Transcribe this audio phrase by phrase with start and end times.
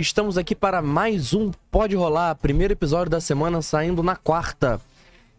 [0.00, 4.80] Estamos aqui para mais um Pode Rolar, primeiro episódio da semana saindo na quarta.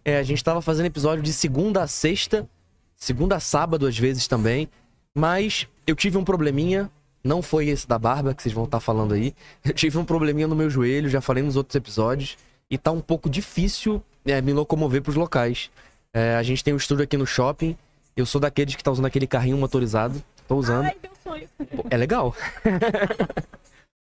[0.06, 2.48] É, a gente estava fazendo episódio de segunda a sexta,
[2.96, 4.70] segunda a sábado às vezes também,
[5.16, 6.92] mas eu tive um probleminha,
[7.24, 9.34] não foi esse da barba que vocês vão estar falando aí.
[9.66, 12.38] Eu tive um probleminha no meu joelho, já falei nos outros episódios,
[12.70, 15.72] e tá um pouco difícil é, me locomover pros locais.
[16.14, 17.76] É, a gente tem um estúdio aqui no shopping,
[18.16, 20.86] eu sou daqueles que tá usando aquele carrinho motorizado, tô usando.
[20.86, 21.50] Ai, meu sonho.
[21.76, 22.36] Pô, É legal.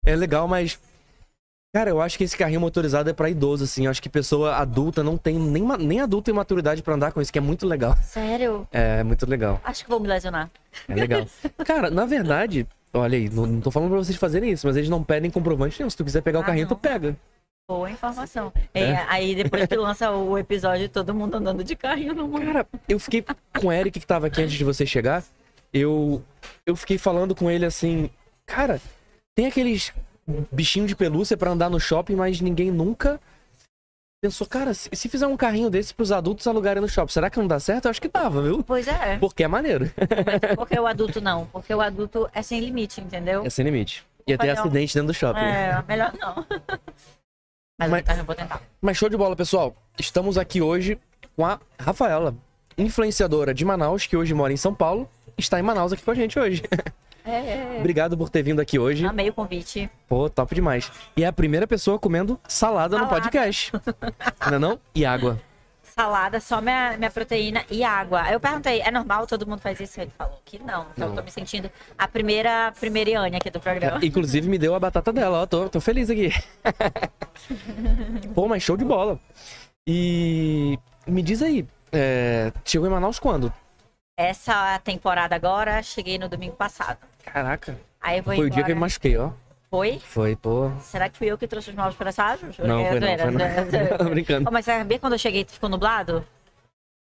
[0.07, 0.79] é legal, mas.
[1.75, 3.85] Cara, eu acho que esse carrinho motorizado é pra idoso, assim.
[3.85, 5.39] Eu acho que pessoa adulta não tem.
[5.39, 7.95] Nem, nem adulto tem maturidade pra andar com isso, que é muito legal.
[8.03, 8.67] Sério?
[8.73, 9.61] É muito legal.
[9.63, 10.51] Acho que vou me lesionar.
[10.89, 11.27] É legal.
[11.67, 14.89] Cara, na verdade, olha aí, não, não tô falando pra vocês fazerem isso, mas eles
[14.89, 15.91] não pedem comprovante nenhum.
[15.91, 16.79] Se tu quiser pegar o Ah, carrinho, tu não.
[16.79, 17.15] pega.
[17.69, 18.53] Boa informação.
[18.73, 18.81] É.
[18.83, 22.47] É, aí depois que lança o episódio, todo mundo andando de carrinho no mundo.
[22.47, 23.23] Cara, eu fiquei
[23.61, 25.23] com o Eric que tava aqui antes de você chegar.
[25.75, 26.23] Eu,
[26.65, 28.09] eu fiquei falando com ele assim,
[28.47, 28.81] cara,
[29.37, 29.93] tem aqueles
[30.51, 33.21] bichinhos de pelúcia pra andar no shopping, mas ninguém nunca
[34.21, 37.39] pensou, cara, se, se fizer um carrinho desse pros adultos alugarem no shopping, será que
[37.39, 37.85] não dá certo?
[37.85, 38.65] Eu acho que dava, viu?
[38.65, 39.19] Pois é.
[39.19, 39.89] Porque é maneiro.
[40.57, 41.47] Porque o adulto não.
[41.47, 43.45] Porque o adulto é sem limite, entendeu?
[43.45, 44.05] É sem limite.
[44.37, 45.39] Fazer um- acidente dentro do shopping.
[45.39, 46.45] É, melhor não.
[47.79, 48.19] Mas, Mas- mas...
[48.19, 48.61] eu vou tentar.
[48.81, 49.77] Mas show de bola, pessoal.
[49.99, 50.99] Estamos aqui hoje
[51.37, 52.35] com a Rafaela,
[52.77, 55.09] influenciadora de Manaus, que hoje mora em São Paulo.
[55.39, 56.63] Está em Manaus aqui com a gente hoje.
[57.27, 59.05] É, Obrigado por ter vindo aqui hoje.
[59.05, 59.91] Amei o convite.
[60.09, 60.91] Pô, top demais.
[61.17, 63.23] E é a primeira pessoa comendo salada, no Salada.
[63.23, 63.73] podcast.
[64.49, 64.81] não é não?
[64.95, 65.41] E água.
[65.83, 68.31] Salada, só minha, minha proteína e água.
[68.31, 69.99] Eu perguntei, é normal todo mundo faz isso?
[69.99, 70.87] Ele falou que não.
[70.93, 71.15] Então Não.
[71.15, 73.99] eu tô me sentindo a primeira primeiriane aqui do programa.
[74.03, 75.47] É, inclusive me deu a batata dela, ó.
[75.47, 76.31] Tô, tô feliz aqui.
[78.35, 79.19] Pô, mas show de bola.
[79.89, 83.53] E me diz aí, é, chegou em Manaus quando?
[84.19, 86.99] Essa temporada agora, cheguei no domingo passado.
[87.27, 87.79] Caraca.
[88.01, 88.51] Aí Foi o embora.
[88.51, 89.31] dia que eu me machuquei, ó.
[89.69, 89.99] Foi?
[89.99, 90.71] Foi, pô.
[90.81, 92.57] Será que fui eu que trouxe os novos presságios?
[92.59, 93.99] Não, É, foi não, foi não.
[93.99, 94.49] Tô brincando.
[94.49, 96.25] Ô, Mas sabia quando eu cheguei ficou nublado?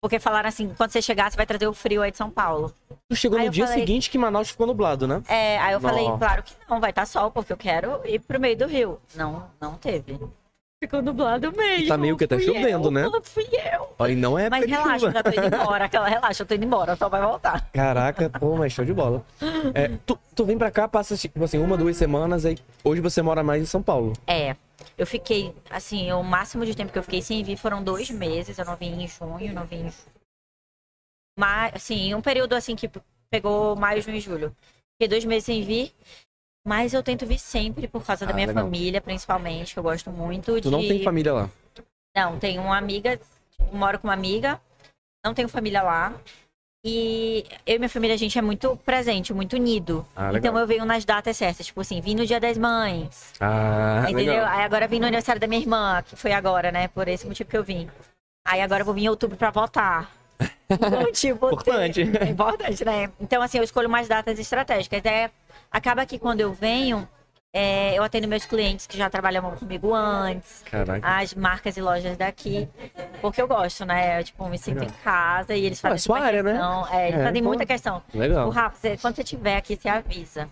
[0.02, 2.74] Porque falaram assim, quando você chegar, você vai trazer o frio aí de São Paulo.
[3.10, 5.22] Tu chegou Aí no dia falei- seguinte que Manaus ficou nublado, né?
[5.30, 6.18] É, aí eu falei, Nossa.
[6.18, 9.00] claro que não, vai estar sol, porque eu quero ir pro meio do rio.
[9.16, 10.20] Não, não teve.
[10.84, 11.88] Ficou nublado mesmo.
[11.88, 13.10] Tá meio que até chovendo, eu, né?
[13.24, 13.96] Fui eu.
[13.98, 15.86] Ó, e não é Mas relaxa, eu tô indo embora.
[15.86, 17.70] Aquela, relaxa, eu tô indo embora, só vai voltar.
[17.72, 19.26] Caraca, pô, mas show de bola.
[19.74, 23.22] É, tu, tu vem pra cá, passa tipo assim, uma, duas semanas, aí hoje você
[23.22, 24.12] mora mais em São Paulo.
[24.28, 24.58] É,
[24.98, 28.58] eu fiquei, assim, o máximo de tempo que eu fiquei sem vir foram dois meses.
[28.58, 29.94] Eu não vim em junho, não vim em
[31.40, 32.92] Mas, assim, um período assim que
[33.32, 34.54] pegou maio, junho e julho.
[34.96, 35.94] Fiquei dois meses sem vir.
[36.66, 38.64] Mas eu tento vir sempre por causa da Ah, minha legal.
[38.64, 40.70] família, principalmente, que eu gosto muito Tu de.
[40.72, 41.50] não tem família lá.
[42.16, 44.60] Não, tenho uma amiga, tipo, moro com uma amiga,
[45.26, 46.14] não tenho família lá.
[46.86, 50.06] E eu e minha família, a gente é muito presente, muito unido.
[50.16, 53.34] Ah, então eu venho nas datas certas, tipo assim, vim no dia das mães.
[53.40, 54.34] Ah, Entendeu?
[54.34, 54.48] legal.
[54.50, 56.88] Aí agora vim no aniversário da minha irmã, que foi agora, né?
[56.90, 57.90] Por esse motivo que eu vim.
[58.46, 60.12] Aí agora eu vou vir em outubro pra votar.
[61.14, 62.02] Tipo, Importante.
[62.20, 63.10] É importante, né?
[63.20, 65.04] Então, assim, eu escolho mais datas estratégicas.
[65.06, 65.32] É,
[65.74, 67.08] acaba que quando eu venho,
[67.52, 71.06] é, eu atendo meus clientes que já trabalhavam comigo antes, Caraca.
[71.06, 72.70] as marcas e lojas daqui.
[73.22, 74.20] Porque eu gosto, né?
[74.20, 74.90] Eu, tipo, me sinto Legal.
[74.90, 76.52] em casa e eles fazem Ah, sua área, né?
[76.52, 76.88] questão.
[76.90, 77.50] É, eles É, fazem pô.
[77.50, 78.02] muita questão.
[78.14, 80.48] O Legal, Rafa, você- quando você estiver aqui, você avisa.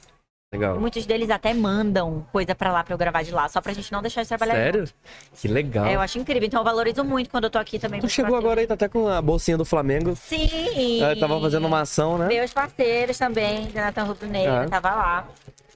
[0.52, 0.80] Legal.
[0.80, 3.90] Muitos deles até mandam coisa pra lá pra eu gravar de lá, só pra gente
[3.92, 4.80] não deixar de trabalhar Sério?
[4.82, 4.94] junto.
[5.40, 5.86] Que legal.
[5.86, 6.46] É, eu acho incrível.
[6.46, 8.02] Então eu valorizo muito quando eu tô aqui também.
[8.02, 10.14] Tu chegou agora aí, tá até com a bolsinha do Flamengo.
[10.16, 11.02] Sim!
[11.04, 12.28] Ah, tava fazendo uma ação, né?
[12.28, 14.68] Meus parceiros também, Jonathan Rubro Negro, Ah.
[14.70, 15.28] tava lá,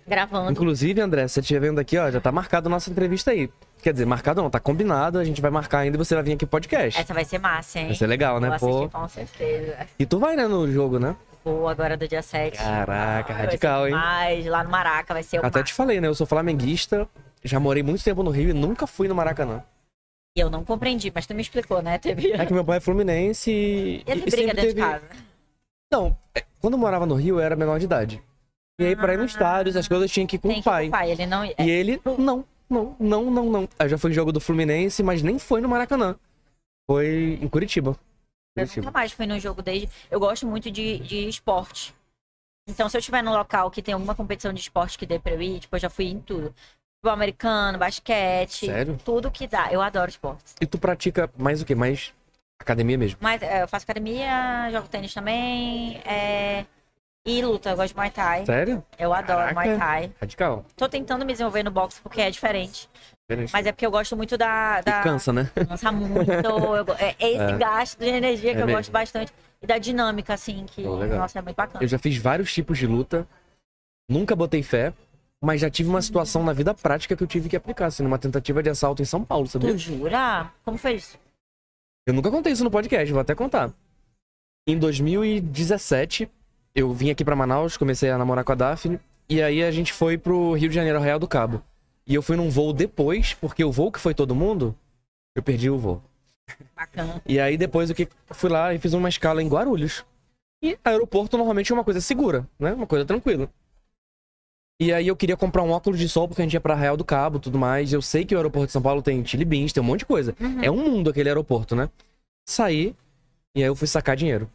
[0.06, 0.52] gravando.
[0.52, 3.50] Inclusive, André, se você estiver vendo aqui, ó, já tá marcado a nossa entrevista aí.
[3.82, 6.34] Quer dizer, marcado não, tá combinado, a gente vai marcar ainda e você vai vir
[6.34, 7.00] aqui podcast.
[7.00, 7.86] Essa vai ser massa, hein?
[7.88, 8.48] Vai ser legal, né?
[8.48, 9.00] Vou assistir Pô.
[9.00, 9.78] com certeza.
[10.00, 11.16] E tu vai, né, no jogo, né?
[11.46, 12.58] Vou agora do dia 7.
[12.58, 13.94] Caraca, Vai radical, hein?
[13.94, 14.46] demais.
[14.48, 16.08] lá no Maraca vai ser o Até te falei, né?
[16.08, 17.08] Eu sou flamenguista,
[17.44, 19.64] já morei muito tempo no Rio e nunca fui no Maracanã.
[20.36, 22.00] E eu não compreendi, mas tu me explicou, né?
[22.00, 22.32] Teve...
[22.34, 23.98] É que meu pai é fluminense e.
[24.02, 24.74] E tem e briga dentro teve...
[24.74, 25.06] de casa.
[25.94, 28.22] Não, é, quando eu morava no Rio, eu era menor de idade.
[28.82, 29.28] E aí, pra ir no Ah.
[29.28, 30.84] estádio, essas coisas, eu tinha que ir com Tem o pai.
[30.86, 31.46] com o pai, ele não...
[31.46, 33.70] E ele, não, não, não, não, não.
[33.80, 36.16] Aí já foi jogo do Fluminense, mas nem foi no Maracanã.
[36.90, 37.96] Foi em Curitiba.
[38.56, 39.90] Eu nunca mais fui num jogo desde.
[40.10, 41.94] Eu gosto muito de, de esporte.
[42.68, 45.34] Então, se eu estiver num local que tem alguma competição de esporte que dê pra
[45.34, 46.56] eu ir, tipo, eu já fui em tudo.
[46.98, 48.98] Futebol americano, basquete, Sério?
[49.04, 49.72] tudo que dá.
[49.72, 50.56] Eu adoro esportes.
[50.60, 51.76] E tu pratica mais o quê?
[51.76, 52.14] Mais
[52.60, 53.20] academia mesmo?
[53.22, 55.98] Mas é, eu faço academia, jogo tênis também.
[56.06, 56.66] é,
[57.24, 58.46] E luta, eu gosto de Muay Thai.
[58.46, 58.84] Sério?
[58.98, 59.54] Eu adoro Caraca.
[59.54, 60.12] Muay Thai.
[60.20, 60.66] Radical.
[60.76, 62.90] Tô tentando me desenvolver no boxe porque é diferente.
[63.28, 63.52] Diferente.
[63.52, 64.80] Mas é porque eu gosto muito da.
[64.82, 65.02] E da...
[65.02, 65.50] cansa, né?
[65.68, 66.30] Cansa muito.
[66.32, 67.58] eu é é esse É.
[67.58, 68.78] gasto de energia que É eu mesmo.
[68.80, 69.34] gosto bastante.
[69.62, 71.20] E da dinâmica, assim, que, legal.
[71.20, 71.84] nossa, é muito bacana.
[71.84, 73.28] Eu já fiz vários tipos de luta.
[74.08, 74.94] Nunca botei fé.
[75.44, 78.18] Mas já tive uma situação na vida prática que eu tive que aplicar, assim, numa
[78.18, 79.72] tentativa de assalto em São Paulo, sabia?
[79.72, 80.50] Tu jura?
[80.64, 81.20] Como foi isso?
[82.08, 83.72] Eu nunca contei isso no podcast, vou até contar.
[84.68, 86.30] Em 2017,
[86.74, 89.00] eu vim aqui pra Manaus, comecei a namorar com a Daphne,
[89.30, 91.62] e aí a gente foi pro Rio de Janeiro, Real do Cabo.
[92.08, 94.76] E eu fui num voo depois, porque o voo que foi todo mundo,
[95.36, 96.02] eu perdi o voo.
[96.76, 97.22] Bacana.
[97.26, 100.06] E aí depois eu que- fui lá e fiz uma escala em Guarulhos.
[100.64, 102.74] E aeroporto normalmente é uma coisa segura, né?
[102.74, 103.50] Uma coisa tranquila.
[104.80, 106.98] E aí eu queria comprar um óculos de sol porque a gente ia pra Real
[106.98, 107.94] do Cabo e tudo mais.
[107.94, 110.06] Eu sei que o aeroporto de São Paulo tem Chili Beans, tem um monte de
[110.06, 110.36] coisa.
[110.40, 110.64] Uhum.
[110.64, 111.90] É um mundo aquele aeroporto, né?
[112.48, 112.96] Saí
[113.56, 114.50] e aí eu fui sacar dinheiro.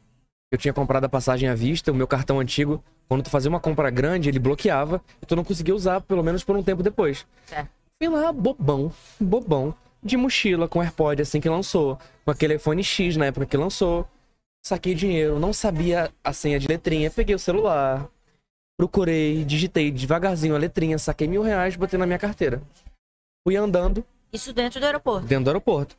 [0.53, 3.59] Eu tinha comprado a passagem à vista, o meu cartão antigo, quando tu fazia uma
[3.59, 7.27] compra grande, ele bloqueava e tu não conseguia usar, pelo menos por um tempo depois.
[7.45, 7.69] Certo.
[7.99, 13.17] Fui lá, bobão, bobão, de mochila com AirPod assim que lançou, com aquele iPhone X
[13.17, 14.07] na época que lançou.
[14.65, 18.09] Saquei dinheiro, não sabia a senha de letrinha, peguei o celular,
[18.79, 22.63] procurei, digitei devagarzinho a letrinha, saquei mil reais, botei na minha carteira.
[23.45, 25.27] Fui andando, Isso dentro do aeroporto.
[25.27, 25.97] dentro do aeroporto.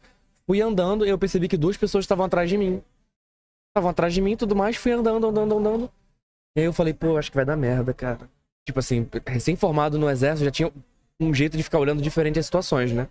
[0.47, 2.81] Fui andando e eu percebi que duas pessoas estavam atrás de mim.
[3.71, 5.91] Estavam atrás de mim e tudo mais, fui andando, andando, andando.
[6.55, 8.29] E aí eu falei, pô, acho que vai dar merda, cara.
[8.65, 10.71] Tipo assim, recém-formado no exército, já tinha
[11.19, 13.07] um jeito de ficar olhando diferente as situações, né?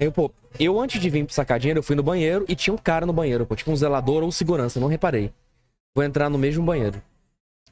[0.00, 2.74] Aí, eu, pô, eu antes de vir sacar dinheiro, eu fui no banheiro e tinha
[2.74, 5.32] um cara no banheiro, pô, tipo um zelador ou segurança, não reparei.
[5.94, 7.00] Vou entrar no mesmo banheiro.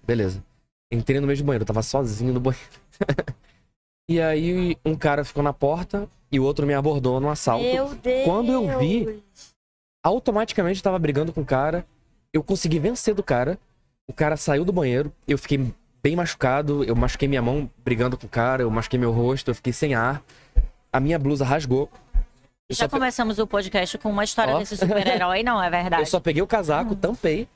[0.06, 0.42] Beleza.
[0.90, 2.68] Entrei no mesmo banheiro, eu tava sozinho no banheiro.
[4.08, 7.94] e aí um cara ficou na porta e o outro me abordou no assalto Meu
[7.94, 8.24] Deus.
[8.24, 9.22] Quando eu vi-
[10.02, 11.86] automaticamente eu tava brigando com o cara.
[12.32, 13.58] Eu consegui vencer do cara.
[14.08, 15.12] O cara saiu do banheiro.
[15.26, 15.72] Eu fiquei
[16.02, 16.84] bem machucado.
[16.84, 18.62] Eu machuquei minha mão brigando com o cara.
[18.62, 19.50] Eu machuquei meu rosto.
[19.50, 20.22] Eu fiquei sem ar.
[20.92, 21.90] A minha blusa rasgou.
[22.68, 24.58] Eu Já pe- começamos o podcast com uma história Ó.
[24.58, 26.02] desse super-herói, não é verdade?
[26.02, 27.46] eu só peguei o casaco, tampei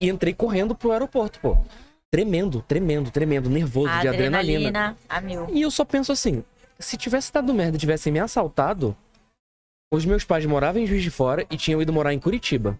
[0.00, 1.56] e entrei correndo pro aeroporto, pô.
[2.10, 4.96] Tremendo, tremendo, tremendo, nervoso, A de adrenalina.
[5.08, 5.56] adrenalina.
[5.56, 6.42] E eu só penso assim:
[6.80, 8.96] se tivesse dado merda e tivessem me assaltado,
[9.92, 12.76] os meus pais moravam em Juiz de Fora e tinham ido morar em Curitiba.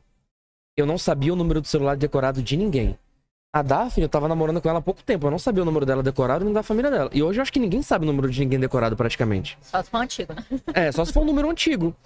[0.77, 2.99] Eu não sabia o número do celular decorado de ninguém.
[3.57, 5.27] A Daphne, eu tava namorando com ela há pouco tempo.
[5.27, 7.09] Eu não sabia o número dela decorado nem da família dela.
[7.11, 9.57] E hoje eu acho que ninguém sabe o número de ninguém decorado praticamente.
[9.63, 10.45] Só se for antigo, né?
[10.75, 11.97] É, só se for um número antigo.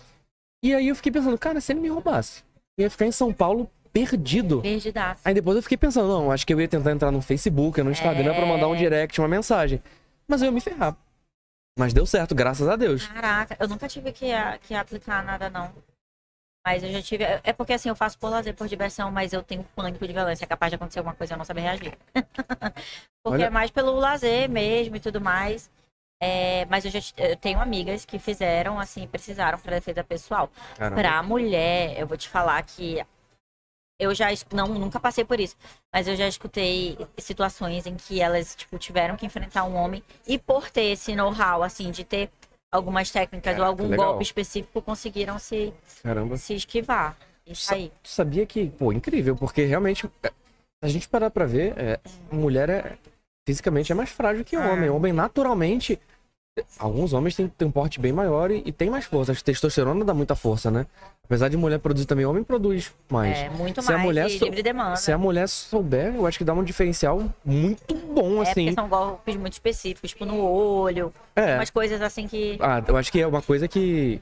[0.62, 2.45] E aí eu fiquei pensando, cara, se ele me roubasse,
[2.78, 4.61] eu ia ficar em São Paulo perdido.
[4.61, 5.23] Perdidaço.
[5.25, 7.90] Aí depois eu fiquei pensando, não, acho que eu ia tentar entrar no Facebook, no
[7.90, 8.78] Instagram pra mandar um É.
[8.78, 9.83] direct, uma mensagem.
[10.28, 10.97] Mas eu ia me ferrar.
[11.76, 13.09] Mas deu certo, graças a Deus.
[13.09, 14.26] Caraca, eu nunca tive que,
[14.69, 15.73] que aplicar nada, não.
[16.71, 17.25] Mas eu já tive.
[17.25, 20.12] É é porque assim, eu faço por lazer, por diversão, mas eu tenho pânico de
[20.12, 20.45] violência.
[20.45, 21.99] É capaz de acontecer alguma coisa e eu não saber reagir.
[23.25, 25.69] porque Olha- é mais pelo lazer mesmo e tudo mais.
[26.23, 30.49] É, mas eu já eu tenho amigas que fizeram, assim, precisaram para defesa pessoal.
[30.77, 31.00] Caramba.
[31.00, 33.05] Pra mulher, eu vou te falar que
[33.99, 35.57] eu já não nunca passei por isso,
[35.93, 40.39] mas eu já escutei situações em que elas tipo tiveram que enfrentar um homem e
[40.39, 42.31] por ter esse know-how assim de ter
[42.73, 44.09] algumas técnicas ou algum legal.
[44.11, 45.73] golpe específico conseguiram se
[46.03, 46.37] Caramba.
[46.37, 47.17] se esquivar.
[47.47, 47.91] Isso aí.
[48.03, 50.33] Tu sabia que, pô, incrível, porque realmente, é, se
[50.83, 51.99] a gente parar pra ver, é,
[52.31, 52.97] mulher é,
[53.47, 54.73] fisicamente é mais frágil que o Ah.
[54.73, 54.89] homem.
[54.89, 55.99] O homem, naturalmente,
[56.79, 59.33] alguns homens têm, têm um porte bem maior e, e tem mais força.
[59.33, 60.87] A testosterona dá muita força, né?
[61.25, 63.38] Apesar de mulher produzir também, homem produz mais.
[63.38, 64.97] É muito se a mais mulher de livre demanda.
[64.97, 68.64] Se a mulher souber, eu acho que dá um diferencial muito bom, É assim.
[68.64, 71.55] porque são golpes muito específicos, tipo no olho, É.
[71.57, 74.21] umas coisas assim que Ah, eu acho que é uma coisa que.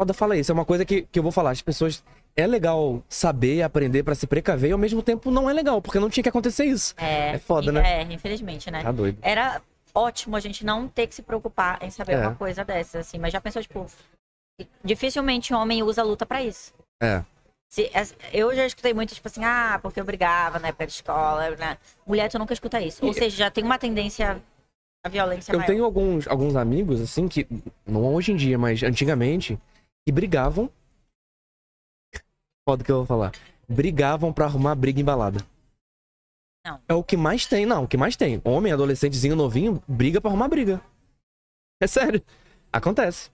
[0.00, 1.50] Foda fala isso, é uma coisa que, que eu vou falar.
[1.50, 2.02] As pessoas.
[2.36, 5.98] É legal saber, aprender pra se precaver, e ao mesmo tempo não é legal, porque
[5.98, 6.94] não tinha que acontecer isso.
[6.96, 8.00] é, É foda, né?
[8.00, 8.80] É, infelizmente, né?
[8.80, 9.18] Tá doido.
[9.22, 9.60] era
[9.94, 12.20] ótimo a gente não ter que se preocupar em saber É.
[12.26, 13.18] uma coisa dessa, assim.
[13.18, 13.86] Mas já pensou, tipo,
[14.84, 16.72] dificilmente homem usa luta pra isso.
[17.02, 17.24] É.
[17.70, 17.90] Se,
[18.32, 21.76] eu já escutei muito, tipo assim, ah, porque eu brigava na época de escola, né?
[22.06, 23.04] Mulher, tu nunca escuta isso.
[23.04, 24.40] Ou E- seja, já tem uma tendência
[25.04, 25.66] à violência Eu maior.
[25.66, 27.46] tenho alguns, alguns amigos, assim, que.
[27.86, 29.58] Não hoje em dia, mas antigamente,
[30.06, 30.70] que brigavam.
[32.66, 33.32] Foda que eu vou falar.
[33.68, 35.40] Brigavam pra arrumar briga em balada.
[36.68, 36.80] Não.
[36.88, 38.40] É o que mais tem, não, o que mais tem.
[38.44, 40.80] Homem, adolescentezinho novinho, briga pra arrumar briga.
[41.80, 42.22] É sério.
[42.72, 43.30] Acontece.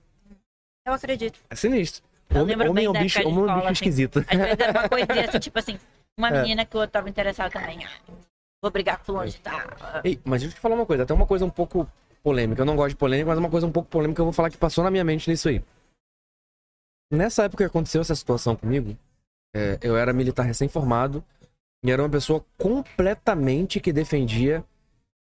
[0.86, 1.40] Eu acredito.
[1.50, 2.04] É sinistro.
[2.30, 3.72] Eu Homem, lembro homem é um bicho, homem é um bicho assim.
[3.72, 4.18] esquisito.
[4.20, 5.78] Às vezes era uma coisinha assim, tipo assim,
[6.16, 6.42] uma É.
[6.42, 7.84] menina que outro tava interessado também.
[7.84, 8.12] Ah,
[8.62, 9.60] vou brigar com fulano de tal.
[10.04, 11.88] Ei, mas deixa eu te falar uma coisa, até uma coisa um pouco
[12.22, 12.62] polêmica.
[12.62, 14.50] Eu não gosto de polêmica, mas uma coisa um pouco polêmica que eu vou falar
[14.50, 15.62] que passou na minha mente nisso aí.
[17.12, 18.96] Nessa época que aconteceu essa situação comigo,
[19.54, 21.24] é, eu era militar recém-formado
[21.84, 24.64] e era uma pessoa completamente que defendia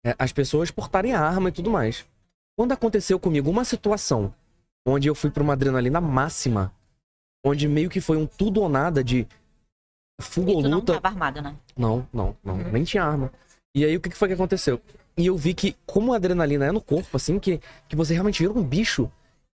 [0.05, 2.05] é, as pessoas portarem a arma e tudo mais.
[2.55, 4.33] Quando aconteceu comigo uma situação
[4.85, 6.71] onde eu fui pra uma adrenalina máxima,
[7.43, 9.27] onde meio que foi um tudo ou nada de
[10.21, 10.93] fuga ou tu não luta.
[10.93, 11.55] tava armado, né?
[11.75, 12.55] Não, não, não.
[12.55, 12.71] Uhum.
[12.71, 13.31] Nem tinha arma.
[13.73, 14.79] E aí o que que foi que aconteceu?
[15.17, 18.43] E eu vi que, como a adrenalina é no corpo, assim, que, que você realmente
[18.43, 19.11] vira um bicho,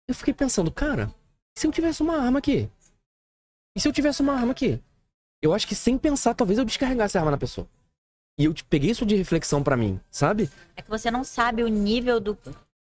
[0.07, 1.13] eu fiquei pensando, cara,
[1.55, 2.69] e se eu tivesse uma arma aqui?
[3.75, 4.81] E se eu tivesse uma arma aqui?
[5.41, 7.67] Eu acho que sem pensar, talvez eu descarregasse a arma na pessoa.
[8.37, 10.49] E eu te- peguei isso de reflexão pra mim, sabe?
[10.75, 12.37] É que você não sabe o nível do,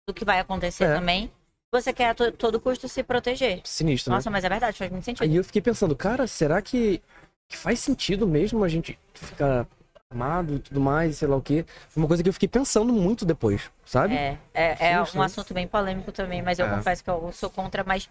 [0.08, 0.96] do que vai acontecer É.
[0.96, 1.32] também.
[1.72, 3.62] Você quer a to- todo custo se proteger.
[3.66, 4.18] Sinistro, né?
[4.18, 5.24] Nossa, mas é verdade, faz muito sentido.
[5.24, 7.02] Aí eu fiquei pensando, cara, será que,
[7.50, 9.68] que faz sentido mesmo a gente ficar
[10.10, 11.66] armado e tudo mais, sei lá o quê?
[11.90, 14.16] Foi uma coisa que eu fiquei pensando muito depois, sabe?
[14.16, 15.26] É, é, é Sinistro, um né?
[15.26, 16.70] assunto bem polêmico também, mas eu É.
[16.76, 18.10] confesso que eu sou contra, mas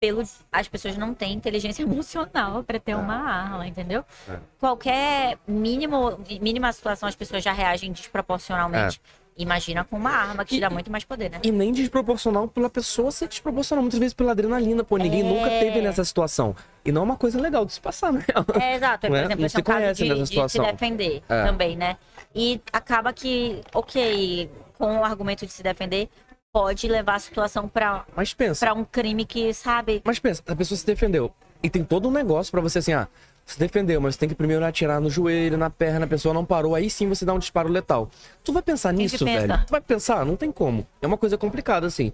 [0.00, 4.04] pelo as pessoas não têm inteligência emocional pra ter uma arma, entendeu?
[4.28, 4.36] É.
[4.58, 9.00] Qualquer mínimo, mínima situação as pessoas já reagem desproporcionalmente.
[9.36, 10.60] Imagina com uma arma que te É.
[10.62, 11.38] Dá muito mais poder, né?
[11.44, 15.22] E nem desproporcional pela pessoa ser desproporcional, muitas vezes pela adrenalina, pô, ninguém É.
[15.22, 16.56] nunca teve nessa situação.
[16.84, 18.24] E não é uma coisa legal de se passar, né?
[18.60, 19.06] É, exato.
[19.06, 19.24] É, por é?
[19.24, 20.64] exemplo, esse se é um caso de, nessa de se situação.
[20.64, 21.44] defender É.
[21.44, 21.96] também, né?
[22.34, 26.08] E acaba que, ok, com o argumento de se defender,
[26.52, 30.76] pode levar a situação pra, Mas pensa, um crime que, sabe, mas pensa, a pessoa
[30.76, 31.32] se defendeu.
[31.62, 33.08] E tem todo um negócio pra você assim, ah,
[33.44, 36.44] se defendeu, mas você tem que primeiro atirar no joelho, na perna, a pessoa não
[36.44, 38.10] parou, aí sim você dá um disparo letal.
[38.44, 39.46] Tu vai pensar nisso, pensa.
[39.46, 39.66] velho?
[39.66, 40.24] Tu vai pensar?
[40.24, 40.86] Não tem como.
[41.00, 42.12] É uma coisa complicada, assim.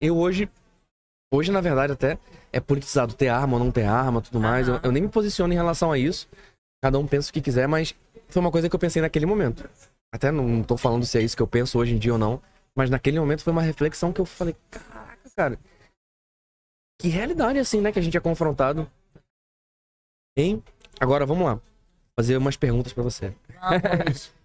[0.00, 0.48] Eu hoje.
[1.32, 2.18] Hoje, na verdade, até
[2.52, 4.68] é politizado ter arma ou não ter arma, tudo mais.
[4.68, 4.82] Eu, Aham.
[4.84, 6.28] eu nem me posiciono em relação a isso.
[6.82, 7.94] Cada um pensa o que quiser, mas
[8.28, 9.68] foi uma coisa que eu pensei naquele momento.
[10.12, 12.18] Até não, não tô falando se é isso que eu penso hoje em dia ou
[12.18, 12.40] não,
[12.76, 15.58] mas naquele momento foi uma reflexão que eu falei, caraca, cara.
[17.00, 18.90] Que realidade assim, né, que a gente é confrontado.
[20.36, 20.62] Hein?
[21.00, 21.60] Agora vamos lá.
[22.16, 23.34] Fazer umas perguntas pra você.
[23.60, 24.32] vamos.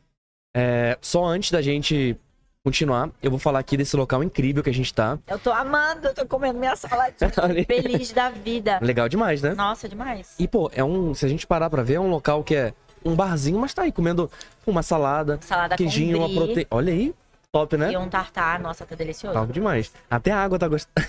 [0.60, 2.20] É, só antes da gente
[2.64, 5.20] continuar, eu vou falar aqui desse local incrível que a gente tá.
[5.28, 7.30] eu tô amando, eu tô comendo minha saladinha,
[7.68, 8.80] feliz da vida.
[8.82, 9.54] Legal demais, né?
[9.54, 10.34] Nossa, demais.
[10.40, 11.14] E, pô, é um.
[11.14, 12.74] Se a gente parar pra ver, é um local que é
[13.06, 14.32] um barzinho, mas tá aí comendo
[14.66, 16.68] uma salada, Salada queijinho, uma proteína.
[16.72, 17.14] Olha aí,
[17.52, 17.92] top, né?
[17.92, 19.38] e um tartar, nossa, tá delicioso.
[19.38, 19.92] Top demais.
[20.10, 21.08] Até a água tá gostando.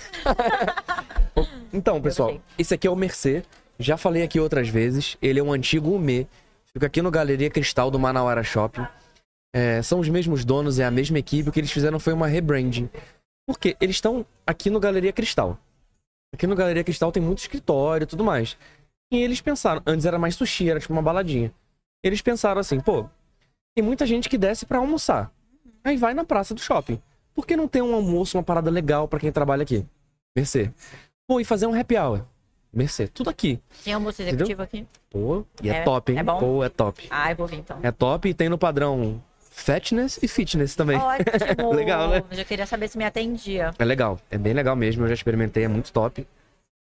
[1.73, 3.43] então, pessoal, esse aqui é o Mercê.
[3.77, 5.17] Já falei aqui outras vezes.
[5.21, 6.27] Ele é um antigo Umê.
[6.73, 8.85] Fica aqui no Galeria Cristal do Manauara Shopping.
[9.53, 11.49] É, são os mesmos donos, é a mesma equipe.
[11.49, 12.89] O que eles fizeram foi uma rebranding.
[13.47, 15.57] Porque eles estão aqui no Galeria Cristal.
[16.33, 18.55] Aqui no Galeria Cristal tem muito escritório e tudo mais.
[19.11, 21.51] E eles pensaram, antes era mais sushi, era tipo uma baladinha.
[22.03, 23.09] Eles pensaram assim, pô,
[23.75, 25.31] tem muita gente que desce pra almoçar.
[25.83, 27.01] Aí vai na praça do shopping.
[27.33, 29.85] Por que não tem um almoço, uma parada legal pra quem trabalha aqui?
[30.35, 30.71] Mercê.
[31.27, 32.21] Pô, e fazer um happy hour.
[32.71, 33.07] Mercê.
[33.07, 33.59] Tudo aqui.
[33.83, 34.85] Tem almoço executivo aqui?
[35.09, 36.19] Pô, e é, É- top, hein?
[36.19, 36.39] é bom?
[36.39, 37.07] Pô, é top.
[37.09, 37.79] Ah, eu vou vir então.
[37.81, 40.97] É top e tem no padrão fatness e fitness também.
[40.97, 41.71] Ótimo.
[41.73, 42.23] Legal, né?
[42.29, 43.71] Eu já queria saber se me atendia.
[43.79, 44.19] É legal.
[44.29, 45.03] É bem legal mesmo.
[45.03, 46.27] Eu já experimentei, é muito top.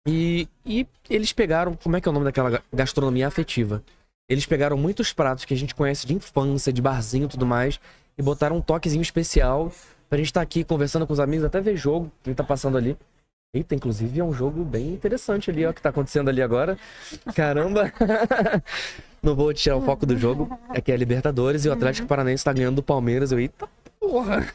[0.06, 3.82] E, e eles pegaram, como é que é o nome daquela ga- gastronomia afetiva?
[4.28, 7.80] Eles pegaram muitos pratos que a gente conhece de infância, de barzinho e tudo mais,
[8.20, 9.72] e botaram um toquezinho especial
[10.06, 12.94] pra gente estar aqui conversando com os amigos, até ver jogo que tá passando ali.
[13.54, 16.76] Eita, inclusive é um jogo bem interessante ali, ó, que tá acontecendo ali agora.
[17.34, 17.90] Caramba!
[19.22, 20.50] Não vou tirar o foco do jogo.
[20.72, 23.32] É que é Libertadores e o Atlético Paranaense tá ganhando do Palmeiras.
[23.32, 23.66] Eu, eita
[23.98, 24.46] porra!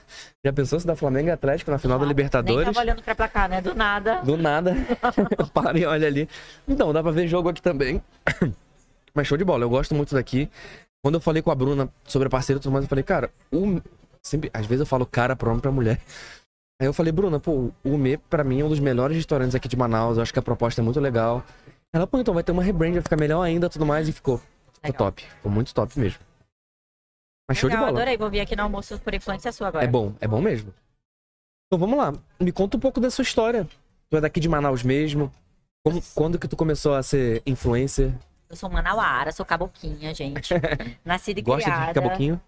[0.45, 2.65] Já pensou se dá Flamengo e Atlético na final da Nem Libertadores?
[2.65, 3.61] tava olhando pra placar, né?
[3.61, 4.21] Do nada.
[4.21, 4.75] Do nada.
[5.53, 6.29] Para e olha ali.
[6.67, 8.01] Então, dá pra ver jogo aqui também.
[9.15, 10.49] Mas show de bola, eu gosto muito daqui.
[11.05, 13.31] Quando eu falei com a Bruna sobre a parceira e tudo mais, eu falei, cara,
[13.53, 13.79] o...
[14.23, 14.49] sempre...
[14.51, 16.01] às vezes eu falo cara pra homem pra mulher.
[16.81, 19.67] Aí eu falei, Bruna, pô, o Umê pra mim é um dos melhores restaurantes aqui
[19.67, 20.17] de Manaus.
[20.17, 21.43] Eu acho que a proposta é muito legal.
[21.93, 24.09] Ela, pô, então vai ter uma rebrand, vai ficar melhor ainda tudo mais.
[24.09, 24.41] E ficou,
[24.73, 25.21] ficou top.
[25.21, 26.17] Ficou muito top mesmo.
[27.47, 27.89] Mas show de bola.
[27.89, 28.17] adorei.
[28.17, 29.85] Vou vir aqui no almoço por influência sua agora.
[29.85, 30.73] É bom, é bom mesmo.
[31.67, 33.69] Então vamos lá, me conta um pouco da sua história.
[34.09, 35.31] Tu é daqui de Manaus mesmo?
[35.85, 38.11] Como, quando que tu começou a ser influencer?
[38.49, 40.53] Eu sou manauara, sou caboquinha, gente.
[41.03, 41.87] Nascida e Gosta criada.
[41.87, 42.41] de caboquinho?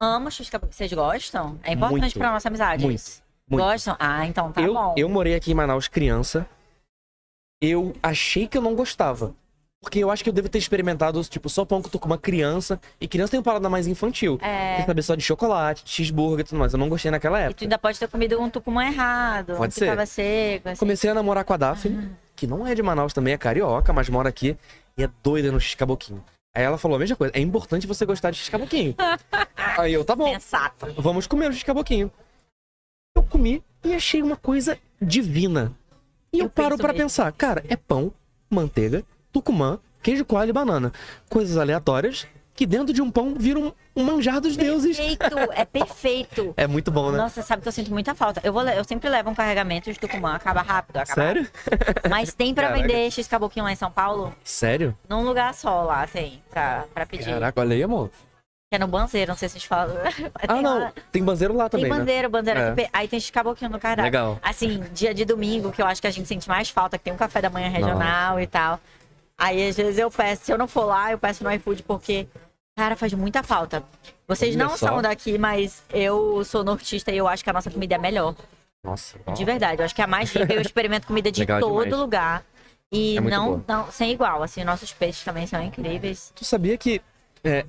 [0.00, 0.76] Amo x caboquinhos.
[0.76, 1.58] Vocês gostam?
[1.62, 2.18] É importante Muito.
[2.18, 2.84] pra nossa amizade.
[2.84, 3.02] Muito,
[3.48, 3.62] muito.
[3.64, 3.96] Gostam?
[3.98, 4.94] Ah, então tá eu, bom.
[4.96, 6.46] eu morei aqui em Manaus criança.
[7.60, 9.34] Eu achei que eu não gostava.
[9.80, 12.80] Porque eu acho que eu devo ter experimentado, tipo, só pão com tucumã criança.
[13.00, 14.38] E criança tem um paladar mais infantil.
[14.40, 14.76] É.
[14.76, 16.72] Quer saber só de chocolate, de cheeseburger e tudo mais.
[16.72, 17.64] Eu não gostei naquela E tu época.
[17.64, 19.56] ainda pode ter comido um tucumã errado.
[19.56, 19.86] Pode que ser.
[19.86, 20.68] tava seco.
[20.68, 20.78] Assim.
[20.78, 24.08] Comecei a namorar com a Daphne, que não é de Manaus também, é carioca, mas
[24.08, 24.56] mora aqui.
[25.02, 26.24] E é doida no x-caboquinho.
[26.54, 27.32] Aí ela falou a mesma coisa.
[27.36, 28.94] É importante você gostar de x-caboquinho.
[29.76, 30.32] Aí eu, tá bom.
[30.32, 30.86] Sensato.
[30.96, 32.08] Vamos comer o x-caboquinho.
[33.16, 35.72] Eu comi e achei uma coisa divina.
[36.32, 36.94] E eu, Eu paro mesmo.
[36.94, 38.12] pensar, cara, é pão,
[38.48, 40.92] manteiga, tucumã, queijo coalho e banana.
[41.28, 42.28] Coisas aleatórias
[42.62, 44.96] que dentro de um pão viram um manjar dos deuses.
[44.96, 46.54] Perfeito, é perfeito.
[46.56, 47.18] É muito bom, né?
[47.18, 48.40] Nossa, sabe que eu sinto muita falta.
[48.44, 51.42] Eu, vou, eu sempre levo um carregamento de tucumã, acaba rápido, acaba Sério?
[51.42, 52.08] rápido.
[52.08, 52.80] Mas tem pra Caraca.
[52.86, 54.32] vender X caboquinho lá em São Paulo?
[54.44, 54.96] Sério?
[55.08, 57.24] Num lugar só lá tem, pra, pra pedir.
[57.32, 58.10] Caraca, olha aí, amor.
[58.70, 59.96] Que é no Banzeiro, não sei se vocês falam.
[60.46, 60.78] Ah, não.
[60.78, 61.98] lá- Tem banzeiro lá também, Tem né?
[61.98, 62.70] banzeiro, banzeiro É.
[62.70, 62.88] aqui.
[62.92, 64.04] Aí tem X-Caboquinho no cardápio.
[64.04, 64.38] Legal.
[64.40, 67.12] Assim, dia de domingo, que eu acho que a gente sente mais falta, que tem
[67.12, 68.78] um café da manhã regional e tal.
[69.36, 72.28] Aí, às vezes, eu peço, se eu não for lá, eu peço no iFood, porque,
[72.76, 73.82] cara, faz muita falta.
[74.26, 74.86] Vocês Olha não só.
[74.88, 78.34] são daqui, mas eu sou nortista e eu acho que a nossa comida é melhor.
[78.84, 79.18] Nossa.
[79.34, 79.80] De verdade.
[79.80, 80.52] Eu acho que é a mais rica.
[80.52, 82.00] Eu experimento comida de Legal todo demais.
[82.00, 82.44] lugar.
[82.90, 83.64] E É muito não, boa.
[83.68, 84.42] não, sem igual.
[84.42, 86.32] Assim, nossos peixes também são incríveis.
[86.34, 87.00] Tu sabia que
[87.44, 87.64] é,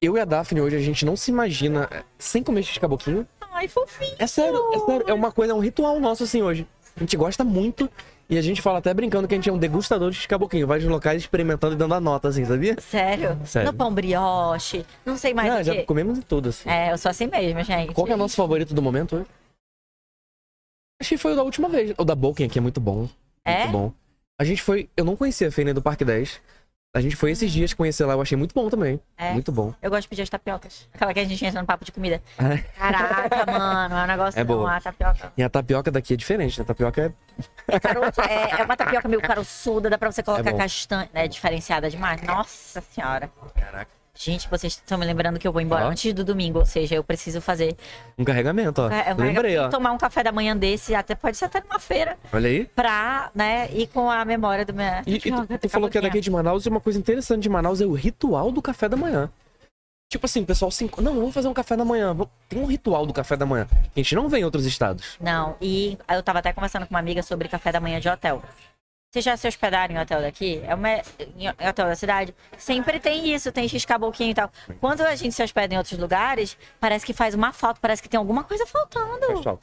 [0.00, 3.26] eu e a Daphne hoje a gente não se imagina é, sem comer x-caboquinho?
[3.52, 4.14] Ai, fofinho.
[4.18, 5.04] É sério, é sério.
[5.08, 6.66] É uma coisa, é um ritual nosso assim hoje.
[6.96, 7.88] A gente gosta muito
[8.32, 10.66] e a gente fala até brincando que a gente é um degustador de x-caboquinho.
[10.66, 12.80] Vai nos locais experimentando e dando a nota, assim, sabia?
[12.80, 13.38] Sério?
[13.44, 13.70] Sério.
[13.70, 14.86] No pão brioche.
[15.04, 16.66] Não sei mais Ah, o já comemos de tudo, assim.
[16.66, 17.92] É, eu sou assim mesmo, gente.
[17.92, 19.26] Qual que é o nosso favorito do momento hoje?
[20.98, 21.92] Acho que foi o da última vez.
[21.98, 23.06] O da Boken aqui é muito bom.
[23.44, 23.64] É?
[23.64, 23.92] Muito bom.
[24.40, 24.88] A gente foi.
[24.96, 26.40] Eu não conhecia a Feira do Parque 10.
[26.94, 29.00] A gente foi esses dias conhecer lá, eu achei muito bom também.
[29.16, 29.32] É.
[29.32, 29.72] Muito bom.
[29.80, 30.86] Eu gosto de pedir as tapiocas.
[30.92, 32.22] Aquela que a gente entra no papo de comida.
[32.38, 32.58] É.
[32.58, 34.76] Caraca, mano, é um negócio É não, boa.
[34.76, 35.32] a tapioca.
[35.34, 36.64] E a tapioca daqui é diferente, né?
[36.64, 37.14] A tapioca
[37.70, 37.80] é.
[37.80, 40.58] Caroço, é, é uma tapioca meio caroçuda, dá pra você colocar bom.
[40.58, 41.08] castanha.
[41.14, 42.20] É diferenciada demais.
[42.20, 43.30] Nossa senhora.
[43.54, 44.01] Caraca.
[44.14, 45.88] Gente, vocês estão me lembrando que eu vou embora Ó.
[45.88, 47.74] antes do domingo, ou seja, eu preciso fazer.
[48.18, 48.90] Um carregamento, ó.
[48.90, 49.68] é, Lembrei, ó.
[49.70, 52.66] tomar um café da manhã desse, até pode ser até numa feira, Olha aí.
[52.66, 54.86] pra, né, ir com a memória do meu.
[55.06, 57.48] E, e tu, tu falou que é daqui de Manaus e uma coisa interessante de
[57.48, 59.30] Manaus é o ritual do café da manhã.
[60.10, 60.84] Tipo assim, o pessoal se.
[60.98, 62.14] Não, vamos fazer um café da manhã.
[62.46, 63.66] Tem um ritual do café da manhã.
[63.72, 65.16] A gente não vê em outros estados.
[65.18, 68.42] Não, e eu tava até conversando com uma amiga sobre café da manhã de hotel.
[69.12, 70.62] Vocês já se hospedaram em hotel daqui?
[70.64, 70.88] É uma,
[71.36, 72.34] em hotel da cidade?
[72.56, 74.50] Sempre tem isso, tem x-caboquinho e tal.
[74.80, 78.08] Quando a gente se hospeda em outros lugares, parece que faz uma falta, parece que
[78.08, 79.26] tem alguma coisa faltando.
[79.26, 79.60] Pessoal,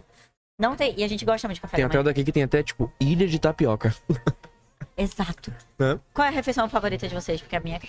[0.60, 2.62] Não tem, e a gente gosta muito de café tem hotel daqui que tem até,
[2.62, 3.92] tipo, ilha de tapioca.
[4.96, 5.52] Exato.
[5.80, 6.00] Né?
[6.14, 7.42] Qual é a refeição favorita de vocês?
[7.42, 7.80] Porque a minha,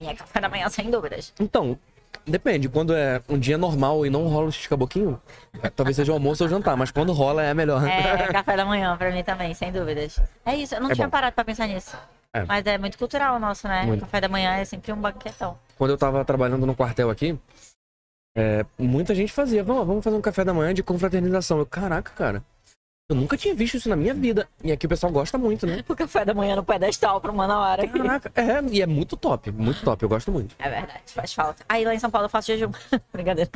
[0.00, 1.34] minha é café da manhã, sem dúvidas.
[1.38, 1.78] Então,
[2.26, 2.68] depende.
[2.68, 5.20] Quando é um dia normal e não rola o x-caboquinho,
[5.62, 7.86] é, talvez seja o almoço ou jantar, mas quando rola é melhor.
[7.86, 10.20] É, café da manhã pra mim também, sem dúvidas.
[10.44, 11.10] É isso, eu não É tinha bom.
[11.12, 11.96] parado pra pensar nisso.
[12.32, 12.44] É.
[12.44, 13.84] Mas é muito cultural o nosso, né?
[13.84, 14.00] Muito.
[14.02, 15.56] Café da manhã é sempre um banquetão.
[15.78, 17.38] Quando eu tava trabalhando no quartel aqui,
[18.36, 21.58] é, muita gente fazia, vamos, vamos fazer um café da manhã de confraternização.
[21.58, 22.42] Eu, caraca, cara.
[23.08, 24.48] Eu nunca tinha visto isso na minha vida.
[24.64, 25.84] E aqui o pessoal gosta muito, né?
[25.88, 27.86] O café da manhã no pedestal pra uma hora.
[27.86, 30.56] Caraca, é, e é muito top, muito top, eu gosto muito.
[30.58, 31.64] É verdade, faz falta.
[31.68, 32.72] Aí lá em São Paulo eu faço jejum.
[33.12, 33.48] Brincadeira.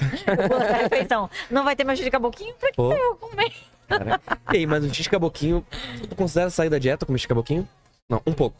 [0.50, 1.28] Eu essa refeição.
[1.50, 2.54] Não vai ter meu de caboquinho?
[2.54, 2.92] Pra que Pô.
[2.92, 3.52] eu comer?
[3.88, 4.38] Caraca.
[4.52, 5.66] E aí, mas o x-caboquinho,
[6.08, 7.68] tu considera sair da dieta com x-caboquinho?
[8.08, 8.56] Não, um pouco.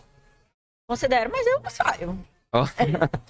[0.88, 2.18] Considero, mas eu saio.
[2.53, 2.66] Ó.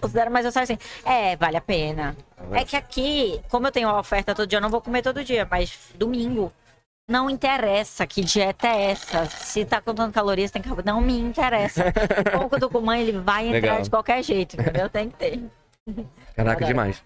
[0.01, 0.79] Considero, mas eu saio assim.
[1.05, 2.17] É, vale a pena.
[2.53, 5.23] É que aqui, como eu tenho a oferta todo dia, eu não vou comer todo
[5.23, 6.51] dia, mas domingo.
[7.11, 9.27] Não interessa que dieta é essa.
[9.27, 10.97] Se tá contando calorias, tem carboidrato.
[10.97, 11.91] Não me interessa.
[11.93, 13.83] Que eu tô com mãe, ele vai entrar Legal.
[13.83, 14.89] de qualquer jeito, entendeu?
[14.89, 15.43] Tem que ter.
[16.37, 16.67] Caraca, Adoro.
[16.67, 17.03] demais.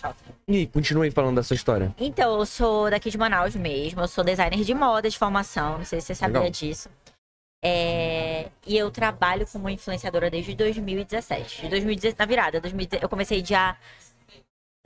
[0.00, 0.16] Falta.
[0.46, 1.92] E continua aí falando da sua história.
[1.98, 4.00] Então, eu sou daqui de Manaus mesmo.
[4.00, 5.78] Eu sou designer de moda de formação.
[5.78, 6.50] Não sei se você sabia Legal.
[6.52, 6.88] disso.
[7.64, 11.62] É, E eu trabalho como influenciadora desde 2017.
[11.62, 12.60] De 2017 na virada.
[12.60, 13.76] 2010 Eu comecei dia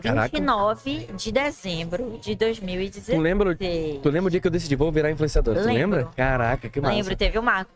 [0.02, 0.28] Caraca.
[0.36, 3.16] 29 de dezembro de 2016.
[3.16, 5.60] Tu lembra, tu lembra o dia que eu decidi, vou virar influenciadora?
[5.60, 5.98] Tu Lembro.
[5.98, 6.12] lembra?
[6.16, 6.94] Caraca, que massa.
[6.94, 7.70] Lembro, teve o marco.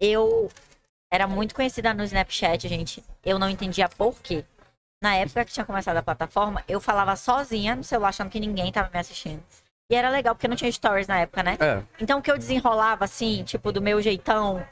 [0.00, 0.50] Eu
[1.10, 3.02] era muito conhecida no Snapchat, gente.
[3.24, 4.44] Eu não entendia por quê.
[5.02, 8.72] Na época que tinha começado a plataforma, eu falava sozinha no celular, achando que ninguém
[8.72, 9.42] tava me assistindo.
[9.88, 11.56] E era legal, porque não tinha stories na época, né?
[11.60, 14.66] É, Então, o que eu desenrolava, assim, tipo, do meu jeitão,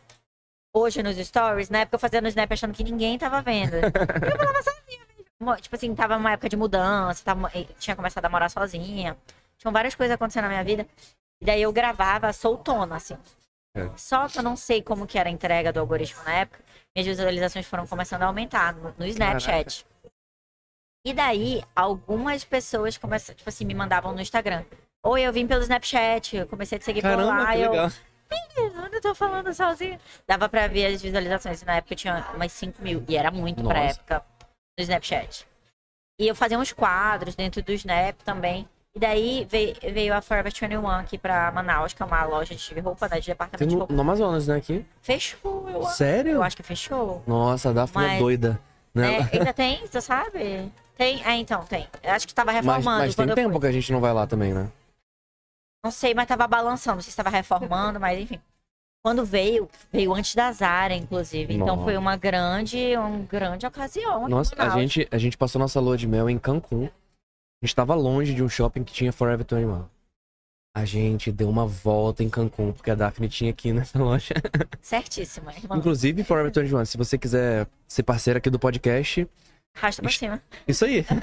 [0.75, 3.75] hoje nos stories, na época eu fazia no Snap achando que ninguém tava vendo.
[3.77, 5.04] Eu falava sozinha.
[5.61, 9.17] Tipo assim, tava numa época de mudança, tava, tinha começado a morar sozinha.
[9.59, 10.87] Tinham várias coisas acontecendo na minha vida.
[11.41, 13.17] E daí eu gravava soltona, assim.
[13.77, 13.91] É.
[13.97, 16.61] Só que eu não sei como que era a entrega do algoritmo na época.
[16.95, 19.85] Minhas visualizações foram começando a aumentar no, no Snapchat.
[21.07, 24.65] E daí, algumas pessoas começaram, tipo assim, me mandavam no Instagram.
[25.03, 27.57] Oi, eu vim pelo Snapchat, eu comecei a te seguir por lá.
[27.59, 27.91] eu, legal.
[28.31, 30.01] Menino, eu tô falando sozinha.
[30.27, 31.63] Dava pra ver as visualizações.
[31.63, 33.05] Na época eu tinha umas 5 mil.
[33.07, 34.01] E era muito pra Nossa.
[34.01, 34.25] época
[34.79, 35.47] no Snapchat.
[36.21, 38.69] E eu fazia uns quadros dentro do Snap também.
[38.95, 42.81] E daí veio, veio a Forever 21 aqui pra Manaus, que é uma loja de
[42.81, 43.93] roupa, né, de Tem departamento de no, roupa.
[43.95, 44.87] no Amazonas, né, aqui?
[45.03, 45.83] Fechou, eu.
[45.87, 46.33] Sério?
[46.33, 47.21] Eu acho que fechou.
[47.27, 48.61] Nossa, a Daphne é Mas- doida.
[48.95, 49.17] Né?
[49.33, 50.71] É, ainda tem, você sabe?
[50.97, 51.89] Tem, é, então, tem.
[52.01, 53.61] Eu acho que tava mas reformando mas tem quando eu tempo fui.
[53.63, 54.71] que a gente não vai lá também, né?
[55.85, 56.97] Não sei, mas tava balançando.
[56.97, 58.41] Não sei se tava reformando, mas enfim.
[59.05, 61.53] Quando veio, veio antes da Zara, inclusive.
[61.53, 61.85] Então Nossa.
[61.85, 64.27] foi uma grande, uma grande ocasião.
[64.29, 66.87] Nossa, a gente, a gente passou nossa lua de mel em Cancún.
[66.87, 69.85] A gente tava longe de um shopping que tinha Forever 21.
[70.75, 74.35] A gente deu uma volta em Cancún, porque a Daphne tinha aqui nessa loja.
[74.81, 75.77] Certíssima, irmã.
[75.77, 79.29] Inclusive, Forever 21, se você quiser ser parceira aqui do podcast,
[79.77, 80.43] Arrasta pra cima.
[80.67, 81.05] Isso aí.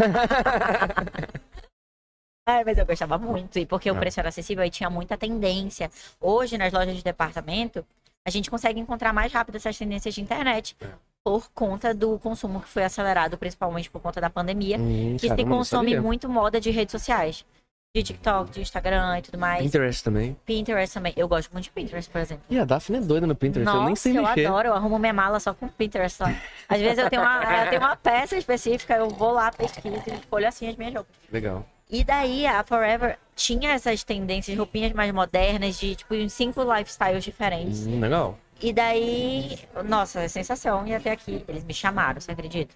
[2.45, 3.59] Ai, mas eu gostava muito.
[3.59, 3.99] E porque o Ah.
[3.99, 5.91] preço era acessível e tinha muita tendência.
[6.19, 7.85] Hoje, nas lojas de departamento,
[8.25, 10.75] a gente consegue encontrar mais rápido essas tendências de internet.
[10.81, 10.87] É.
[11.23, 14.77] Por conta do consumo que foi acelerado, principalmente por conta da pandemia.
[14.79, 17.45] Hum, Que se caramba, não consome muito moda de redes sociais.
[17.93, 19.61] De TikTok, de Instagram e tudo mais.
[19.61, 20.35] Pinterest também.
[20.45, 21.13] Pinterest também.
[21.15, 22.43] Eu gosto muito de Pinterest, por exemplo.
[22.49, 24.45] E a Daphne é doida no Pinterest, Nossa, eu nem sei mexer.
[24.47, 24.69] adoro.
[24.69, 26.17] Eu arrumo minha mala só com Pinterest.
[26.17, 26.23] Só.
[26.69, 30.13] Às vezes eu tenho, uma, eu tenho uma peça específica, eu vou lá, pesquiso e
[30.13, 31.13] escolho assim as minhas roupas.
[31.31, 31.65] Legal.
[31.91, 37.23] E daí a Forever tinha essas tendências, roupinhas mais modernas, de tipo uns cinco lifestyles
[37.23, 37.85] diferentes.
[37.85, 38.39] Hum, legal.
[38.61, 40.87] E daí, nossa, é sensação.
[40.87, 42.73] E até aqui, eles me chamaram, você acredita?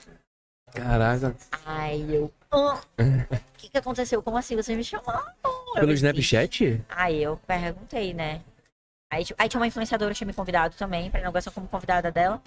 [0.73, 1.36] Caraca.
[1.65, 2.32] Ai, eu.
[2.51, 4.21] "Ah, O que, que aconteceu?
[4.21, 4.56] Como assim?
[4.56, 5.32] Vocês me chamaram?
[5.45, 5.99] Eu Pelo fiz.
[5.99, 6.84] Snapchat?
[6.89, 8.41] Aí eu perguntei, né?
[9.13, 12.12] Aí, tipo, aí tinha uma influenciadora que tinha me convidado também pra inauguração como convidada
[12.12, 12.41] dela.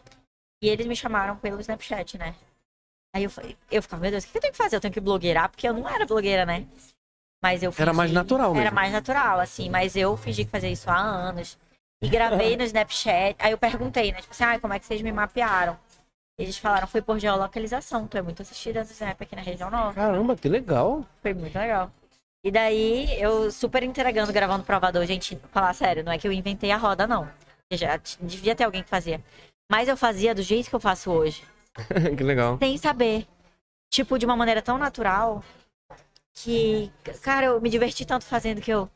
[0.63, 2.35] E eles me chamaram pelo Snapchat, né?
[3.15, 4.77] Aí eu, falei- eu ficava, meu Deus, o que eu tenho que fazer?
[4.77, 6.67] Eu tenho que blogueirar, porque eu não era blogueira, né?
[7.43, 8.75] Mas eu Era mais fingi- natural Era mesmo.
[8.75, 9.71] mais natural, assim.
[9.71, 11.57] Mas eu fingi que fazia isso há anos.
[12.03, 13.37] E gravei no Snapchat.
[13.39, 14.21] Aí eu perguntei, né?
[14.21, 15.79] Tipo assim, ah, como é que vocês me mapearam?
[16.39, 18.07] Eles falaram, foi por geolocalização.
[18.07, 19.95] Tu é muito assistida no Snap aqui na região nova.
[19.95, 21.05] Caramba, que legal.
[21.23, 21.91] Foi muito legal.
[22.45, 25.05] E daí, eu super entregando, gravando provador.
[25.07, 27.29] Gente, falar sério, não é que eu inventei a roda, não.
[27.73, 29.21] Já t- devia ter alguém que fazia.
[29.71, 31.43] Mas eu fazia do jeito que eu faço hoje.
[32.17, 32.59] que legal.
[32.59, 33.27] Sem saber.
[33.91, 35.43] Tipo, de uma maneira tão natural
[36.35, 38.89] que, cara, eu me diverti tanto fazendo que eu.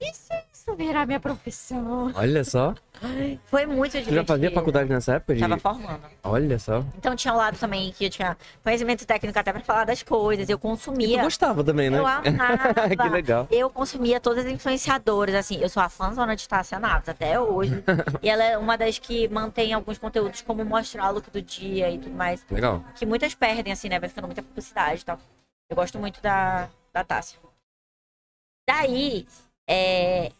[0.00, 0.32] E se
[0.64, 2.10] isso virar minha profissão?
[2.14, 2.74] Olha só.
[3.44, 4.16] Foi muito divertido.
[4.16, 5.34] já fazia faculdade nessa época?
[5.34, 5.40] De...
[5.40, 6.00] Tava formando.
[6.22, 6.82] Olha só.
[6.96, 10.48] Então tinha um lado também que eu tinha conhecimento técnico até pra falar das coisas.
[10.48, 11.22] Eu E consumia.
[11.22, 11.98] gostava também, né?
[11.98, 12.74] Eu amava.
[12.96, 13.46] que legal.
[13.50, 17.84] Eu consumia todas as influenciadoras, assim, eu sou a fãzona de Tássia Naves até hoje.
[18.22, 21.90] e ela é uma das que mantém alguns conteúdos, como mostrar o look do dia
[21.90, 22.44] e tudo mais.
[22.50, 22.82] Legal.
[22.94, 24.00] Que muitas perdem, assim, né?
[24.00, 25.18] Vai ficando muita publicidade e tal.
[25.68, 27.38] Eu gosto muito da, da Tássia.
[28.66, 29.26] Daí,
[29.68, 30.32] é,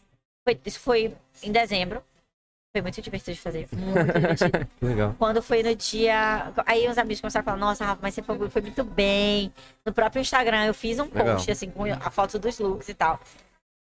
[0.47, 2.03] foi- isso foi em dezembro.
[2.75, 3.67] Foi muito divertido de fazer.
[3.71, 4.67] Muito divertido.
[4.81, 5.15] Legal.
[5.17, 6.51] Quando foi no dia.
[6.65, 9.53] Aí os amigos começaram a falar, nossa, Rafa, mas você foi, foi muito bem.
[9.85, 11.35] No próprio Instagram eu fiz um Legal.
[11.37, 13.19] post, assim, com a foto dos looks e tal.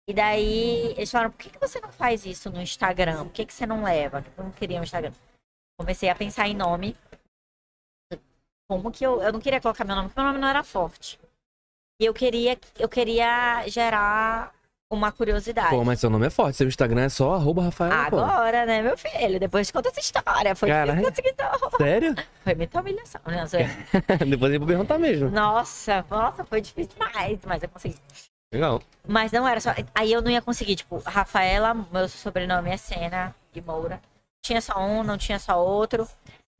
[0.08, 3.24] E daí eles falaram, por que, que você não faz isso no Instagram?
[3.24, 4.24] Por que, que você não leva?
[4.36, 5.12] Eu não queria um Instagram.
[5.78, 6.96] Comecei a pensar em nome.
[8.68, 9.20] Como que eu.
[9.22, 11.18] Eu não queria colocar meu nome, porque meu nome não era forte.
[12.00, 14.54] E eu queria, eu queria gerar
[14.90, 15.70] uma curiosidade.
[15.70, 16.56] Pô, mas seu nome é forte.
[16.56, 17.92] Seu Instagram é só arroba Rafael.
[17.92, 19.38] Agora, né, meu filho?
[19.38, 20.54] Depois conta essa história.
[20.56, 21.00] Foi Caralho.
[21.00, 22.14] difícil conseguir Sério?
[22.42, 23.44] Foi muita humilhação, né?
[24.28, 25.30] Depois eu vou perguntar mesmo.
[25.30, 27.96] Nossa, nossa, foi difícil demais, mas eu consegui.
[28.52, 28.82] Legal.
[29.06, 29.70] Mas não era só.
[29.94, 34.00] Aí eu não ia conseguir, tipo, Rafaela, meu sobrenome é Sena e Moura.
[34.42, 36.08] Tinha só um, não tinha só outro.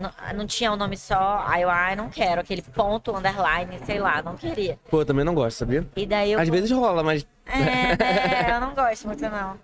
[0.01, 1.45] Não, não tinha um nome só.
[1.47, 2.41] Aí eu, ai, não quero.
[2.41, 4.79] Aquele ponto, underline, sei lá, não queria.
[4.91, 5.87] Pô, eu também não gosto, sabia?
[5.95, 6.41] E daí eu.
[6.41, 7.27] Às vezes rola, mas.
[7.45, 8.57] É, né?
[8.57, 9.61] Eu não gosto muito, não.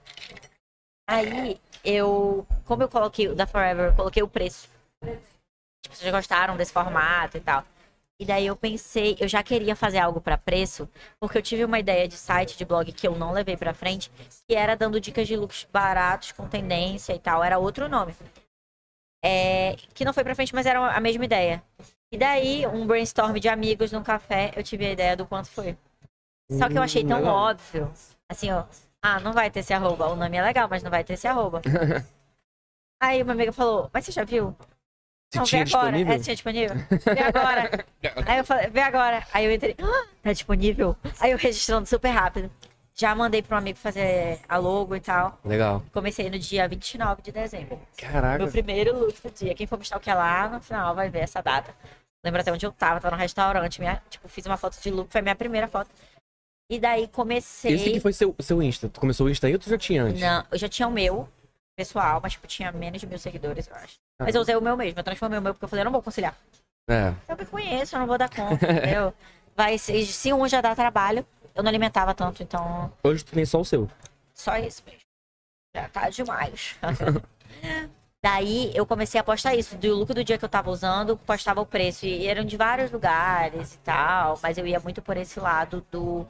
[1.08, 2.46] Aí, eu.
[2.66, 4.68] Como eu coloquei o da Forever, eu coloquei o preço.
[5.02, 7.64] Tipo, vocês gostaram desse formato e tal.
[8.18, 10.88] E daí eu pensei, eu já queria fazer algo pra preço,
[11.20, 14.10] porque eu tive uma ideia de site, de blog que eu não levei pra frente,
[14.48, 17.44] que era dando dicas de looks baratos, com tendência e tal.
[17.44, 18.14] Era outro nome.
[19.24, 21.62] É, que não foi pra frente, mas era a mesma ideia.
[22.12, 25.76] E daí, um brainstorm de amigos num café, eu tive a ideia do quanto foi.
[26.52, 27.34] Só que eu achei Hum, tão legal.
[27.34, 27.92] óbvio.
[28.28, 28.64] Assim, ó.
[29.02, 30.06] Ah, não vai ter esse arroba.
[30.08, 31.60] O nome é legal, mas não vai ter esse arroba.
[33.02, 34.54] Aí uma amiga falou, mas você já viu?
[35.32, 35.64] Se não, vê agora.
[35.92, 36.14] disponível.
[36.14, 36.76] É, tinha disponível.
[37.14, 37.70] Vê agora.
[38.26, 39.26] Aí eu falei, vê agora.
[39.32, 40.96] Aí eu entrei, ah, tá disponível?
[41.20, 42.50] Aí eu registrando super rápido.
[42.98, 45.38] Já mandei para um amigo fazer a logo e tal.
[45.44, 45.82] Legal.
[45.92, 47.78] Comecei no dia 29 de dezembro.
[47.96, 48.38] Caraca.
[48.42, 49.54] Meu primeiro look do dia.
[49.54, 51.74] Quem for me stalkear lá, no final vai ver essa data.
[52.24, 53.80] Lembro até onde eu tava, tava no restaurante.
[53.80, 55.90] Minha, tipo, fiz uma foto de look, foi a minha primeira foto.
[56.70, 57.74] E daí comecei.
[57.74, 58.88] Esse que foi seu, seu Insta.
[58.88, 60.20] Tu começou o Insta aí ou tu já tinha antes?
[60.20, 61.28] Não, eu já tinha o meu,
[61.76, 63.96] pessoal, mas tipo, tinha menos de mil seguidores, eu acho.
[64.18, 64.24] Ah.
[64.24, 65.92] Mas eu usei o meu mesmo, eu transformei o meu porque eu falei, eu não
[65.92, 66.34] vou conciliar.
[66.88, 67.12] É.
[67.28, 69.12] Eu me conheço, eu não vou dar conta, entendeu?
[69.54, 73.60] Vai, se um já dá trabalho, eu não alimentava tanto, então Hoje tu tem só
[73.60, 73.90] o seu.
[74.34, 75.00] só isso mesmo.
[75.74, 76.76] Já tá demais.
[78.22, 81.60] Daí eu comecei a postar isso, do look do dia que eu tava usando, postava
[81.60, 82.06] o preço.
[82.06, 86.26] E eram de vários lugares e tal, mas eu ia muito por esse lado do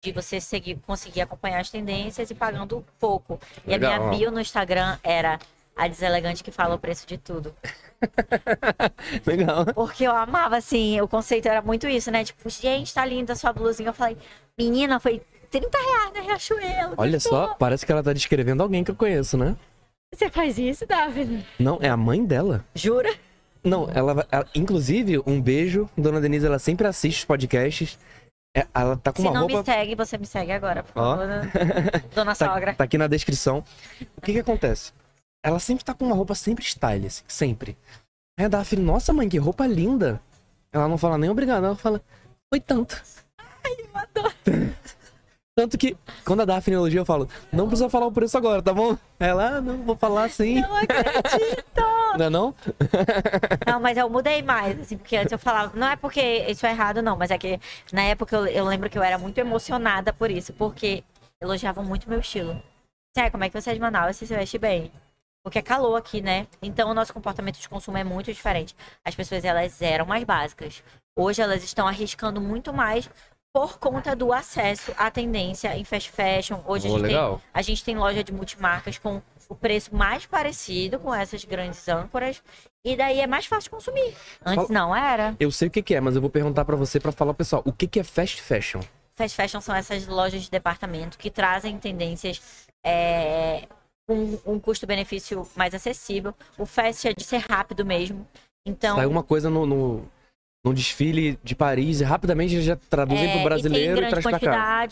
[0.00, 3.40] de você seguir, conseguir acompanhar as tendências e pagando pouco.
[3.66, 5.40] E a Legal, minha bio no Instagram era
[5.76, 7.54] a deselegante que fala o preço de tudo.
[9.26, 9.66] Legal.
[9.74, 12.24] Porque eu amava, assim, o conceito era muito isso, né?
[12.24, 13.88] Tipo, gente, tá linda a sua blusinha.
[13.90, 14.16] Eu falei,
[14.58, 16.94] menina, foi 30 reais na Riachuelo.
[16.96, 19.56] Olha só, parece que ela tá descrevendo alguém que eu conheço, né?
[20.14, 21.44] Você faz isso, Davi?
[21.58, 22.64] Não, é a mãe dela.
[22.74, 23.12] Jura?
[23.62, 25.88] Não, ela, vai- ela- Inclusive, um beijo.
[25.96, 27.98] Dona Denise, ela sempre assiste os podcasts.
[28.56, 29.58] É, ela tá com Se uma não roupa.
[29.58, 31.26] me segue, você me segue agora, por favor.
[31.26, 31.50] né?
[32.14, 32.74] Dona Tá, sogra.
[32.74, 33.62] tá aqui na descrição.
[34.16, 34.92] O que que acontece?
[35.44, 37.76] Ela sempre tá com uma roupa sempre style, assim, sempre.
[38.38, 40.20] Aí a Daphne, nossa mãe, que roupa linda.
[40.72, 42.02] Ela não fala nem obrigado, ela fala,
[42.52, 43.02] foi tanto.
[43.38, 44.34] Ai, eu adoro.
[45.58, 48.72] Tanto que, quando a Daphne elogia, eu falo, não precisa falar o preço agora, tá
[48.72, 48.96] bom?
[49.18, 50.60] Ela, ah, não, vou falar assim.
[50.60, 51.82] Não acredito.
[52.16, 52.54] Não é não?
[53.66, 56.70] Não, mas eu mudei mais, assim, porque antes eu falava, não é porque isso é
[56.70, 57.60] errado, não, mas é que
[57.92, 61.04] na época eu, eu lembro que eu era muito emocionada por isso, porque
[61.40, 62.60] elogiavam muito meu estilo.
[63.14, 64.90] Sério, como é que você é de Manaus se você veste bem?
[65.48, 66.46] Porque é calor aqui, né?
[66.60, 68.76] Então o nosso comportamento de consumo é muito diferente.
[69.02, 70.82] As pessoas, elas eram mais básicas.
[71.16, 73.08] Hoje elas estão arriscando muito mais
[73.50, 76.60] por conta do acesso à tendência em fast fashion.
[76.66, 80.98] Hoje a gente tem a gente tem loja de multimarcas com o preço mais parecido
[80.98, 82.42] com essas grandes âncoras.
[82.84, 84.14] E daí é mais fácil consumir.
[84.44, 85.34] Antes Fala- não era.
[85.40, 87.62] Eu sei o que que é, mas eu vou perguntar pra você pra falar, pessoal,
[87.64, 88.80] o que que é fast fashion?
[89.14, 93.66] Fast fashion são essas lojas de departamento que trazem tendências é,
[94.08, 96.34] com um custo-benefício mais acessível.
[96.56, 98.26] O fast é de ser rápido mesmo.
[98.66, 100.02] Então, Sai uma coisa no, no,
[100.64, 104.10] no desfile de Paris e rapidamente já traduzem é, pro e brasileiro tem e, grande
[104.10, 104.88] traz pra cá.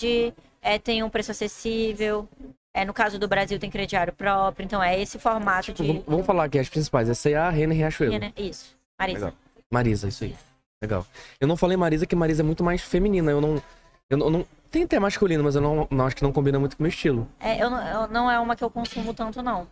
[0.60, 2.28] é, tem um preço acessível.
[2.74, 4.62] É, no caso do Brasil tem crediário próprio.
[4.64, 6.02] Então é esse formato Tipo, de...
[6.06, 7.08] vamos- falar aqui as principais.
[7.08, 8.18] É C&A, Renner e Riachuelo.
[8.18, 8.34] né?
[8.36, 8.76] Isso.
[9.00, 9.18] Marisa.
[9.26, 9.38] Legal.
[9.72, 10.36] Marisa, isso aí.
[10.82, 11.06] Legal.
[11.40, 13.30] Eu não falei Marisa, que Marisa é muito mais feminina.
[13.30, 13.62] Eu não.
[14.10, 16.76] Eu não, não- tem até masculino, mas eu não, não acho que não combina muito
[16.76, 17.28] com o meu estilo.
[17.40, 19.66] É, eu, não- eu- não é uma que eu consumo tanto, não.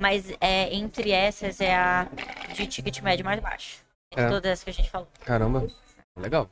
[0.00, 2.08] Mas é, entre essas é a
[2.54, 3.80] de ticket médio mais baixo.
[4.12, 4.28] Entre É.
[4.28, 5.08] todas essas que a gente falou.
[5.24, 5.66] Caramba.
[6.16, 6.48] Legal.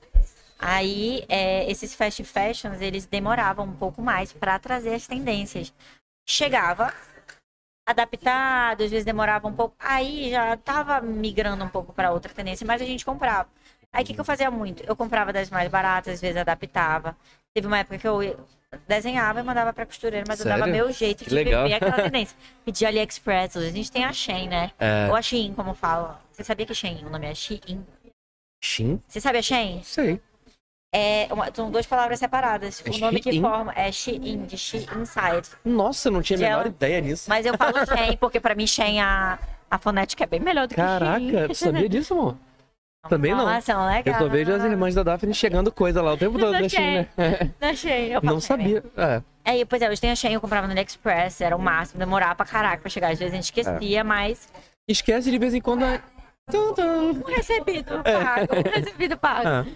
[0.58, 5.72] Aí, é, esses fast fashions, eles demoravam um pouco mais para trazer as tendências.
[6.28, 6.92] Chegava,
[7.86, 9.74] adaptado, às vezes demorava um pouco.
[9.78, 13.48] Aí já tava migrando um pouco para outra tendência, mas a gente comprava.
[13.92, 14.83] Aí o que, que eu fazia muito?
[14.85, 17.16] Eu comprava das mais baratas, às vezes adaptava.
[17.53, 18.20] Teve uma época que eu
[18.87, 20.72] desenhava e mandava pra costureira, mas eu dava Sério?
[20.72, 21.64] meu jeito Que de legal.
[21.64, 22.37] viver aquela tendência.
[22.64, 24.70] Pedir AliExpress, a gente tem a Shein, né?
[24.79, 25.09] É.
[25.09, 26.20] Ou a Shein, como fala.
[26.31, 27.85] Você sabia que Shein, o nome é Shein?
[28.62, 29.03] Shin?
[29.09, 29.83] Você sabe a Shein?
[29.83, 30.20] Sei.
[30.94, 32.83] É uma- são duas palavras separadas.
[32.87, 33.40] É o nome que Shein?
[33.42, 35.48] forma é Shein, de She Inside.
[35.64, 37.29] Nossa, eu não tinha a menor ideia disso.
[37.29, 39.37] Mas eu falo Shein porque pra mim Shein a,
[39.68, 40.87] a fonética é bem melhor do que Shein.
[40.87, 42.37] Caraca, sabia disso, amor?
[43.08, 43.40] Também não.
[43.40, 44.14] Informação legal.
[44.14, 46.76] Eu só vejo as irmãs da Daphne chegando coisa lá o tempo todo na Shin,
[46.78, 47.08] né?
[47.58, 48.12] Da Shein.
[48.12, 48.84] eu Não Shein sabia.
[49.44, 49.60] É.
[49.60, 52.34] É, pois é, hoje tem a Shein, eu comprava no AliExpress, era o máximo, demorava
[52.34, 53.10] pra caraca pra chegar.
[53.12, 53.62] Às vezes a gente É.
[53.62, 54.48] esquecia, mas
[54.88, 55.84] Esquece de vez em quando.
[55.84, 56.02] é-
[56.50, 56.82] Tum, tum.
[56.82, 59.70] um recebido pago, um recebido pago.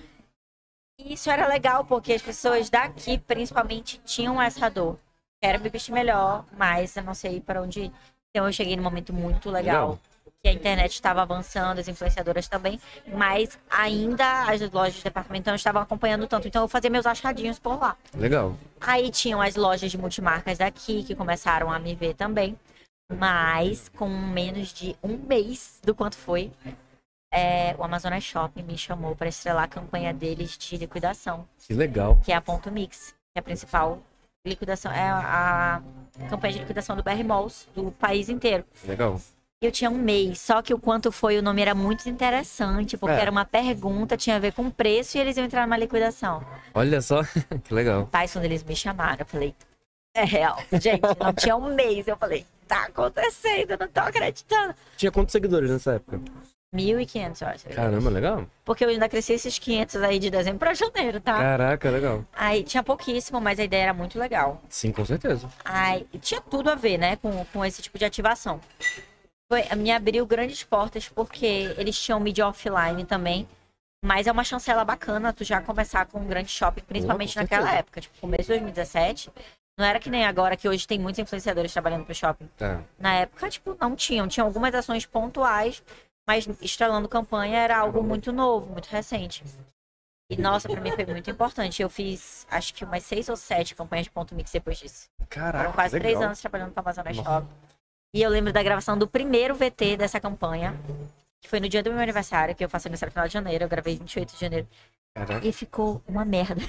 [1.01, 4.99] E isso era legal, porque as pessoas daqui, principalmente, tinham essa dor.
[5.43, 7.93] Quero me vestir melhor, mas eu não sei para onde ir.
[8.31, 9.91] Então eu cheguei num momento muito legal.
[9.93, 9.99] Legal.
[10.45, 12.79] Que a internet estava avançando, as influenciadoras também,
[13.15, 16.47] mas ainda as lojas de departamento não estavam acompanhando tanto.
[16.47, 17.97] Então eu fazia meus achadinhos por lá.
[18.15, 18.55] legal.
[18.79, 22.59] Aí tinham as lojas de multimarcas daqui que começaram a me ver também.
[23.11, 26.53] Mas com menos de um mês do quanto foi,
[27.33, 32.21] é, o Amazonas Shopping me chamou para estrelar a campanha deles de liquidação, Que legal.
[32.23, 33.99] que é a Ponto Mix, que é a principal
[34.47, 35.81] liquidação, é a
[36.29, 38.63] campanha de liquidação do BR Malls do país inteiro.
[38.87, 39.19] Legal.
[39.65, 43.17] Eu tinha um mês, só que o quanto foi o nome era muito interessante, porque
[43.17, 43.23] É.
[43.23, 46.45] era uma pergunta, tinha a ver com preço e eles iam entrar numa liquidação.
[46.75, 47.23] Olha só,
[47.65, 48.07] que legal.
[48.13, 49.55] Pais, quando eles me chamaram, eu falei,
[50.15, 50.59] é real.
[50.71, 52.07] Gente, não tinha um mês.
[52.07, 54.75] Eu falei, tá acontecendo, eu não tô acreditando.
[54.99, 56.21] Tinha quantos seguidores nessa época?
[56.75, 57.69] 1.500, eu acho.
[57.69, 58.47] Caramba, legal.
[58.67, 61.39] Porque eu ainda cresci esses 500 aí de dezembro pra janeiro, tá?
[61.39, 62.23] Caraca, legal.
[62.35, 64.61] Aí tinha pouquíssimo, mas a ideia era muito legal.
[64.69, 65.49] Sim, com certeza.
[65.65, 68.61] Aí tinha tudo a ver, né, com, com esse tipo de ativação.
[69.51, 73.49] Foi, me abriu grandes portas porque eles tinham mídia offline também.
[74.05, 78.03] Mas é uma chancela bacana tu já começar com um grande shopping, principalmente naquela época,
[78.03, 79.31] tipo, começo de 2017.
[79.79, 82.49] Não era que nem agora, que hoje tem muitos influenciadores trabalhando pro shopping.
[82.57, 82.83] Tá.
[82.99, 84.29] Na época, tipo, não tinham.
[84.29, 85.83] Tinham algumas ações pontuais,
[86.29, 89.43] mas estrelando campanha era algo muito novo, muito recente.
[90.31, 91.83] E, nossa, pra mim foi muito importante.
[91.83, 95.09] Eu fiz, acho que umas seis ou sete campanhas de ponto mix depois disso.
[95.29, 96.11] Caraca, Foram quase legal.
[96.11, 97.31] três anos trabalhando com a Amazonas Nossa.
[97.31, 97.47] Shop.
[98.15, 100.77] E eu lembro da gravação do primeiro VT dessa campanha,
[101.43, 103.65] que foi no dia do meu aniversário, que eu faço aniversário no final de janeiro.
[103.65, 104.69] Eu gravei 28 de janeiro.
[105.13, 105.45] Caraca.
[105.45, 106.63] E ficou uma merda.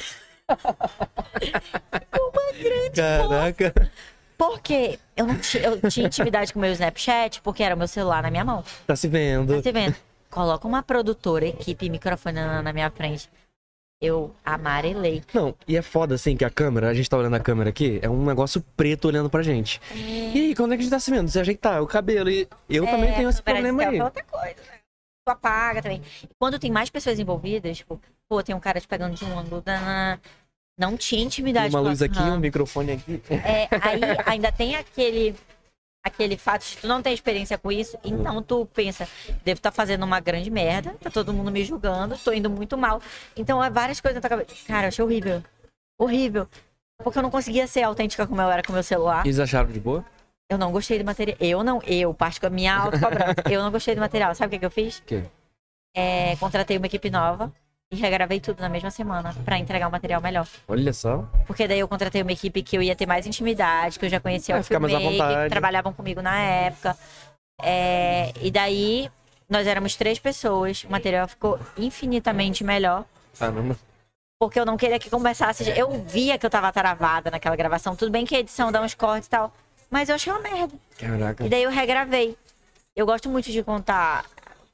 [2.96, 3.92] Caraca.
[4.36, 7.88] Porque eu não tinha, eu tinha intimidade com o meu Snapchat, porque era o meu
[7.88, 8.64] celular na minha mão.
[8.88, 9.56] Tá se vendo.
[9.56, 9.96] Tá se vendo?
[10.32, 13.30] Coloca uma produtora, equipe, microfone na, na minha frente.
[14.02, 15.24] Eu amarelei.
[15.34, 18.00] Não, e é foda assim que a câmera, a gente tá olhando a câmera aqui,
[18.02, 19.80] é um negócio preto olhando pra gente.
[19.94, 21.30] E aí, quando é que a gente tá se vendo?
[21.30, 22.30] Se ajeitar o cabelo.
[22.30, 23.98] E eu também É, tenho esse problema aí.
[23.98, 24.80] é outra coisa, né?
[25.28, 26.04] tu apaga também.
[26.38, 29.60] Quando tem mais pessoas envolvidas, tipo, pô, tem um cara te pegando de um ângulo,
[29.60, 30.22] danana,
[30.78, 33.22] não tinha intimidade Uma luz aqui, um microfone aqui.
[33.32, 35.34] É, aí ainda tem aquele
[36.06, 39.10] aquele fato de tu não ter experiência com isso, então tu pensa,
[39.44, 43.02] devo estar fazendo uma grande merda, tá todo mundo me julgando, tô indo muito mal.
[43.36, 44.56] Então é várias coisas na tua cabeça.
[44.68, 45.44] Cara, eu achei horrível.
[46.00, 46.48] Horrível.
[47.04, 49.26] Porque eu não conseguia ser autêntica como eu era com o meu celular.
[49.26, 50.06] Eles acharam de boa?
[50.50, 51.38] Eu não gostei do material.
[51.42, 53.42] Eu não, eu, parte com a minha autocobrança.
[53.50, 54.36] eu não gostei do material.
[54.36, 55.00] Sabe o que, que eu fiz?
[55.00, 55.24] O quê?
[55.96, 57.52] É, contratei uma equipe nova
[57.96, 60.48] e regravei tudo na mesma semana pra entregar um material melhor.
[60.68, 61.26] Olha só.
[61.48, 64.20] Porque daí eu contratei uma equipe que eu ia ter mais intimidade, que eu já
[64.20, 65.44] conhecia É, o filmmaker, vontade.
[65.44, 66.98] que trabalhavam comigo na época.
[67.62, 69.10] É, e daí
[69.50, 73.06] nós éramos três pessoas, o material ficou infinitamente melhor.
[73.40, 73.76] Caramba.
[74.40, 75.70] Porque eu não queria que começasse.
[75.78, 77.96] Eu via que eu tava travada naquela gravação.
[77.96, 79.54] Tudo bem que a edição dá uns cortes e tal.
[79.90, 80.74] Mas eu achei uma merda.
[80.98, 81.46] Caraca.
[81.46, 82.38] E daí eu regravei.
[82.96, 84.26] Eu gosto muito de contar,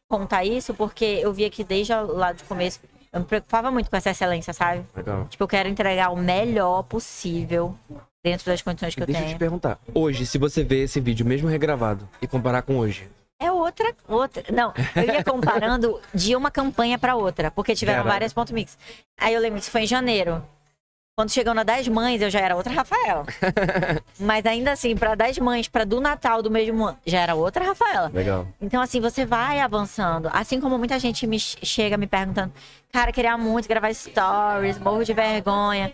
[0.10, 2.80] contar isso, porque eu via que desde lá do começo
[3.14, 4.86] eu me preocupava muito com essa excelência, sabe?
[4.96, 5.26] Legal.
[5.30, 7.76] Tipo, eu quero entregar o melhor possível
[8.24, 9.40] dentro das condições que eu Deixa eu te tenho.
[9.40, 9.80] perguntar.
[9.94, 14.44] Hoje, se você vê esse vídeo mesmo regravado e comparar com hoje, É outra, outra.
[14.54, 18.14] Não, eu ia comparando de uma campanha pra outra, porque tiveram Caraca.
[18.14, 18.78] várias ponto mix.
[19.20, 20.44] Aí eu lembro que isso foi em janeiro.
[21.22, 23.28] Quando chegou na das mães, eu já era outra Rafaela.
[24.20, 27.64] Mas ainda assim, pra das mães, pra do Natal do mesmo ano, já era outra
[27.64, 28.10] Rafaela.
[28.12, 28.48] legal.
[28.60, 30.32] Então, assim, você vai avançando.
[30.34, 32.52] Assim como muita gente me ch- chega me perguntando,
[32.92, 35.94] cara, queria muito gravar stories, morro de vergonha.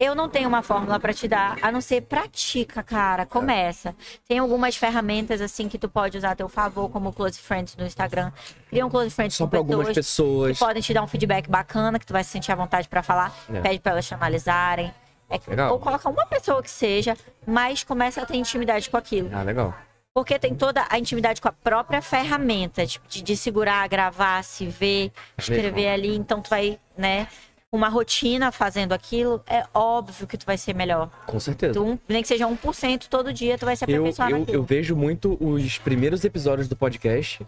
[0.00, 3.26] Eu não tenho uma fórmula pra te dar, a não ser pratica, cara.
[3.26, 3.94] Começa.
[4.26, 7.76] Tem algumas ferramentas, assim, que tu pode usar a teu favor, como o Close Friends
[7.76, 8.32] no Instagram.
[8.70, 10.58] Cria um Close Friends Só com pra algumas pessoas pessoas.
[10.58, 13.02] que podem te dar um feedback bacana, que tu vai se sentir à vontade pra
[13.02, 13.30] falar.
[13.52, 13.60] É.
[13.60, 14.90] Pede pra elas te analisarem.
[15.28, 15.70] É, Legal.
[15.72, 17.14] ou coloca uma pessoa que seja,
[17.46, 19.28] mas começa a ter intimidade com aquilo.
[19.32, 19.74] Ah, legal.
[20.14, 24.66] Porque tem toda a intimidade com a própria ferramenta, tipo, de, de segurar, gravar, se
[24.66, 25.92] ver, escrever Mesmo.
[25.92, 26.16] ali.
[26.16, 27.28] Então tu vai, né,
[27.72, 31.08] uma rotina fazendo aquilo, é óbvio que tu vai ser melhor.
[31.26, 31.74] Com certeza.
[31.74, 34.56] Tu, nem que seja 1% todo dia, tu vai se Eu, aperfeiçoar eu, naquilo.
[34.58, 37.46] eu vejo muito os primeiros episódios do podcast.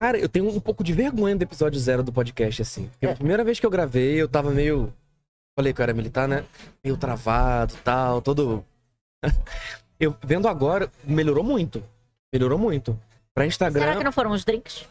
[0.00, 2.88] Cara, eu tenho um pouco de vergonha do episódio zero do podcast, assim.
[2.88, 3.12] Porque É.
[3.12, 4.92] a primeira vez que eu gravei, eu tava meio.
[5.56, 6.44] Falei que eu era militar, né?
[6.82, 8.64] Meio travado tal, todo.
[10.00, 11.84] eu vendo agora, melhorou muito.
[12.32, 12.98] Melhorou muito.
[13.32, 13.82] Pra Instagram.
[13.82, 14.88] Será que não foram os drinks?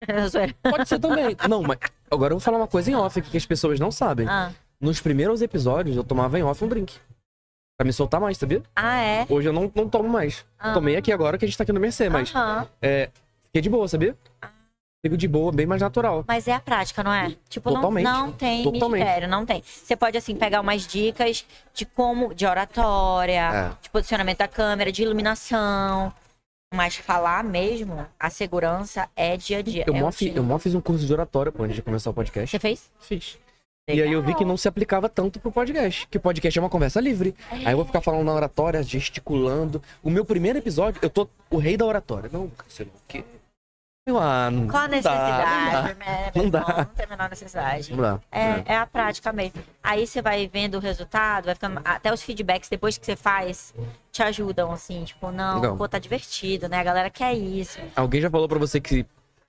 [0.62, 1.36] Pode ser também.
[1.48, 1.78] Não, mas
[2.10, 4.26] agora eu vou falar uma coisa em off aqui que as pessoas não sabem.
[4.28, 4.50] ah.
[4.80, 6.94] Nos primeiros episódios, eu tomava em off um drink.
[7.76, 8.62] Pra me soltar mais, sabia?
[8.76, 9.26] ah, é?
[9.28, 10.44] Hoje eu não, não tomo mais.
[10.58, 10.72] Ah.
[10.72, 12.66] Tomei aqui agora que a gente tá aqui no Mercê, mas Aham.
[12.82, 13.10] é,
[13.46, 14.16] fiquei de boa, sabia?
[15.00, 16.24] Fico de boa, bem mais natural.
[16.26, 17.32] Mas é a prática, não é?
[17.48, 18.04] Tipo, não, Totalmente.
[18.04, 19.00] não tem Totalmente.
[19.04, 19.62] mistério, não tem.
[19.64, 23.70] Você pode, assim, pegar umas dicas de como, de oratória, É.
[23.80, 26.12] de posicionamento da câmera, de iluminação.
[26.74, 29.84] Mas falar mesmo, a segurança é dia a dia.
[29.86, 32.10] Eu é mó, fi- eu mó fiz um curso de oratória pô, antes de começar
[32.10, 32.50] o podcast.
[32.50, 32.90] Você fez?
[33.00, 33.38] Fiz.
[33.88, 36.06] E aí eu vi que não se aplicava tanto pro podcast.
[36.08, 37.34] Que podcast é uma conversa livre.
[37.50, 39.82] Aí eu vou ficar falando na oratória, gesticulando.
[40.02, 42.28] O meu primeiro episódio, eu tô o rei da oratória.
[42.30, 43.24] Não, sei lá o quê.
[44.08, 45.98] Eu, ah, não, Qual a não dá, necessidade?
[45.98, 46.58] né, meu Não dá.
[46.60, 46.76] irmão?
[46.78, 47.92] Não tem a menor necessidade.
[47.94, 48.20] Não dá.
[48.32, 49.62] É, é a prática mesmo.
[49.82, 51.78] Aí você vai vendo o resultado, vai ficando.
[51.84, 53.74] Até os feedbacks depois que você faz
[54.10, 55.76] te ajudam, assim, tipo, não, Legal.
[55.76, 56.78] pô, tá divertido, né?
[56.80, 57.78] A galera quer isso.
[57.94, 59.04] Alguém já falou pra você que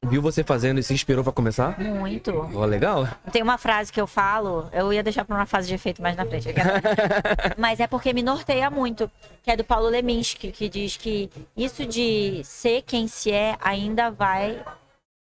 [0.10, 1.80] viu você fazendo e se inspirou pra começar?
[1.80, 2.32] Muito.
[2.54, 3.08] Ó, legal.
[3.32, 6.16] Tem uma frase que eu falo, eu ia deixar pra uma fase de efeito mais
[6.16, 6.50] na frente.
[7.58, 9.10] Mas é porque me norteia muito,
[9.44, 14.10] que é do Paulo Leminski, que diz que isso de ser quem se é ainda
[14.10, 14.64] vai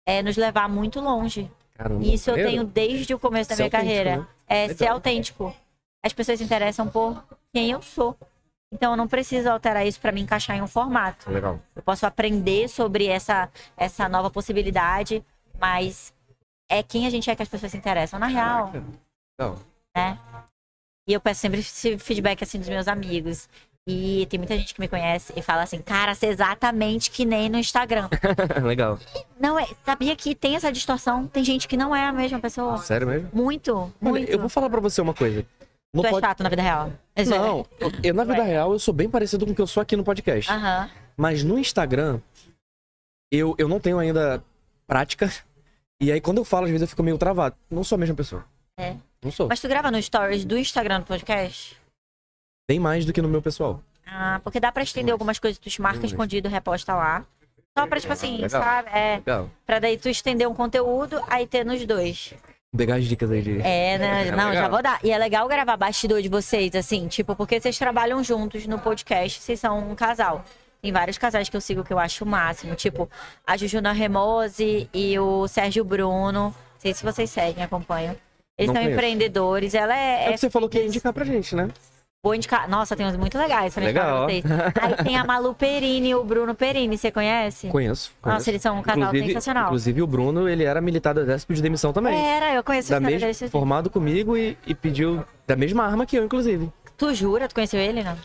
[0.05, 1.49] é, nos levar muito longe.
[1.75, 2.03] Caramba.
[2.03, 4.17] E isso eu tenho desde o começo da Ser minha carreira.
[4.17, 4.27] né?
[4.47, 4.77] É Legal.
[4.77, 5.55] ser autêntico.
[6.03, 8.15] As pessoas se interessam por quem eu sou.
[8.71, 11.29] Então eu não preciso alterar isso pra me encaixar em um formato.
[11.29, 11.59] Legal.
[11.75, 15.23] Eu posso aprender sobre essa, essa nova possibilidade,
[15.59, 16.13] mas
[16.69, 18.17] é quem a gente é que as pessoas se interessam.
[18.17, 18.71] Na real,
[19.37, 19.59] Legal.
[19.95, 20.17] né?
[21.07, 23.49] E eu peço sempre esse feedback assim dos meus amigos.
[23.87, 27.25] E tem muita gente que me conhece e fala assim, cara, você é exatamente que
[27.25, 28.07] nem no Instagram.
[28.63, 28.99] legal.
[29.39, 31.25] não é, sabia que tem essa distorção?
[31.27, 32.77] Tem gente que não é a mesma pessoa.
[32.77, 33.29] Sério mesmo?
[33.33, 34.29] Muito, Olha, muito.
[34.29, 35.43] eu vou falar pra você uma coisa.
[35.93, 36.91] No Tu é pod- chato na vida real.
[37.27, 37.65] Não,
[38.03, 40.03] eu na vida real eu sou bem parecido com o que eu sou aqui no
[40.03, 40.49] podcast.
[40.49, 40.89] Aham.
[41.17, 42.19] Mas no Instagram,
[43.31, 44.41] eu, eu não tenho ainda
[44.87, 45.29] prática.
[46.01, 47.55] E aí quando eu falo, às vezes eu fico meio travado.
[47.69, 48.45] Não sou a mesma pessoa.
[48.79, 48.95] É.
[49.21, 49.47] Não sou.
[49.49, 51.77] Mas tu grava no stories do Instagram do podcast?
[52.69, 53.83] Bem mais do que no meu pessoal.
[54.07, 57.25] Ah, porque dá pra estender algumas coisas, tu te marca escondido, reposta lá.
[57.77, 58.61] Só pra, tipo assim, Legal.
[58.61, 58.89] sabe?
[58.89, 59.49] É, Legal.
[59.65, 62.33] pra daí tu estender um conteúdo, aí ter nos dois.
[62.73, 63.59] Vou pegar as dicas aí de.
[63.61, 64.27] É, né?
[64.27, 64.53] É Não, legal.
[64.63, 64.97] já vou dar.
[65.03, 69.41] E é legal gravar bastidor de vocês, assim, tipo, porque vocês trabalham juntos no podcast,
[69.41, 70.45] vocês são um casal.
[70.81, 72.73] Tem vários casais que eu sigo que eu acho o máximo.
[72.75, 73.09] Tipo,
[73.45, 76.31] a Jujuna Remose e o Sérgio Bruno.
[76.43, 78.15] Não sei se vocês seguem, acompanham.
[78.57, 78.93] Eles Não são conheço.
[78.93, 79.73] empreendedores.
[79.75, 80.23] Ela é.
[80.23, 81.67] É o é que você falou que ia indicar pra gente, né?
[82.23, 82.69] Vou indicar.
[82.69, 84.25] Nossa, tem uns muito legais pra indicar Legal.
[84.27, 84.99] pra vocês.
[84.99, 87.67] Aí tem a Malu Perini e o Bruno Perini, você conhece?
[87.67, 88.11] Conheço.
[88.21, 88.49] Nossa, conheço.
[88.51, 89.65] eles são um casal inclusive, sensacional.
[89.65, 92.15] Inclusive o Bruno, ele era militar do exército de demissão também.
[92.15, 93.41] Era, eu conheço da deles.
[93.49, 96.71] formado comigo e, e pediu da mesma arma que eu, inclusive.
[96.95, 97.47] Tu jura?
[97.47, 98.15] Tu conheceu ele, não?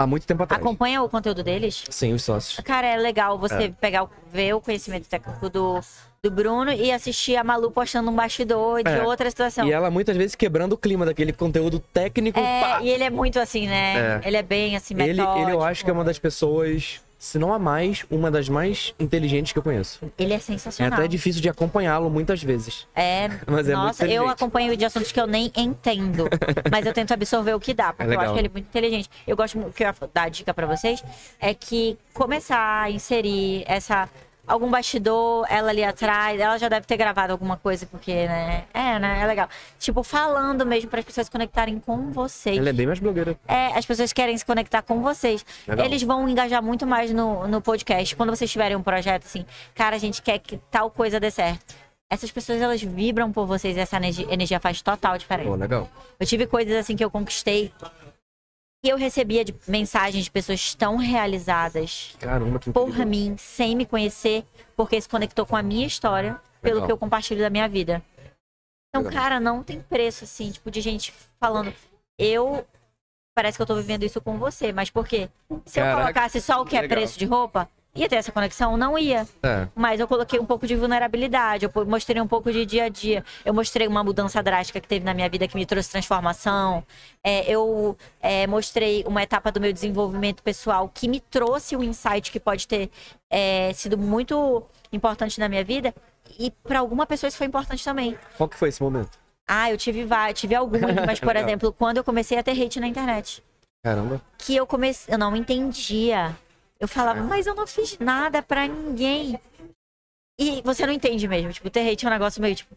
[0.00, 0.62] Há muito tempo atrás.
[0.62, 1.84] Acompanha o conteúdo deles?
[1.90, 2.58] Sim, os sócios.
[2.64, 5.80] Cara, é legal você pegar, o- ver o conhecimento técnico do,
[6.24, 9.02] do Bruno e assistir a Malu postando um bastidor de É.
[9.02, 9.66] outra situação.
[9.68, 12.40] E ela muitas vezes quebrando o clima daquele conteúdo técnico.
[12.40, 12.80] É, pá!
[12.82, 14.20] e ele é muito assim, né?
[14.24, 14.28] É.
[14.28, 15.38] Ele é bem assim, ele, metódico.
[15.46, 18.94] ele eu acho que é uma das pessoas, se não a mais, uma das mais
[18.98, 20.00] inteligentes que eu conheço.
[20.18, 20.98] Ele é É sensacional.
[20.98, 22.86] até difícil de acompanhá-lo muitas vezes.
[22.96, 26.26] É, Mas é muito nossa, eu acompanho de assuntos que eu nem entendo,
[26.72, 28.24] mas eu tento absorver o que dá, porque eu legal.
[28.24, 29.10] acho que ele é muito inteligente.
[29.26, 31.04] Eu gosto o que eu ia dar dica pra vocês
[31.38, 34.08] é que começar a inserir essa
[34.46, 38.64] algum bastidor, ela ali atrás, ela já deve ter gravado alguma coisa, porque, né?
[38.72, 39.20] É, né?
[39.22, 39.48] É legal.
[39.78, 42.58] Tipo, falando mesmo para as pessoas se conectarem com vocês.
[42.58, 43.36] Ela é bem mais blogueira.
[43.46, 45.44] É, as pessoas querem se conectar com vocês.
[45.66, 45.86] Legal.
[45.86, 48.14] Eles vão engajar muito mais no, no podcast.
[48.16, 51.74] Quando vocês tiverem um projeto assim, cara, a gente quer que tal coisa dê certo.
[52.10, 55.48] Essas pessoas, elas vibram por vocês e essa energia, energia faz total diferença.
[55.48, 55.88] Pô, legal.
[56.20, 57.72] Eu tive coisas assim que eu conquistei
[58.84, 63.06] e eu recebia de mensagens de pessoas tão realizadas Caramba, que por incrível.
[63.06, 64.44] mim, sem me conhecer,
[64.76, 66.86] porque se conectou com a minha história, pelo Legal.
[66.86, 68.02] que eu compartilho da minha vida.
[68.90, 69.22] Então, Legal.
[69.22, 71.72] cara, não tem preço, assim, tipo, de gente falando.
[72.18, 72.64] Eu.
[73.34, 75.30] Parece que eu tô vivendo isso com você, mas por quê?
[75.64, 76.98] Se eu Caraca, colocasse só o que é legal.
[76.98, 78.76] preço de roupa, ia ter essa conexão?
[78.76, 79.26] Não ia.
[79.42, 79.68] É.
[79.74, 83.24] Mas eu coloquei um pouco de vulnerabilidade, eu mostrei um pouco de dia a dia.
[83.44, 86.84] Eu mostrei uma mudança drástica que teve na minha vida que me trouxe transformação.
[87.22, 92.30] É, eu é, mostrei uma etapa do meu desenvolvimento pessoal que me trouxe um insight
[92.32, 92.90] que pode ter
[93.30, 95.94] é, sido muito importante na minha vida.
[96.38, 98.18] E para alguma pessoa isso foi importante também.
[98.36, 99.10] Qual que foi esse momento?
[99.46, 102.80] Ah, eu tive vários, tive alguns, mas por exemplo, quando eu comecei a ter hate
[102.80, 103.42] na internet
[103.82, 104.20] Caramba.
[104.38, 106.34] que eu comecei, eu não entendia.
[106.80, 109.38] Eu falava, mas eu não fiz nada pra ninguém.
[110.38, 112.76] E você não entende mesmo, tipo, ter hate é um negócio meio tipo,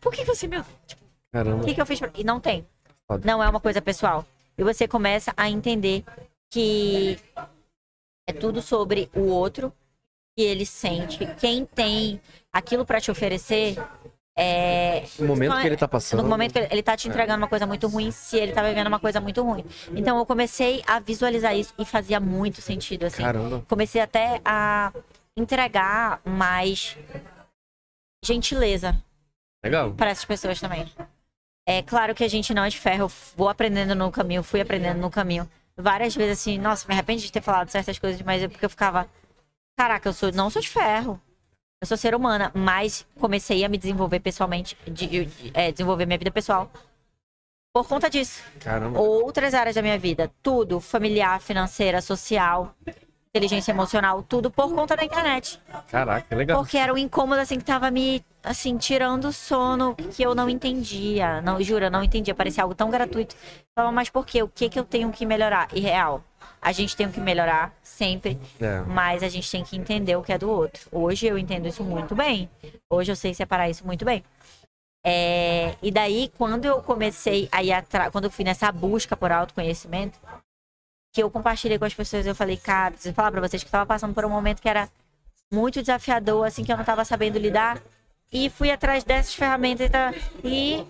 [0.00, 1.64] por que você me, tipo, o Caramba.
[1.64, 2.10] que que eu fiz pra...
[2.14, 2.66] E não tem.
[3.06, 3.26] Foda.
[3.26, 4.24] Não é uma coisa pessoal.
[4.56, 6.04] E você começa a entender
[6.50, 7.18] que
[8.28, 9.72] é tudo sobre o outro,
[10.36, 12.20] que ele sente, quem tem
[12.52, 13.76] aquilo pra te oferecer,
[14.40, 16.22] é, O momento que ele tá passando.
[16.22, 18.62] no momento que ele, ele tá te entregando uma coisa muito ruim, se ele tá
[18.62, 19.64] vivendo uma coisa muito ruim.
[19.96, 23.20] Então eu comecei a visualizar isso e fazia muito sentido, assim.
[23.20, 23.64] Caramba.
[23.68, 24.92] Comecei até a
[25.36, 26.96] entregar mais
[28.24, 28.96] gentileza
[29.64, 29.92] Legal.
[29.94, 30.86] para essas pessoas também.
[31.66, 34.60] É claro que a gente não é de ferro, eu vou aprendendo no caminho, fui
[34.60, 35.50] aprendendo no caminho.
[35.76, 38.70] Várias vezes assim, nossa, me arrependo de ter falado certas coisas, mas é porque eu
[38.70, 39.08] ficava,
[39.76, 41.20] caraca, eu sou, não sou de ferro.
[41.80, 46.18] Eu sou ser humana, mas comecei a me desenvolver pessoalmente, de, de- é, desenvolver minha
[46.18, 46.70] vida pessoal
[47.72, 48.42] por conta disso.
[48.58, 48.98] Caramba.
[48.98, 52.74] Outras áreas da minha vida, tudo, familiar, financeira, social,
[53.28, 55.60] inteligência emocional, tudo por conta da internet.
[55.90, 56.58] Caraca, legal.
[56.58, 60.48] Porque era um incômodo, assim, que tava me, assim, tirando o sono que eu não
[60.48, 61.40] entendia.
[61.42, 62.34] Não, juro, eu não entendia.
[62.34, 63.34] Parecia algo tão gratuito.
[63.36, 64.42] Eu Falava, mas por quê?
[64.42, 65.68] O que que eu tenho que melhorar?
[65.72, 66.24] E real,
[66.60, 68.80] a gente tem que melhorar sempre, É.
[68.86, 70.88] mas a gente tem que entender o que é do outro.
[70.90, 72.48] Hoje eu entendo isso muito bem.
[72.90, 74.24] Hoje eu sei separar isso muito bem.
[75.06, 79.30] É, e daí, quando eu comecei a ir atrás, quando eu fui nessa busca por
[79.30, 80.18] autoconhecimento,
[81.12, 83.72] que eu compartilhei com as pessoas, eu falei, cara, preciso falar pra vocês que eu
[83.72, 84.88] tava passando por um momento que era
[85.50, 87.80] muito desafiador, assim, que eu não tava sabendo lidar.
[88.30, 89.90] E fui atrás dessas ferramentas
[90.44, 90.86] e e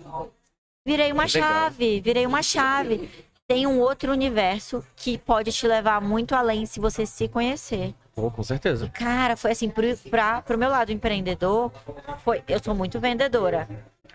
[0.84, 1.28] virei uma Legal.
[1.28, 3.08] chave, virei uma chave.
[3.46, 7.94] Tem um outro universo que pode te levar muito além se você se conhecer.
[8.14, 8.88] Pô, com certeza.
[8.90, 11.70] Cara, foi assim, pro, pra, pro meu lado empreendedor,
[12.24, 13.68] foi, eu sou muito vendedora.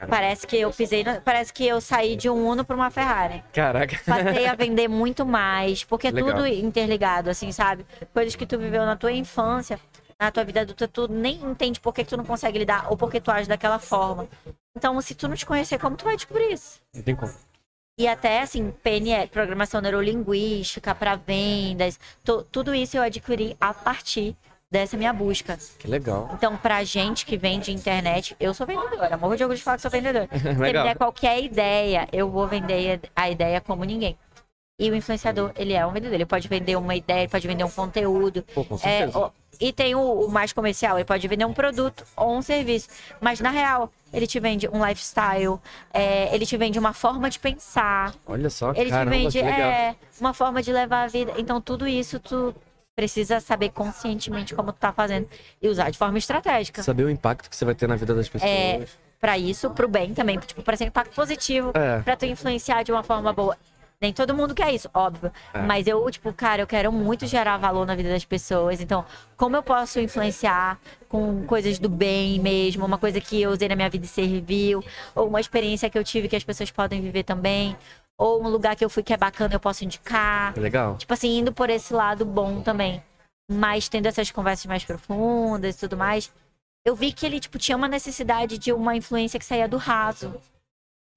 [0.10, 3.44] Parece que eu pisei, parece que eu saí de um Uno para uma Ferrari.
[3.54, 4.00] Caraca.
[4.06, 6.34] Passei a vender muito mais, porque é Legal.
[6.36, 7.86] tudo interligado, assim, sabe?
[8.14, 9.80] Coisas que tu viveu na tua infância,
[10.20, 12.98] na tua vida adulta, tu nem entende por que, que tu não consegue lidar ou
[12.98, 14.28] por que tu age daquela forma.
[14.76, 16.82] Então, se tu não te conhecer, como tu vai descobrir isso?
[16.94, 17.34] Não tem como.
[17.98, 24.36] E até, assim, PNL, Programação Neurolinguística para vendas, tu- tudo isso eu adquiri a partir
[24.74, 25.58] dessa minha busca.
[25.78, 26.32] Que legal.
[26.34, 29.16] Então, pra gente que vende internet, eu sou vendedora.
[29.16, 30.28] Morro de orgulho de falar que sou vendedora.
[30.36, 30.84] Se me Legal.
[30.84, 34.18] der qualquer ideia, eu vou vender a ideia como ninguém.
[34.80, 36.16] E o influenciador, ele é um vendedor.
[36.16, 38.44] Ele pode vender uma ideia, ele pode vender um conteúdo.
[38.56, 39.20] Pô, com É, certeza.
[39.20, 42.90] o- e tem o, o mais comercial, ele pode vender um produto ou um serviço.
[43.22, 45.60] Mas, na real, ele te vende um lifestyle,
[45.94, 49.96] é, ele te vende uma forma de pensar, Olha só, ele caramba, te vende é,
[50.20, 51.34] uma forma de levar a vida.
[51.38, 52.54] Então, tudo isso tu
[52.96, 55.28] precisa saber conscientemente como tu tá fazendo
[55.62, 56.84] e usar de forma estratégica.
[56.84, 58.52] Saber o impacto que você vai ter na vida das pessoas.
[58.52, 58.86] É,
[59.20, 62.02] Pra isso, pro bem também, tipo, pra ser impacto positivo, É.
[62.02, 63.58] pra tu influenciar de uma forma boa.
[64.02, 65.32] Nem todo mundo quer isso, óbvio.
[65.54, 65.60] É.
[65.62, 68.82] Mas eu, tipo, cara, eu quero muito gerar valor na vida das pessoas.
[68.82, 69.06] Então,
[69.38, 70.78] como eu posso influenciar
[71.08, 74.84] com coisas do bem mesmo, uma coisa que eu usei na minha vida e serviu,
[75.16, 77.78] ou uma experiência que eu tive que as pessoas podem viver também,
[78.24, 80.58] ou um lugar que eu fui que é bacana, eu posso indicar.
[80.58, 80.96] Legal.
[80.96, 83.04] Tipo assim, indo por esse lado bom também.
[83.52, 86.32] Mas tendo essas conversas mais profundas e tudo mais,
[86.86, 90.40] eu vi que ele, tipo, tinha uma necessidade de uma influência que saía do raso.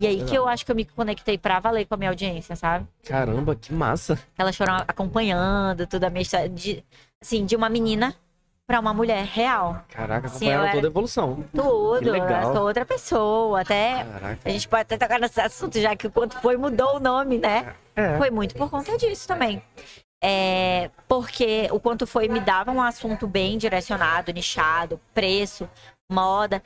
[0.02, 2.56] E aí que eu acho que eu me conectei pra valer com a minha audiência,
[2.56, 2.84] sabe?
[3.04, 4.18] Caramba, que massa.
[4.36, 6.48] Elas foram acompanhando tudo a minha história.
[6.48, 6.84] De,
[7.22, 8.16] assim, de uma menina
[8.66, 9.84] pra uma mulher real.
[9.88, 11.44] Caraca, Sim, acompanharam toda a evolução.
[11.54, 11.98] Tudo.
[12.00, 12.42] Que legal.
[12.42, 13.60] Eu sou outra pessoa.
[13.60, 14.04] Até.
[14.04, 14.38] Caraca.
[14.44, 17.38] A gente pode até tocar nesse assunto, já que o quanto foi mudou o nome,
[17.38, 17.74] né?
[17.94, 18.18] É.
[18.18, 19.62] Foi muito por conta disso também.
[20.22, 25.68] É, porque o quanto foi me dava um assunto bem direcionado, nichado, preço,
[26.10, 26.62] moda.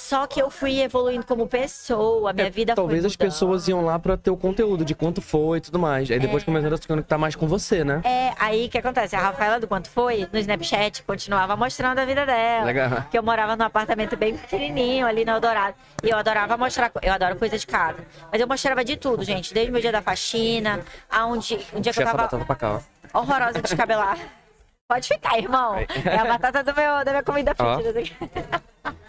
[0.00, 3.98] Só que eu fui evoluindo como pessoa, minha É, vida Talvez as pessoas iam lá
[3.98, 6.08] pra ter o conteúdo de quanto foi e tudo mais.
[6.08, 8.00] Aí depois começaram a se conectar mais com você, né?
[8.04, 9.16] É, aí o que acontece?
[9.16, 12.64] A Rafaela do Quanto Foi, no Snapchat, continuava mostrando a vida dela.
[12.64, 13.04] Legal.
[13.10, 15.74] Que eu morava num apartamento bem pequenininho ali no Eldorado.
[16.02, 17.98] E eu adorava mostrar, eu adoro coisa de casa.
[18.30, 19.52] Mas eu mostrava de tudo, gente.
[19.52, 20.80] Desde o meu dia da faxina,
[21.10, 22.80] aonde, um dia que eu tava batata pra cá,
[23.12, 23.18] ó.
[23.18, 24.16] horrorosa de descabelar.
[24.88, 25.74] Pode ficar, irmão.
[25.76, 28.16] É a batata do meu, da minha comida aqui.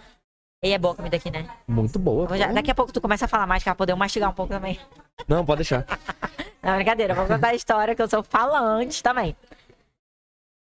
[0.62, 1.48] E é boa a comida aqui, né?
[1.68, 2.38] Muito boa.
[2.38, 4.78] Já- daqui a pouco tu começa a falar mais, que poder mastigar um pouco também.
[5.28, 5.86] Não, pode deixar.
[6.62, 9.34] Não, brincadeira, vou contar a história que eu sou falante também.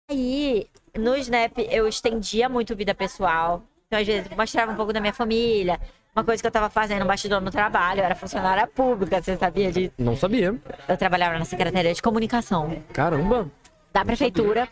[0.09, 3.63] Aí, no Snap, eu estendia muito vida pessoal.
[3.87, 5.79] Então, às vezes, mostrava um pouco da minha família.
[6.15, 8.01] Uma coisa que eu tava fazendo, um bastidor no trabalho.
[8.01, 9.93] Eu era funcionária pública, você sabia disso?
[9.97, 10.55] Não sabia.
[10.87, 13.49] Eu trabalhava na Secretaria de Comunicação Caramba.
[13.91, 14.69] da Prefeitura.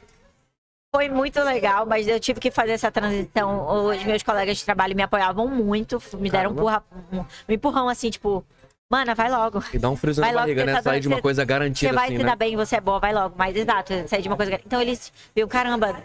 [0.93, 3.85] Foi muito legal, mas eu tive que fazer essa transição.
[3.85, 7.87] Os meus colegas de trabalho me apoiavam muito, me deram um, empurra- um, um empurrão
[7.87, 8.43] assim, tipo,
[8.91, 9.63] mana, vai logo.
[9.71, 10.81] E dá um Vai na barriga, né?
[10.81, 12.29] Sair de uma coisa garantida Você vai assim, se né?
[12.29, 13.35] dar bem, você é boa, vai logo.
[13.37, 14.59] Mas exato, sair de uma coisa.
[14.65, 15.95] Então eles viram, caramba,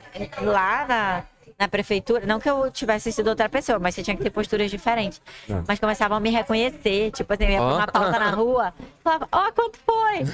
[0.43, 1.23] lá na,
[1.59, 4.71] na prefeitura, não que eu tivesse sido outra pessoa, mas você tinha que ter posturas
[4.71, 5.21] diferentes.
[5.49, 5.63] É.
[5.67, 9.29] Mas começavam a me reconhecer, tipo assim, eu ia pra uma pauta na rua, falava,
[9.31, 10.25] ó, quanto foi?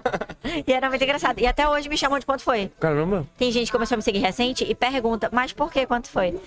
[0.66, 1.38] e era muito engraçado.
[1.40, 2.70] E até hoje me chamam de quanto foi.
[2.80, 3.26] Caramba.
[3.36, 6.40] Tem gente que começou a me seguir recente e pergunta, mas por que quanto foi?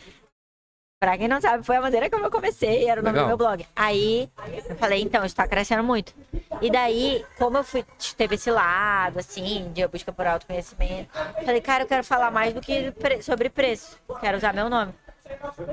[1.00, 3.26] Pra quem não sabe, foi a maneira como eu comecei, era o nome Legal.
[3.26, 3.66] do meu blog.
[3.76, 4.30] Aí
[4.70, 6.14] eu falei, então, isso tá crescendo muito.
[6.62, 7.86] E daí, como eu fui,
[8.16, 11.10] teve esse lado, assim, de busca por autoconhecimento,
[11.44, 13.98] falei, cara, eu quero falar mais do que pre- sobre preço.
[14.22, 14.94] Quero usar meu nome.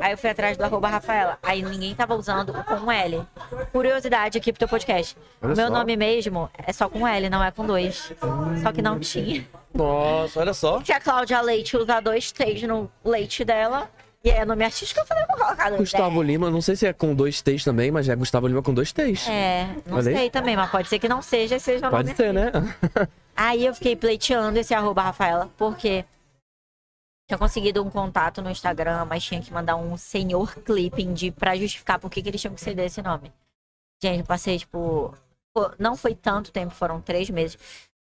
[0.00, 1.38] Aí eu fui atrás do arroba Rafaela.
[1.42, 3.22] Aí ninguém tava usando o com L.
[3.70, 5.16] Curiosidade aqui pro teu podcast.
[5.40, 5.72] Olha meu só.
[5.72, 8.12] nome mesmo é só com L, não é com dois.
[8.62, 9.46] Só que não tinha.
[9.72, 10.80] Nossa, olha só.
[10.82, 13.88] Tinha a Cláudia Leite usar dois T's no leite dela.
[14.24, 16.92] E é nome artístico, eu falei, vou colocar dois Gustavo Lima, não sei se é
[16.92, 19.26] com dois T's também, mas é Gustavo Lima com dois T's.
[19.28, 20.16] É, não Olha aí.
[20.16, 22.52] sei também, mas pode ser que não seja, seja Pode nome ser, né?
[23.34, 26.04] Aí eu fiquei pleiteando esse arroba Rafaela, porque
[27.28, 31.56] tinha conseguido um contato no Instagram, mas tinha que mandar um senhor clipping de, pra
[31.56, 33.32] justificar por que, que eles tinham que ceder esse nome.
[34.02, 35.14] Gente, eu passei, tipo.
[35.78, 37.58] Não foi tanto tempo, foram três meses.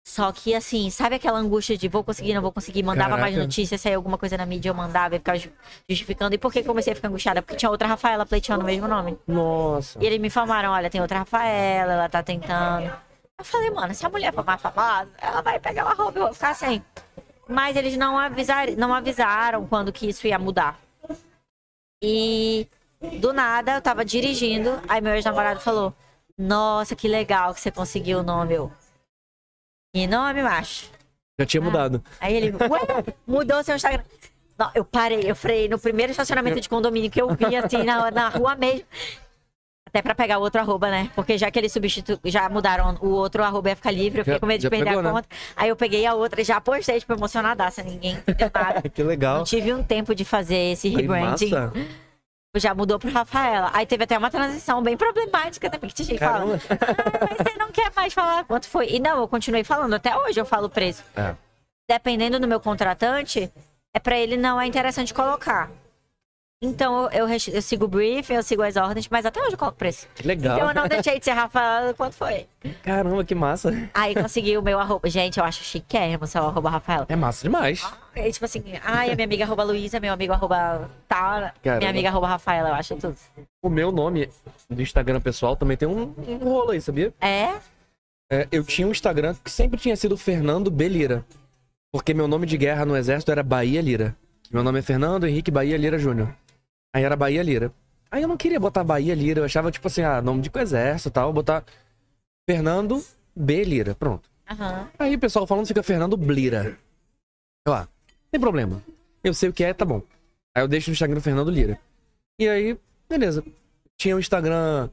[0.05, 2.83] Só que, assim, sabe aquela angústia de vou conseguir, não vou conseguir?
[2.83, 3.41] Mandava mais Caraca.
[3.43, 5.49] notícias, saía alguma coisa na mídia, eu mandava e ficava ju-
[5.89, 6.35] justificando.
[6.35, 7.41] E por que comecei a ficar angustiada?
[7.41, 9.17] Porque tinha outra Rafaela pleiteando o mesmo nome.
[9.25, 9.97] Nossa.
[10.03, 12.91] E eles me informaram, olha, tem outra Rafaela, ela tá tentando.
[13.39, 16.21] Eu falei, mano, se a mulher for mais famosa, ela vai pegar uma roupa e
[16.21, 16.83] eu vou ficar sem.
[17.47, 20.77] Mas eles não avisaram, não avisaram quando que isso ia mudar.
[22.03, 22.67] E
[23.21, 25.93] do nada, eu tava dirigindo, aí meu ex-namorado falou,
[26.37, 28.53] nossa, que legal que você conseguiu o nome.
[28.53, 28.71] Eu,
[29.93, 30.89] que nome, macho?
[31.39, 32.03] Já tinha mudado.
[32.19, 34.03] Aí ele, ué, mudou seu Instagram.
[34.57, 38.09] Não, eu parei, eu freiei no primeiro estacionamento de condomínio que eu vi, assim, na,
[38.11, 38.85] na rua mesmo.
[39.87, 41.11] Até pra pegar o outro arroba, né?
[41.15, 42.19] Porque já que eles substitu...
[42.25, 44.99] já mudaram o outro arroba ia ficar livre, eu fiquei com medo de perder pegou,
[44.99, 45.11] a né?
[45.11, 45.27] conta.
[45.55, 48.81] Aí eu peguei a outra e já postei, tipo, emocionadaça, ninguém entendeu nada.
[48.89, 49.37] que legal.
[49.37, 51.51] Não tive um tempo de fazer esse rebranding.
[52.55, 53.71] Já mudou pro Rafaela.
[53.73, 56.59] Aí teve até uma transição bem problemática também, que tinha gente falando.
[56.69, 58.87] Ah, mas não quer mais falar quanto foi.
[58.89, 59.93] E não, eu continuei falando.
[59.95, 61.35] Até hoje eu falo preço É.
[61.89, 63.51] dependendo do meu contratante,
[63.93, 65.69] é pra ele não é interessante colocar.
[66.63, 69.57] Então eu, eu, eu sigo o briefing, eu sigo as ordens, mas até hoje eu
[69.57, 70.07] coloco preço.
[70.15, 70.55] Que legal.
[70.55, 72.47] Então eu não deixei de ser Rafaela quanto foi.
[72.81, 73.89] Caramba, que massa.
[73.93, 75.09] Aí consegui o meu arroba.
[75.09, 77.05] Gente, eu acho chiquérrimo seu arroba Rafaela.
[77.09, 77.85] É massa demais.
[78.15, 81.53] É tipo assim, ai, a minha amiga arroba Luísa, meu amigo arroba Caramba.
[81.79, 83.17] minha amiga arroba Rafaela, eu acho tudo.
[83.61, 84.29] O meu nome
[84.69, 87.13] do Instagram pessoal também tem um, um rolo aí, sabia?
[87.19, 87.55] É?
[88.31, 91.25] É, eu tinha um Instagram que sempre tinha sido Fernando Belira.
[91.91, 94.15] Porque meu nome de guerra no exército era Bahia Lira.
[94.49, 96.33] Meu nome é Fernando Henrique Bahia Lira Júnior.
[96.93, 97.73] Aí era Bahia Lira.
[98.11, 101.09] Aí eu não queria botar Bahia Lira, eu achava tipo assim, ah, nome de exército
[101.09, 101.63] e tal, botar
[102.47, 103.03] Fernando
[103.35, 104.29] B Lira, pronto.
[104.49, 104.87] Aham.
[104.99, 106.77] Aí o pessoal falando fica Fernando Blira.
[107.65, 107.87] Eu, ah,
[108.29, 108.83] tem problema.
[109.23, 110.01] Eu sei o que é, tá bom.
[110.55, 111.79] Aí eu deixo no Instagram Fernando Lira.
[112.39, 112.77] E aí,
[113.09, 113.43] beleza.
[113.97, 114.89] Tinha o Instagram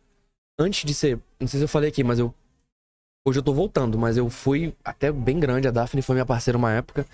[0.58, 1.18] antes de ser.
[1.38, 2.32] Não sei se eu falei aqui, mas eu.
[3.26, 5.68] Hoje eu tô voltando, mas eu fui até bem grande.
[5.68, 7.04] A Daphne foi minha parceira uma época.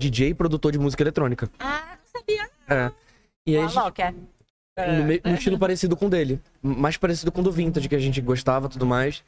[0.00, 1.48] DJ e produtor de música eletrônica.
[1.60, 2.50] Ah, não sabia.
[2.68, 2.90] É.
[3.46, 4.14] E aí, a O gente- é.
[4.76, 6.40] No, me- no estilo parecido com o dele.
[6.62, 9.22] Mais parecido com o do Vintage, que a gente gostava e tudo mais.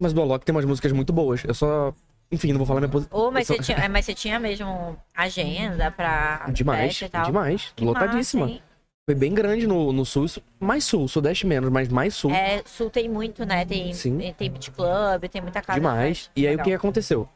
[0.00, 1.44] Mas do Alok tem umas músicas muito boas.
[1.44, 1.94] Eu só.
[2.32, 3.18] Enfim, não vou falar minha posição.
[3.18, 7.72] Ô, mas, você tinha, é, mas você tinha mesmo agenda pra Demais, demais.
[7.74, 8.46] Que lotadíssima.
[8.46, 8.60] massa?
[9.08, 10.26] Foi bem grande no, no sul,
[10.60, 12.30] mais sul, sudeste menos, mas mais sul.
[12.30, 13.64] É, Sul tem muito, né?
[13.64, 14.32] Tem, Sim.
[14.38, 15.80] tem, beat club, tem muita casa.
[15.80, 16.30] de demais.
[16.36, 17.28] E aí o que aconteceu?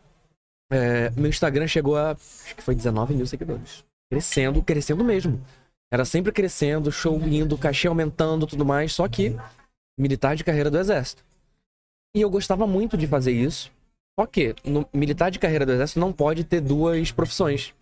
[0.71, 2.13] É, meu Instagram chegou a.
[2.13, 3.85] Acho que foi 19 mil seguidores.
[4.11, 5.43] Crescendo, crescendo mesmo.
[5.93, 8.93] Era sempre crescendo, show indo, cachê aumentando tudo mais.
[8.93, 9.37] Só que
[9.99, 11.25] militar de carreira do exército.
[12.15, 13.71] E eu gostava muito de fazer isso.
[14.19, 17.75] Só que no militar de carreira do exército não pode ter duas profissões.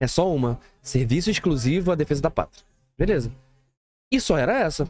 [0.00, 0.58] É só uma.
[0.82, 2.64] Serviço exclusivo à defesa da pátria.
[2.96, 3.30] Beleza.
[4.12, 4.88] E só era essa.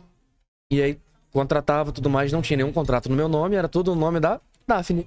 [0.71, 0.99] E aí,
[1.33, 4.41] contratava tudo mais, não tinha nenhum contrato no meu nome, era tudo o nome da
[4.67, 5.05] Daphne.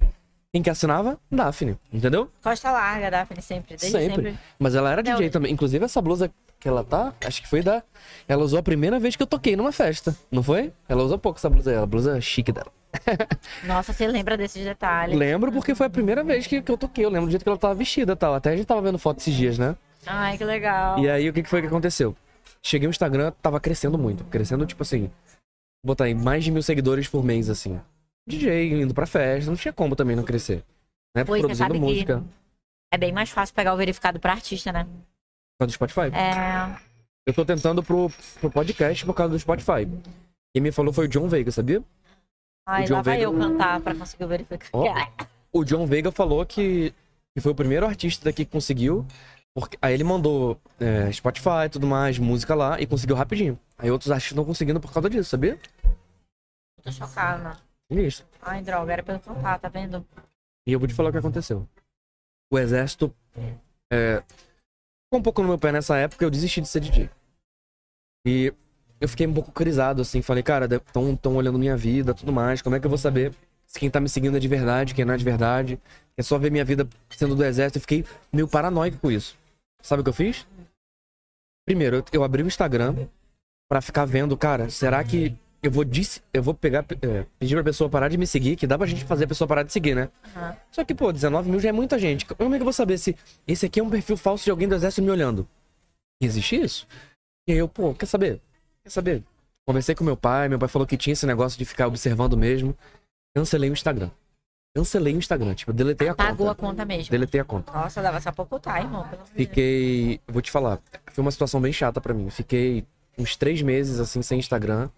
[0.52, 1.18] Quem que assinava?
[1.30, 2.30] Daphne, entendeu?
[2.42, 3.76] Costa larga, Daphne, sempre.
[3.76, 4.14] Desde Sempre.
[4.14, 4.38] sempre.
[4.58, 5.52] Mas ela era DJ também.
[5.52, 6.30] Inclusive, essa blusa
[6.64, 7.82] que ela tá, acho que foi da.
[8.26, 10.72] Ela usou a primeira vez que eu toquei numa festa, não foi?
[10.88, 12.72] Ela usou pouco essa blusa aí, a blusa chique dela.
[13.64, 15.14] Nossa, você lembra desses detalhes.
[15.14, 17.04] Lembro porque foi a primeira vez que, que eu toquei.
[17.04, 18.34] Eu lembro do jeito que ela tava vestida tal.
[18.34, 19.76] Até a gente tava vendo foto esses dias, né?
[20.06, 20.98] Ai, que legal.
[20.98, 22.16] E aí, o que que foi que aconteceu?
[22.62, 24.24] Cheguei no Instagram, tava crescendo muito.
[24.24, 25.10] Crescendo, tipo assim,
[25.84, 27.78] botar aí mais de mil seguidores por mês, assim.
[28.26, 30.64] DJ, indo pra festa, não tinha como também não crescer.
[31.14, 31.24] Né?
[31.24, 32.20] Pois, Produzindo música.
[32.20, 32.26] que
[32.90, 34.86] é bem mais fácil pegar o verificado pra artista, né?
[35.56, 36.14] Por causa do Spotify.
[36.14, 36.76] É.
[37.26, 39.86] Eu tô tentando pro, pro podcast por causa do Spotify.
[40.54, 41.82] Quem me falou foi o John Veiga, sabia?
[42.66, 44.70] Ai, O John lá vai Veiga- eu cantar pra conseguir o verificado.
[44.72, 44.94] Ó.
[45.52, 46.92] O John Veiga falou que,
[47.34, 49.06] que foi o primeiro artista daqui que conseguiu.
[49.54, 53.58] Porque, aí ele mandou é, Spotify e tudo mais, música lá, e conseguiu rapidinho.
[53.78, 55.58] Aí outros artistas estão conseguindo por causa disso, sabia?
[56.82, 57.56] Tô chocada.
[57.88, 58.26] Isso.
[58.42, 60.04] Ai, droga, era pra eu cantar, tá vendo?
[60.66, 61.66] E eu vou te falar o que aconteceu.
[62.52, 63.14] O exército
[63.92, 64.22] é,
[65.18, 67.10] um pouco no meu pé nessa época, eu desisti de ser DJ.
[68.26, 68.52] E
[69.00, 72.62] eu fiquei um pouco crisado, assim, falei, cara, estão tão olhando minha vida, tudo mais,
[72.62, 73.34] como é que eu vou saber
[73.66, 75.80] se quem tá me seguindo é de verdade, quem não é de verdade?
[76.16, 79.36] É só ver minha vida sendo do exército, eu fiquei meio paranoico com isso.
[79.82, 80.46] Sabe o que eu fiz?
[81.66, 83.06] Primeiro, eu, abri o Instagram
[83.68, 85.34] pra ficar vendo, cara, será que
[85.66, 88.66] eu vou, dis- eu vou pegar, é, pedir pra pessoa parar de me seguir, que
[88.66, 90.08] dá pra gente fazer a pessoa parar de seguir, né?
[90.36, 90.56] Aham.
[90.70, 92.24] Só que, pô, 19 mil já é muita gente.
[92.26, 94.68] Como é que eu vou saber se esse aqui é um perfil falso de alguém
[94.68, 95.46] do exército me olhando?
[96.20, 96.86] Existe isso?
[97.48, 98.40] E aí eu, pô, quer saber?
[98.82, 99.22] Quer saber?
[99.66, 102.76] Conversei com meu pai, meu pai falou que tinha esse negócio de ficar observando mesmo.
[103.34, 104.10] Cancelei o Instagram.
[104.76, 106.68] Cancelei o Instagram, tipo, deletei a Pagou a conta.
[106.70, 107.10] conta mesmo.
[107.10, 107.72] Deletei a conta.
[107.72, 109.08] Nossa, dava só pouco time, irmão.
[109.34, 110.20] Fiquei.
[110.26, 110.80] Vou te falar,
[111.12, 112.28] foi uma situação bem chata pra mim.
[112.28, 112.84] Fiquei
[113.16, 114.90] uns três meses assim sem Instagram.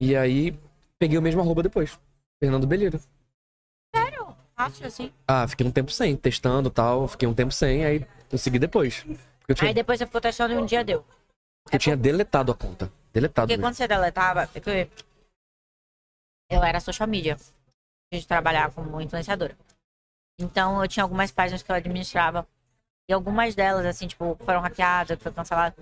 [0.00, 0.58] E aí
[0.98, 1.98] peguei o mesmo arroba depois.
[2.42, 2.98] Fernando Belira.
[3.94, 4.36] Sério?
[4.56, 5.12] Fácil assim.
[5.28, 7.06] Ah, fiquei um tempo sem, testando e tal.
[7.08, 9.02] Fiquei um tempo sem, aí consegui depois.
[9.02, 11.04] Porque eu tinha, Aí depois você ficou testando e um dia deu.
[11.64, 12.90] porque eu tinha deletado a conta.
[13.12, 13.64] Deletado Porque mesmo.
[13.66, 14.88] quando você deletava, porque
[16.50, 17.36] eu era social media.
[18.12, 19.56] De trabalhar como influenciadora.
[20.40, 22.46] Então eu tinha algumas páginas que eu administrava.
[23.08, 25.76] E algumas delas, assim, tipo, foram hackeadas, foi cancelado.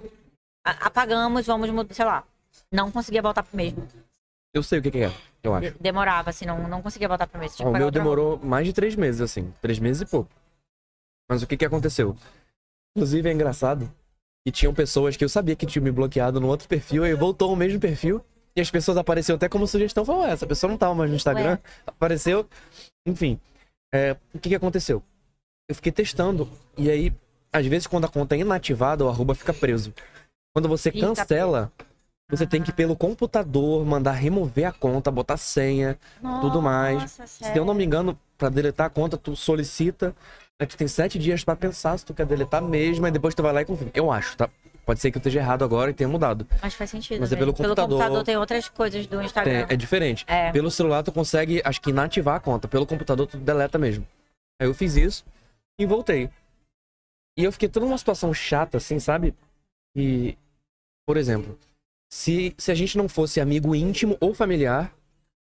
[0.64, 2.24] A- Apagamos, vamos mudar, sei lá.
[2.72, 3.86] Não conseguia voltar pro mesmo.
[4.58, 5.70] Eu sei o que, que é, eu acho.
[5.70, 7.56] De- Demorava, assim, não, não conseguia voltar pro mesmo.
[7.56, 9.52] Tinha Ó, que o meu demorou mais de três meses, assim.
[9.62, 10.30] Três meses e pouco.
[11.30, 12.16] Mas o que que aconteceu?
[12.96, 13.88] Inclusive é engraçado
[14.44, 17.52] que tinham pessoas que eu sabia que tinham me bloqueado no outro perfil, aí voltou
[17.52, 18.24] o mesmo perfil.
[18.56, 20.04] E as pessoas apareceram até como sugestão.
[20.08, 21.58] Ué, essa pessoa não tava mais no Instagram.
[21.86, 22.48] Apareceu.
[23.06, 23.38] Enfim.
[23.94, 25.00] É, o que que aconteceu?
[25.68, 26.48] Eu fiquei testando.
[26.76, 27.12] E aí,
[27.52, 29.94] às vezes, quando a conta é inativada, o arroba fica preso.
[30.52, 31.70] Quando você Fica cancela,
[32.30, 35.98] você tem que pelo computador, mandar remover a conta, botar senha,
[36.40, 37.00] tudo mais.
[37.00, 40.14] Nossa, Se eu não me engano, pra deletar a conta, tu solicita.
[40.60, 43.42] Aí tu tem sete dias pra pensar se tu quer deletar mesmo, e depois tu
[43.42, 43.92] vai lá e confirma.
[43.94, 44.50] Eu acho, tá?
[44.84, 46.46] Pode ser que eu esteja errado agora e tenha mudado.
[46.62, 47.20] Mas faz sentido.
[47.20, 47.52] Mas é mesmo.
[47.54, 48.24] pelo computador.
[48.24, 49.66] tem outras coisas do Tem- Instagram.
[49.68, 50.24] é diferente.
[50.26, 50.50] É.
[50.50, 52.66] Pelo celular tu consegue, acho que inativar a conta.
[52.66, 54.06] Pelo computador tu deleta mesmo.
[54.60, 55.24] Aí eu fiz isso
[55.78, 56.30] e voltei.
[57.38, 59.34] E eu fiquei toda numa situação chata, assim, sabe?
[59.94, 60.36] E,
[61.06, 61.56] por exemplo,
[62.10, 64.92] se, se a gente não fosse amigo íntimo ou familiar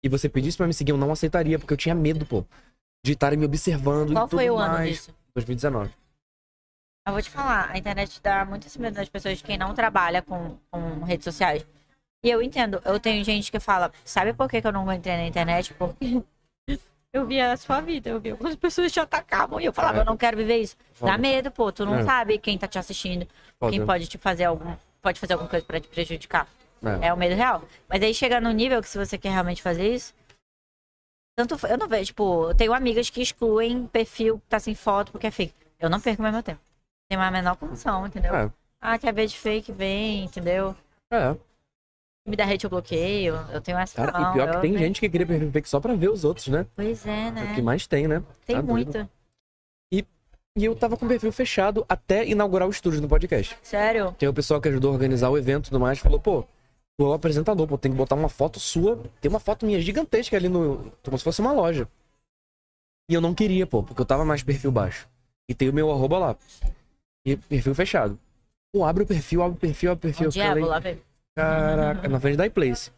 [0.04, 2.44] e você pedisse pra me seguir, eu não aceitaria, porque eu tinha medo, pô,
[3.04, 4.90] de estarem me observando Qual e tudo foi o ano mais.
[4.90, 5.14] disso?
[5.34, 5.90] 2019.
[7.06, 9.74] Eu vou te falar, a internet dá muito esse medo nas pessoas de quem não
[9.74, 11.66] trabalha com, com redes sociais.
[12.24, 15.16] E eu entendo, eu tenho gente que fala, sabe por que, que eu não entrei
[15.16, 15.74] na internet?
[15.74, 16.22] Porque
[17.12, 20.00] eu via a sua vida, eu via algumas pessoas te atacavam e eu falava, É.
[20.02, 20.76] eu não quero viver isso.
[21.00, 22.04] Dá medo, pô, tu não É.
[22.04, 23.26] sabe quem tá te assistindo,
[23.68, 24.72] quem pode te fazer algum,
[25.02, 26.48] pode fazer alguma coisa pra te prejudicar.
[27.02, 27.08] É.
[27.08, 27.62] É o medo real.
[27.88, 30.14] Mas aí chega no nível que se você quer realmente fazer isso.
[31.36, 35.12] Tanto eu não vejo, tipo, eu tenho amigas que excluem perfil que tá sem foto
[35.12, 35.54] porque é fake.
[35.78, 36.60] Eu não perco mais meu tempo.
[37.08, 38.34] Tem a menor condição, entendeu?
[38.34, 38.50] É.
[38.80, 40.74] Ah, quer ver de fake, vem, entendeu?
[41.10, 41.36] É.
[42.26, 43.34] Me dá hate, eu bloqueio.
[43.52, 45.68] Eu tenho essa Cara, não, e pior que eu- tem gente que cria perfil fake
[45.68, 46.66] só pra ver os outros, né?
[46.76, 47.54] Pois é, É o né?
[47.54, 48.22] que mais tem, né?
[48.46, 49.08] Tem Tá muito.
[50.56, 53.56] E eu tava com o perfil fechado até inaugurar o estúdio do podcast.
[53.62, 54.14] Sério?
[54.18, 56.42] Tem o pessoal que ajudou a organizar o evento e tudo mais, falou, pô,
[56.96, 59.02] tu é o apresentador, pô, tem que botar uma foto sua.
[59.20, 60.92] Tem uma foto minha gigantesca ali no.
[61.02, 61.88] Como se fosse uma loja.
[63.08, 65.08] E eu não queria, pô, porque eu tava mais perfil baixo.
[65.48, 66.36] E tem o meu arroba lá.
[67.24, 68.18] E perfil fechado.
[68.72, 70.26] Pô, abre o perfil, abre o perfil, abre o perfil.
[70.28, 70.48] Onde eu é?
[70.48, 71.02] falei, lá ver.
[71.34, 72.90] Caraca, na frente da iPlace.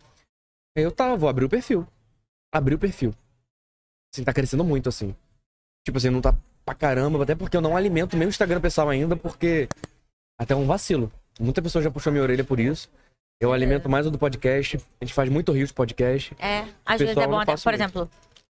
[0.77, 1.87] Aí eu tá, vou abrir o perfil.
[2.53, 3.15] Abri o perfil.
[4.13, 5.15] Assim, tá crescendo muito, assim.
[5.85, 9.17] Tipo assim, não tá pra caramba, até porque eu não alimento meu Instagram pessoal ainda,
[9.17, 9.69] porque
[10.41, 11.11] até é um vacilo.
[11.39, 12.89] Muita pessoa já puxou minha orelha por isso.
[13.41, 14.77] Eu alimento mais o do podcast.
[15.01, 16.35] A gente faz muito rio de podcast.
[16.39, 17.75] É, às vezes é bom até, por muito.
[17.75, 18.11] exemplo,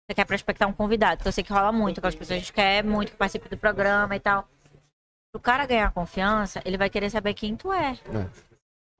[0.09, 2.83] você quer prospectar um convidado, que eu sei que rola muito, aquelas pessoas que quer
[2.85, 4.43] muito que participe do programa e tal.
[4.43, 7.93] Se o cara ganhar confiança, ele vai querer saber quem tu é.
[7.93, 8.27] É.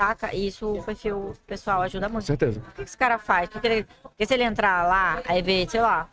[0.01, 0.33] Saca?
[0.35, 2.25] E isso o perfil pessoal ajuda Com muito.
[2.27, 2.61] certeza.
[2.61, 3.49] O que que esse cara faz?
[3.49, 6.09] O que que ele- Porque se ele entrar lá, aí ver, sei lá,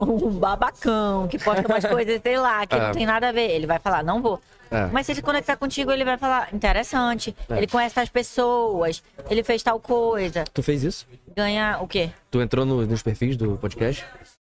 [0.00, 2.78] um babacão que posta umas coisas, sei lá, que É.
[2.80, 4.40] não tem nada a ver, ele vai falar, não vou.
[4.70, 4.86] É.
[4.86, 7.56] Mas se ele conectar contigo, ele vai falar, interessante, É.
[7.58, 11.06] ele conhece as pessoas, ele fez tal coisa, Tu fez isso?
[11.36, 12.10] ganha o quê?
[12.30, 14.04] Tu entrou no- nos perfis do podcast?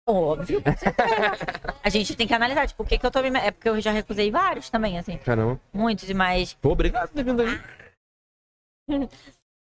[0.09, 0.63] Óbvio.
[1.83, 3.29] a gente tem que analisar, tipo, o que, que eu tô me.
[3.41, 5.17] É porque eu já recusei vários também, assim.
[5.19, 5.59] Caramba.
[5.73, 6.55] Muitos, mas.
[6.55, 7.61] Pô, obrigado por ter vindo aí.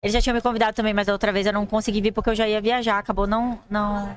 [0.03, 2.29] Eles já tinham me convidado também, mas a outra vez eu não consegui vir porque
[2.29, 2.99] eu já ia viajar.
[2.99, 3.59] Acabou não.
[3.71, 4.15] Não,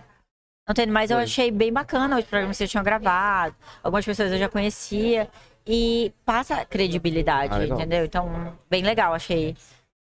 [0.68, 0.92] não tendo.
[0.92, 3.56] Mas eu achei bem bacana os programas que vocês tinham gravado.
[3.84, 5.28] Algumas pessoas eu já conhecia.
[5.70, 8.06] E passa credibilidade, Ah, entendeu?
[8.06, 9.54] Então, bem legal, achei.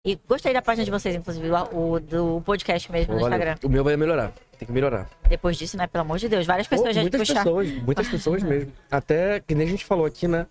[0.06, 3.20] E gostei da página de vocês, inclusive, o, do podcast mesmo no.
[3.20, 3.56] Instagram.
[3.62, 4.32] O meu vai melhorar.
[4.58, 5.10] Tem que melhorar.
[5.28, 5.86] Depois disso, né?
[5.86, 7.42] Pelo amor de Deus, várias pessoas Pô, já muitas puxaram.
[7.44, 8.72] pessoas, muitas pessoas mesmo.
[8.90, 10.46] Até que nem a gente falou aqui, né?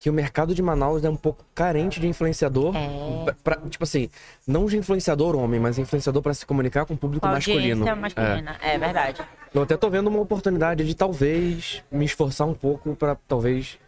[0.00, 2.72] Que o mercado de Manaus é um pouco carente de influenciador.
[2.76, 3.32] É.
[3.42, 4.08] Pra- tipo assim,
[4.46, 7.88] não de influenciador homem, mas influenciador pra se comunicar com o público Com a masculino.
[7.88, 8.56] audiência masculina.
[8.62, 8.78] É.
[8.78, 9.22] verdade.
[9.54, 13.78] Eu até tô vendo uma oportunidade de talvez me esforçar um pouco pra talvez.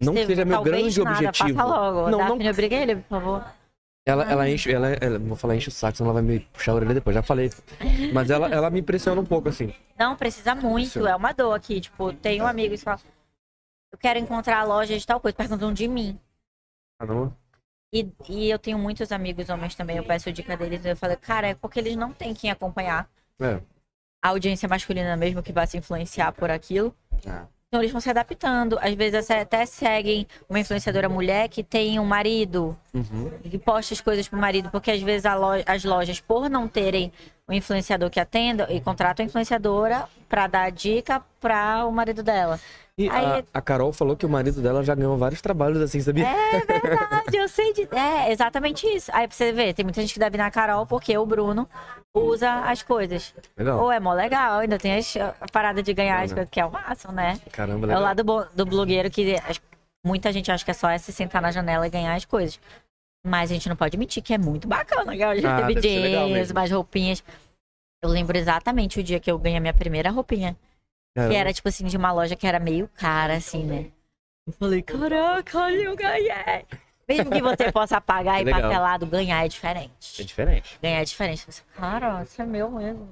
[0.00, 1.54] Não Você- seja meu grande nada, objetivo.
[1.58, 2.02] Faça logo.
[2.10, 3.44] Não, não- Daphne, obriga ele, por favor.
[4.06, 4.72] Ela, ela enche.
[4.72, 7.14] Ela, ela, vou falar enche o saco, senão ela vai me puxar a orelha depois,
[7.14, 7.50] já falei.
[8.12, 9.74] Mas ela, ela me impressiona um pouco, assim.
[9.98, 11.06] Não, precisa muito.
[11.06, 11.80] É uma dor aqui.
[11.80, 13.00] Tipo, tem um amigo que fala.
[13.92, 15.36] Eu quero encontrar a loja de tal coisa.
[15.36, 16.18] Perguntam de mim.
[17.00, 17.34] Ah, não?
[17.92, 19.96] E, e eu tenho muitos amigos homens também.
[19.96, 20.84] Eu peço dica deles.
[20.84, 23.10] Eu falei, cara, é porque eles não têm quem acompanhar.
[23.40, 23.60] É.
[24.28, 26.94] A audiência masculina mesmo que vai se influenciar por aquilo.
[27.26, 27.46] Ah.
[27.68, 28.78] Então eles vão se adaptando.
[28.80, 32.76] Às vezes até seguem uma influenciadora mulher que tem um marido.
[32.92, 33.30] Uhum.
[33.42, 37.10] que posta as coisas pro marido, porque às vezes loja- as lojas, por não terem
[37.48, 42.60] um influenciador que atenda, e contratam a influenciadora pra dar dica pra o marido dela.
[42.96, 46.00] E Aí- a, a Carol falou que o marido dela já ganhou vários trabalhos assim,
[46.00, 46.26] sabia?
[46.28, 47.82] É verdade, eu sei de.
[47.94, 49.10] É, exatamente isso.
[49.14, 51.68] Aí pra você ver, tem muita gente que deve na Carol porque o Bruno
[52.14, 53.32] usa as coisas.
[53.56, 53.80] Legal.
[53.80, 56.34] Ou é mó legal, ainda tem as- a parada de ganhar as né?
[56.34, 57.38] coisas, que é o máximo, né?
[57.52, 58.02] Caramba, É o legal.
[58.02, 59.60] lado do blogueiro que as-
[60.04, 62.58] muita gente acha que é só é se sentar na janela e ganhar as coisas.
[63.28, 65.12] Mas a gente não pode mentir que é muito bacana.
[65.12, 67.22] Ah, deve ser legal jeans, mais roupinhas.
[68.02, 70.56] Eu lembro exatamente o dia que eu ganhei a minha primeira roupinha.
[71.14, 73.86] Que era, tipo assim, de uma loja que era meio cara, assim, né?
[74.46, 76.64] Eu falei, caraca, olha, eu ganhei.
[77.08, 78.60] Mesmo que você possa pagar e Legal.
[78.60, 80.24] parcelado, ganhar é É diferente.
[80.24, 80.78] diferente.
[80.80, 81.44] Ganhar é diferente.
[81.50, 83.08] Você, Cara, isso é meu mesmo.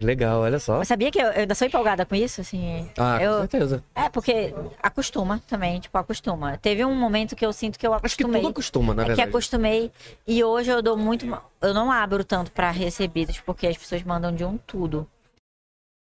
[0.00, 0.78] Legal, olha só.
[0.78, 2.90] Mas sabia que eu, eu ainda sou empolgada com isso, assim?
[2.96, 3.84] Ah, com eu, certeza.
[3.94, 6.56] é, porque acostuma também, tipo, acostuma.
[6.56, 8.40] Teve um momento que eu sinto que eu Acho que acostumei.
[8.40, 9.28] tudo acostuma, na é que verdade.
[9.28, 9.92] acostumei.
[10.26, 11.26] E hoje eu dou muito.
[11.60, 15.06] Eu não abro tanto pra recebidos, porque as pessoas mandam de um tudo.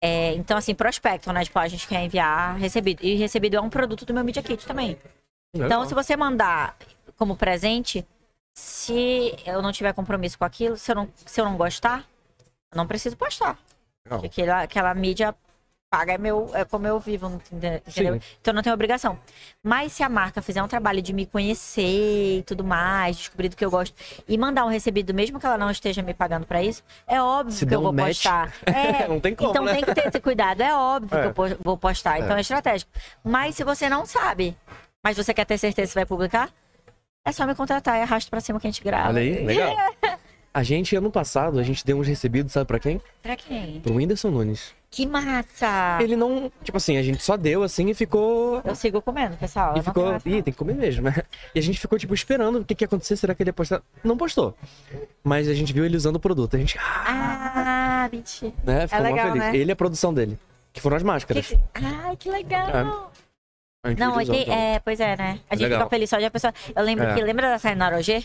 [0.02, 1.44] É, então, assim, prospectam, né?
[1.44, 3.04] Tipo, a gente quer enviar recebido.
[3.04, 4.98] E recebido é um produto do meu Media Kit também.
[5.54, 5.86] Então, Legal.
[5.86, 6.78] se você mandar
[7.18, 8.08] como presente,
[8.58, 12.06] se eu não tiver compromisso com aquilo, se eu não, se eu não gostar,
[12.72, 13.60] eu não preciso postar.
[14.10, 15.36] Porque aquela, aquela mídia
[15.92, 18.14] paga é, meu, é como eu vivo, entende- entendeu?
[18.14, 18.22] Sim.
[18.40, 19.18] Então não tenho obrigação.
[19.64, 23.56] Mas se a marca fizer um trabalho de me conhecer e tudo mais, descobrir do
[23.56, 23.96] que eu gosto,
[24.28, 27.54] e mandar um recebido, mesmo que ela não esteja me pagando pra isso, é óbvio
[27.58, 28.54] Se que eu vou match, postar.
[28.68, 29.74] É, não tem como, então né?
[29.74, 30.62] tem que ter esse cuidado.
[30.62, 31.22] É óbvio É.
[31.24, 32.20] que eu po- vou postar.
[32.20, 32.38] Então É.
[32.38, 32.92] é estratégico.
[33.24, 34.56] Mas se você não sabe,
[35.04, 36.52] Mas você quer ter certeza que vai publicar?
[37.26, 39.10] É só me contratar e arrasto pra cima que a gente grava.
[39.10, 39.74] Olha aí, legal.
[40.60, 43.00] A gente, ano passado, a gente deu uns recebidos, sabe pra quem?
[43.24, 43.80] Pra quem?
[43.80, 44.74] Pro Whindersson Nunes.
[44.92, 45.98] Que massa!
[46.02, 46.52] Ele não.
[46.64, 48.62] Tipo assim, a gente só deu assim e ficou.
[48.66, 49.72] Eu sigo comendo, pessoal.
[49.72, 50.14] E não ficou.
[50.26, 51.16] Ih, tem que comer mesmo, né?
[51.56, 53.16] E a gente ficou, tipo, esperando o que, que ia acontecer.
[53.16, 53.82] Será que ele ia postar?
[54.04, 54.54] Não postou.
[55.24, 56.56] Mas a gente viu ele usando o produto.
[56.58, 56.78] A gente.
[56.78, 58.52] ah, Ah, mentira.
[58.64, 58.86] Né?
[58.88, 59.48] Ficou legal, mó feliz.
[59.54, 59.58] né?
[59.58, 60.38] Ele e a produção dele.
[60.74, 61.48] Que foram as máscaras.
[61.48, 63.12] Que- Ai, que legal!
[63.86, 64.54] Gente Não, tem- então.
[64.54, 65.40] é, pois é, né?
[65.50, 65.80] A gente Legal.
[65.80, 66.54] fica feliz só de a pessoa.
[66.76, 67.14] Eu lembro É.
[67.14, 68.22] que, lembra da Sayonara G?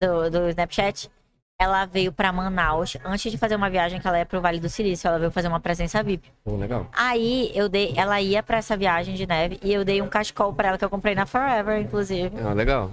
[0.00, 1.10] Do, do Snapchat?
[1.58, 4.68] Ela veio pra Manaus antes de fazer uma viagem que ela ia pro Vale do
[4.68, 5.06] Silício.
[5.06, 6.30] Ela veio fazer uma presença VIP.
[6.44, 6.88] Pô, legal.
[6.92, 10.52] Aí eu dei, ela ia pra essa viagem de neve e eu dei um cachecol
[10.52, 12.36] pra ela que eu comprei na Forever, inclusive.
[12.44, 12.90] Ah, legal.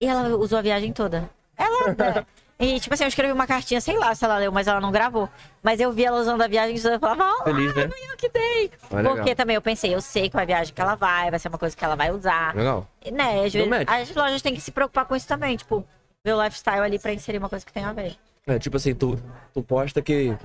[0.00, 1.28] E ela usou a viagem toda.
[1.56, 2.24] Ela.
[2.60, 4.92] e tipo assim, eu escrevi uma cartinha, sei lá se ela leu, mas ela não
[4.92, 5.28] gravou.
[5.60, 7.90] Mas eu vi ela usando a viagem toda e falava, ó, Feliz, né?
[8.10, 8.70] eu que dei.
[8.92, 9.02] Ah.
[9.02, 11.48] Porque também eu pensei, eu sei qual é a viagem que ela vai, vai ser
[11.48, 12.54] uma coisa que ela vai usar.
[12.54, 12.86] Legal.
[13.04, 15.84] E, Né, às vezes, as lojas têm que se preocupar com isso também, tipo,
[16.26, 18.16] o lifestyle ali pra inserir uma coisa que tem a ver.
[18.46, 19.18] É, tipo assim, tu,
[19.52, 20.36] tu posta que.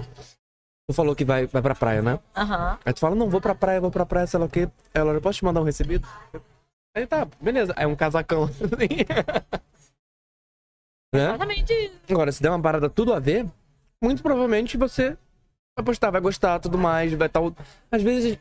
[0.87, 2.19] Tu falou que vai, vai pra praia, né?
[2.35, 2.77] Aham.
[2.85, 4.69] Aí tu fala, não, vou pra praia, vou pra praia, sei lá o quê.
[4.93, 6.05] Ela, eu posso te mandar um recebido?
[6.95, 7.73] Aí tá, beleza.
[7.77, 8.49] Aí um casacão.
[11.15, 11.29] né?
[11.29, 11.91] Exatamente.
[12.09, 13.47] Agora, se der uma parada tudo a ver,
[14.01, 15.17] muito provavelmente você
[15.77, 17.39] vai postar, vai gostar, tudo mais, vai estar.
[17.89, 18.37] Às vezes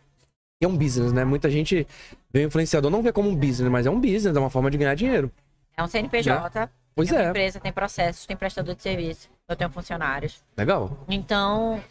[0.61, 1.25] é um business, né?
[1.25, 1.87] Muita gente
[2.33, 4.71] vê o influenciador, não vê como um business, mas é um business, é uma forma
[4.71, 5.31] de ganhar dinheiro.
[5.77, 9.71] É um CNPJ, Pois tem é, empresa, tem processos, tem prestador de serviço, eu tenho
[9.71, 10.43] funcionários.
[10.57, 10.91] legal.
[11.09, 11.83] Então,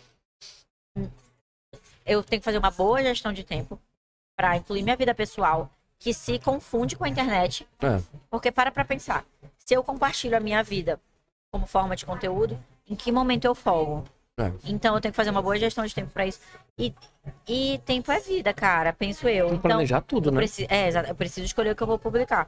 [2.06, 3.80] eu tenho que fazer uma boa gestão de tempo
[4.36, 7.68] pra incluir minha vida pessoal, que se confunde com a internet.
[7.80, 9.26] É, Porque para pra pensar,
[9.58, 10.99] se eu compartilho a minha vida
[11.52, 14.04] como forma de conteúdo, em que momento eu folgo?
[14.39, 14.52] é.
[14.64, 16.39] Então eu tenho que fazer uma boa gestão de tempo pra isso.
[16.78, 16.93] E,
[17.47, 19.47] e tempo é vida, cara, penso eu.
[19.47, 20.38] Tem que Então, planejar tudo, né?
[20.38, 22.47] preci- é, exato, eu preciso escolher o que eu vou publicar.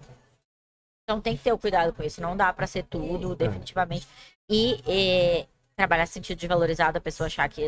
[1.03, 2.21] Então tem que ter o cuidado com isso.
[2.21, 2.83] Não dá pra ser É.
[2.83, 4.07] tudo, definitivamente.
[4.49, 7.65] E eh, trabalhar sentido desvalorizado, a pessoa achar que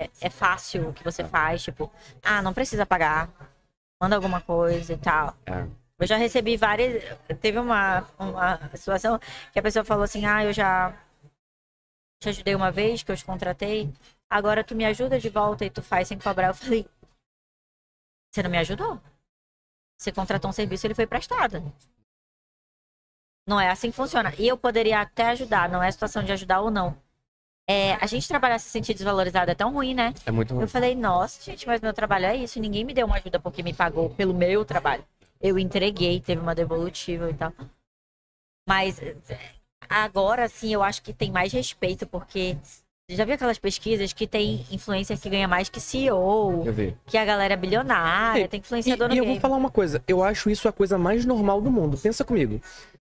[0.00, 1.62] é, é fácil o que você faz.
[1.62, 1.90] Tipo,
[2.22, 3.30] ah, não precisa pagar.
[4.00, 5.34] Manda alguma coisa e tal.
[5.46, 5.66] É.
[5.98, 7.02] Eu já recebi várias.
[7.40, 9.18] Teve uma, uma situação
[9.52, 10.94] que a pessoa falou assim: ah, eu já
[12.20, 13.92] te ajudei uma vez, que eu te contratei.
[14.30, 16.48] Agora tu me ajuda de volta e tu faz sem cobrar.
[16.48, 16.86] Eu falei:
[18.30, 19.00] você não me ajudou?
[19.98, 21.60] Você contratou um serviço, ele foi prestado.
[23.48, 24.30] Não é assim que funciona.
[24.38, 26.94] E eu poderia até ajudar, não é situação de ajudar ou não.
[27.66, 30.12] É, a gente trabalhar se sentir desvalorizado é tão ruim, né?
[30.26, 30.62] É muito ruim.
[30.62, 32.60] Eu falei, nossa, gente, mas meu trabalho é isso.
[32.60, 35.02] Ninguém me deu uma ajuda porque me pagou pelo meu trabalho.
[35.40, 37.52] Eu entreguei, teve uma devolutiva e tal.
[38.68, 39.00] Mas
[39.88, 42.56] agora, assim, eu acho que tem mais respeito, porque
[43.10, 46.96] já viu aquelas pesquisas que tem influencer que ganha mais que CEO, Eu vi.
[47.06, 49.40] que a galera é bilionária, E- tem E, influenciador no e eu vou game.
[49.40, 51.96] falar uma coisa, eu acho isso a coisa mais normal do mundo.
[51.96, 52.60] Pensa comigo.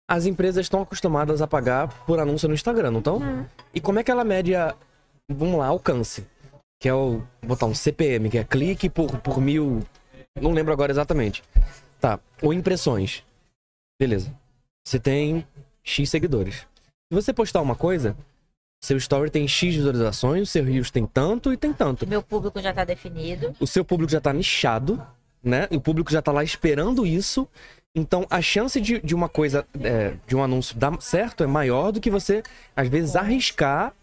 [0.08, 3.18] As empresas estão acostumadas a pagar por anúncio no Instagram, não estão?
[3.18, 3.46] Hum.
[3.74, 4.76] E como é que ela mede a,
[5.30, 6.26] vamos lá, alcance?
[6.80, 9.82] Que é o, botar um CPM, que é clique por, por mil,
[10.40, 11.44] não lembro agora exatamente.
[12.00, 13.24] Tá, ou impressões.
[14.00, 14.34] Beleza.
[14.86, 15.48] Você tem
[15.84, 16.56] X seguidores.
[16.56, 18.18] Se você postar uma coisa,
[18.84, 22.06] seu story tem X visualizações, seu Reels tem tanto e tem tanto.
[22.06, 23.56] Meu público já tá definido.
[23.60, 25.02] O seu público já tá nichado,
[25.42, 25.68] né?
[25.72, 27.48] E o público já tá lá esperando isso.
[27.96, 31.92] Então, a chance de, de uma coisa, é, de um anúncio dar certo é maior
[31.92, 32.42] do que você,
[32.76, 33.94] às vezes, arriscar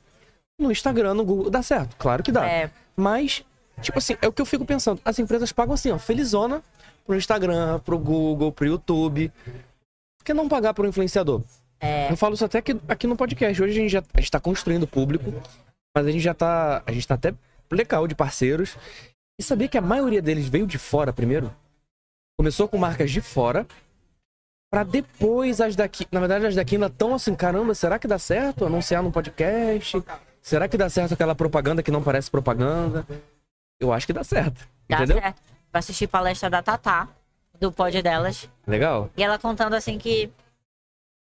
[0.59, 1.51] no Instagram, no Google.
[1.51, 2.49] Dá certo, claro que dá.
[2.49, 3.45] É, Mas,
[3.81, 5.01] tipo assim, é o que eu fico pensando.
[5.05, 6.63] As empresas pagam assim, ó, felizona
[7.05, 9.33] pro Instagram, pro Google, pro YouTube.
[10.19, 11.43] Por que não pagar pro influenciador?
[11.81, 12.13] É.
[12.13, 13.61] Eu falo isso até aqui, aqui no podcast.
[13.61, 15.33] Hoje a gente já a gente tá construindo público,
[15.97, 16.83] mas a gente já tá.
[16.87, 17.35] A gente tá até
[17.73, 18.77] legal de parceiros.
[19.41, 21.51] E sabia que a maioria deles veio de fora primeiro?
[22.41, 23.67] Começou com marcas de fora.
[24.71, 26.07] Pra depois as daqui.
[26.11, 30.03] Na verdade, as daqui ainda estão assim, caramba, será que dá certo anunciar no podcast?
[30.41, 33.07] Será que dá certo aquela propaganda que não parece propaganda?
[33.79, 34.67] Eu acho que dá certo.
[34.89, 35.21] dá entendeu?
[35.21, 35.43] certo.
[35.71, 37.09] Eu assisti palestra da Tatá,
[37.61, 38.49] do pod delas.
[38.67, 39.11] Legal?
[39.19, 40.31] E ela contando assim que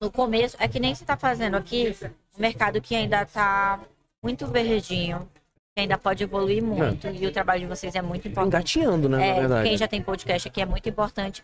[0.01, 1.97] no começo, é que nem você tá fazendo aqui,
[2.39, 3.81] um mercado que ainda tá
[4.23, 5.29] muito verdinho,
[5.77, 8.79] ainda pode evoluir muito, e o trabalho de vocês é muito importante.
[8.79, 9.19] Engatinhando, né?
[9.19, 9.69] na É, verdade.
[9.69, 11.43] quem já tem podcast aqui é muito importante,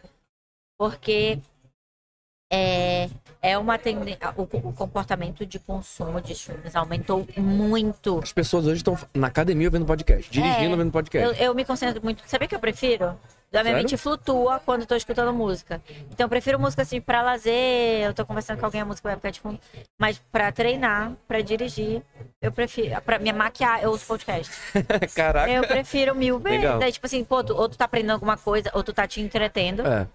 [0.78, 1.38] porque
[2.52, 3.08] é,
[3.42, 4.18] é uma tendência.
[4.36, 8.20] O, o comportamento de consumo de filmes aumentou muito.
[8.22, 11.40] As pessoas hoje estão na academia vendo podcast, dirigindo É, vendo podcast.
[11.40, 12.22] Eu, eu me concentro muito.
[12.26, 13.18] Sabe o que eu prefiro?
[13.50, 13.78] A minha Sério?
[13.78, 15.80] mente flutua quando eu tô escutando música.
[16.10, 19.16] Então eu prefiro música assim pra lazer, eu tô conversando com alguém, a música vai
[19.16, 19.58] ficar de fundo.
[19.98, 22.02] Mas pra treinar, pra dirigir,
[22.42, 23.00] eu prefiro.
[23.00, 24.52] Pra me maquiar, eu uso podcast.
[25.16, 25.50] Caraca.
[25.50, 26.60] Eu prefiro mil vezes.
[26.60, 26.78] Legal.
[26.78, 29.20] Daí, tipo assim, pô, tu, ou tu tá aprendendo alguma coisa, ou tu tá te
[29.22, 29.86] entretendo.
[29.86, 30.06] É.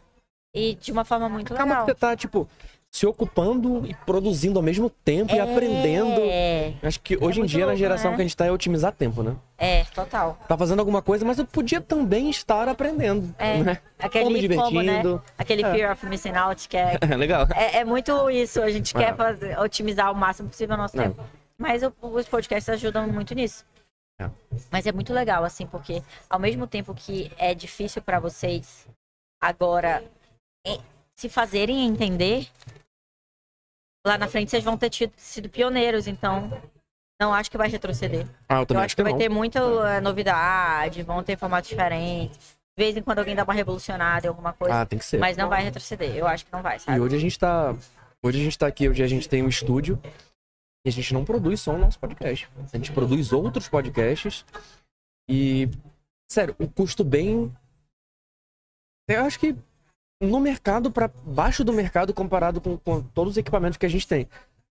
[0.55, 1.85] E de uma forma muito Acaba legal.
[1.85, 2.47] que você tá, tipo,
[2.95, 6.21] se ocupando e produzindo ao mesmo tempo e aprendendo.
[6.21, 8.17] É, Acho que hoje em muito dia, na louco, geração né?
[8.17, 9.35] que a gente tá, é otimizar tempo, né?
[9.57, 10.37] é, total.
[10.47, 13.33] Tá fazendo alguma coisa, mas eu podia também estar aprendendo.
[13.39, 13.79] É, Né?
[13.97, 14.83] aquele Ou me FOMO, né?
[14.83, 15.23] divertindo.
[15.35, 15.71] Aquele É.
[15.73, 17.47] fear of missing out, que é, Legal.
[17.55, 18.61] é, é muito isso.
[18.61, 18.99] A gente É.
[18.99, 21.03] quer fazer, otimizar o máximo possível o nosso É.
[21.05, 21.23] tempo.
[21.57, 23.65] Mas o- os podcasts ajudam muito nisso.
[24.21, 24.29] É.
[24.71, 28.85] Mas é muito legal, assim, porque ao mesmo tempo que é difícil pra vocês
[29.41, 30.03] agora
[30.63, 30.79] em-
[31.15, 32.47] se fazerem entender,
[34.05, 36.51] lá na frente vocês vão ter tido- sido pioneiros, então
[37.21, 38.27] não acho que vai retroceder.
[38.49, 39.19] Ah, eu Eu acho que vai não.
[39.19, 42.37] ter muita eh, novidade, vão ter formatos diferentes.
[42.77, 45.19] De vez em quando alguém dá uma revolucionada em alguma coisa, Ah, tem que ser.
[45.19, 46.15] mas não vai retroceder.
[46.15, 46.99] Eu acho que não vai, E sabe?
[46.99, 47.75] hoje a gente tá.
[48.21, 50.01] Hoje a gente tá aqui, hoje a gente tem um estúdio
[50.85, 52.49] e a gente não produz só o nosso podcast.
[52.73, 54.43] A gente produz outros podcasts
[55.29, 55.69] e.
[56.31, 57.53] Sério, o custo bem.
[59.07, 59.55] Eu acho que
[60.23, 64.07] no mercado, para baixo do mercado, comparado com, com todos os equipamentos que a gente
[64.07, 64.27] tem.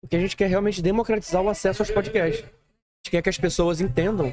[0.00, 2.42] Porque a gente quer realmente democratizar o acesso aos podcasts.
[2.42, 4.32] A gente quer que as pessoas entendam.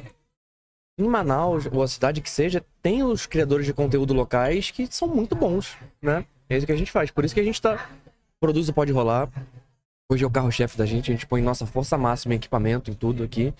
[0.98, 5.08] Em Manaus, ou a cidade que seja, tem os criadores de conteúdo locais que são
[5.08, 6.26] muito bons, né?
[6.50, 7.10] É isso que a gente faz.
[7.10, 7.88] Por isso que a gente tá.
[8.38, 9.30] Produz o Pode Rolar.
[10.10, 12.94] Hoje é o carro-chefe da gente, a gente põe nossa força máxima em equipamento, em
[12.94, 13.54] tudo aqui.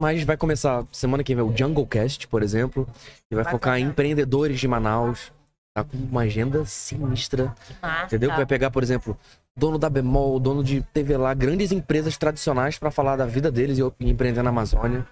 [0.00, 2.86] Mas vai começar semana que vem o Junglecast, por exemplo,
[3.28, 3.50] que vai Bacana.
[3.50, 5.32] focar em empreendedores de Manaus.
[5.74, 8.06] Tá com uma agenda sinistra, Massa.
[8.06, 8.30] entendeu?
[8.30, 9.16] Vai pegar, por exemplo,
[9.56, 13.78] dono da Bemol, dono de TV lá, grandes empresas tradicionais pra falar da vida deles
[13.78, 15.06] e empreender na Amazônia.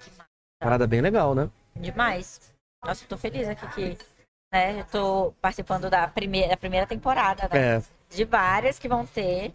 [0.61, 1.51] Parada bem legal, né?
[1.75, 2.41] Demais.
[2.85, 3.99] Nossa, eu tô feliz aqui que
[4.53, 7.77] né, eu tô participando da primeira, da primeira temporada, né?
[7.77, 7.83] É.
[8.09, 9.53] De várias que vão ter.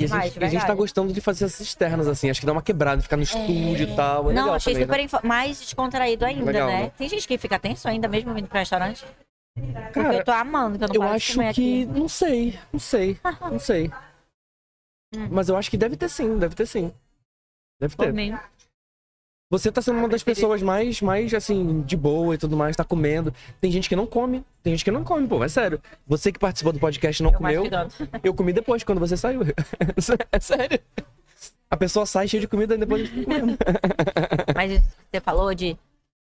[0.00, 2.30] E a gente, e a gente tá gostando de fazer essas externas, assim.
[2.30, 4.30] Acho que dá uma quebrada, ficar no estúdio e tal.
[4.30, 5.28] É não, achei também, super né?
[5.28, 6.82] mais descontraído ainda, Legal, né?
[6.84, 6.92] né?
[6.96, 9.04] Tem gente que fica tenso ainda, mesmo vindo pro restaurante.
[9.58, 11.44] Porque Cara, eu tô amando, que eu não Eu acho que.
[11.44, 11.86] aqui.
[11.86, 13.90] Não sei, não sei, não sei.
[15.14, 15.28] Hum.
[15.30, 16.92] Mas eu acho que deve ter sim, deve ter sim.
[17.80, 18.12] Deve ter.
[18.12, 18.36] mim.
[19.50, 22.84] Você tá sendo uma das pessoas mais, mais, assim, de boa e tudo mais, tá
[22.84, 23.32] comendo.
[23.58, 25.80] Tem gente que não come, tem gente que não come, pô, é sério.
[26.06, 27.64] Você que participou do podcast não Eu comeu,
[28.22, 29.40] eu comi depois, quando você saiu.
[30.30, 30.78] é sério.
[31.70, 33.56] A pessoa sai cheia de comida e depois comendo.
[34.54, 35.78] Mas você falou de.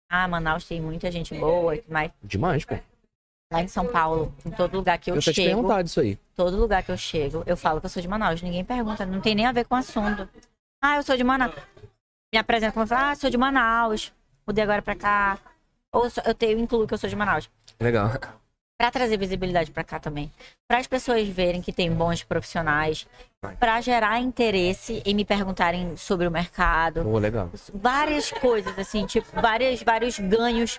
[0.08, 2.10] Ah, Manaus tem muita gente boa e tudo mais.
[2.24, 2.74] Demais, pô.
[3.53, 6.01] Lá em São Paulo, em todo lugar que eu, Eu, tô te chego, perguntado isso
[6.01, 6.16] aí.
[6.36, 8.40] todo lugar que eu chego, eu falo que eu sou de Manaus.
[8.40, 10.28] Ninguém pergunta, não tem nem a ver com o assunto.
[10.80, 11.55] Ah, eu sou de Manaus.
[12.32, 14.12] Me apresento como ah, sou de Manaus.
[14.46, 15.36] Mudei agora pra cá.
[15.92, 17.51] Ou eu tenho incluo que eu sou de Manaus.
[17.80, 18.12] Legal.
[18.78, 20.32] Pra trazer visibilidade pra cá também.
[20.68, 23.07] Para as pessoas verem que tem bons profissionais,
[23.42, 23.57] Vai.
[23.57, 27.51] Pra gerar interesse em me perguntarem sobre o mercado, Pô, legal.
[27.74, 30.78] várias coisas assim, tipo, várias, vários ganhos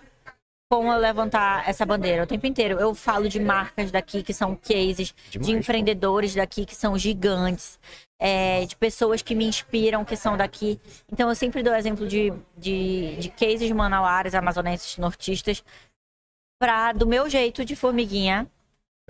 [0.71, 2.79] com eu levantar essa bandeira o tempo inteiro.
[2.79, 5.59] Eu falo de marcas daqui que são cases, Demais, de pô.
[5.59, 7.77] empreendedores daqui que são gigantes,
[8.17, 10.79] é, de pessoas que me inspiram que são daqui.
[11.11, 15.61] Então eu sempre dou exemplo de, de, de cases manauares, amazonenses, nortistas,
[16.57, 18.47] pra, do meu jeito de formiguinha,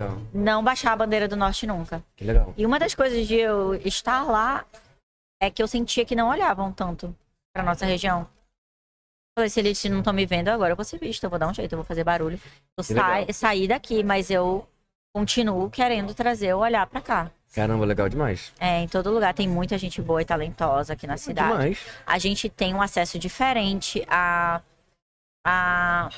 [0.00, 0.18] Legal.
[0.34, 2.02] não baixar a bandeira do norte nunca.
[2.16, 2.52] Que legal.
[2.56, 4.64] E uma das coisas de eu estar lá
[5.40, 7.14] é que eu sentia que não olhavam tanto
[7.54, 8.26] pra nossa região.
[9.34, 11.48] Falei, se eles não estão me vendo agora, eu vou ser vista, eu vou dar
[11.48, 12.38] um jeito, eu vou fazer barulho.
[12.76, 14.68] Eu sa saí daqui, mas eu
[15.14, 17.30] continuo querendo trazer o olhar pra cá.
[17.54, 18.52] Caramba, legal demais.
[18.58, 21.52] É, em todo lugar tem muita gente boa e talentosa aqui na cidade.
[21.52, 21.86] Demais.
[22.06, 24.62] A gente tem um acesso diferente a.
[25.46, 26.08] a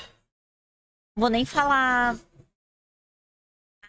[1.17, 2.15] vou nem falar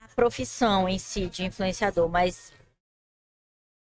[0.00, 2.52] a profissão em si de influenciador, mas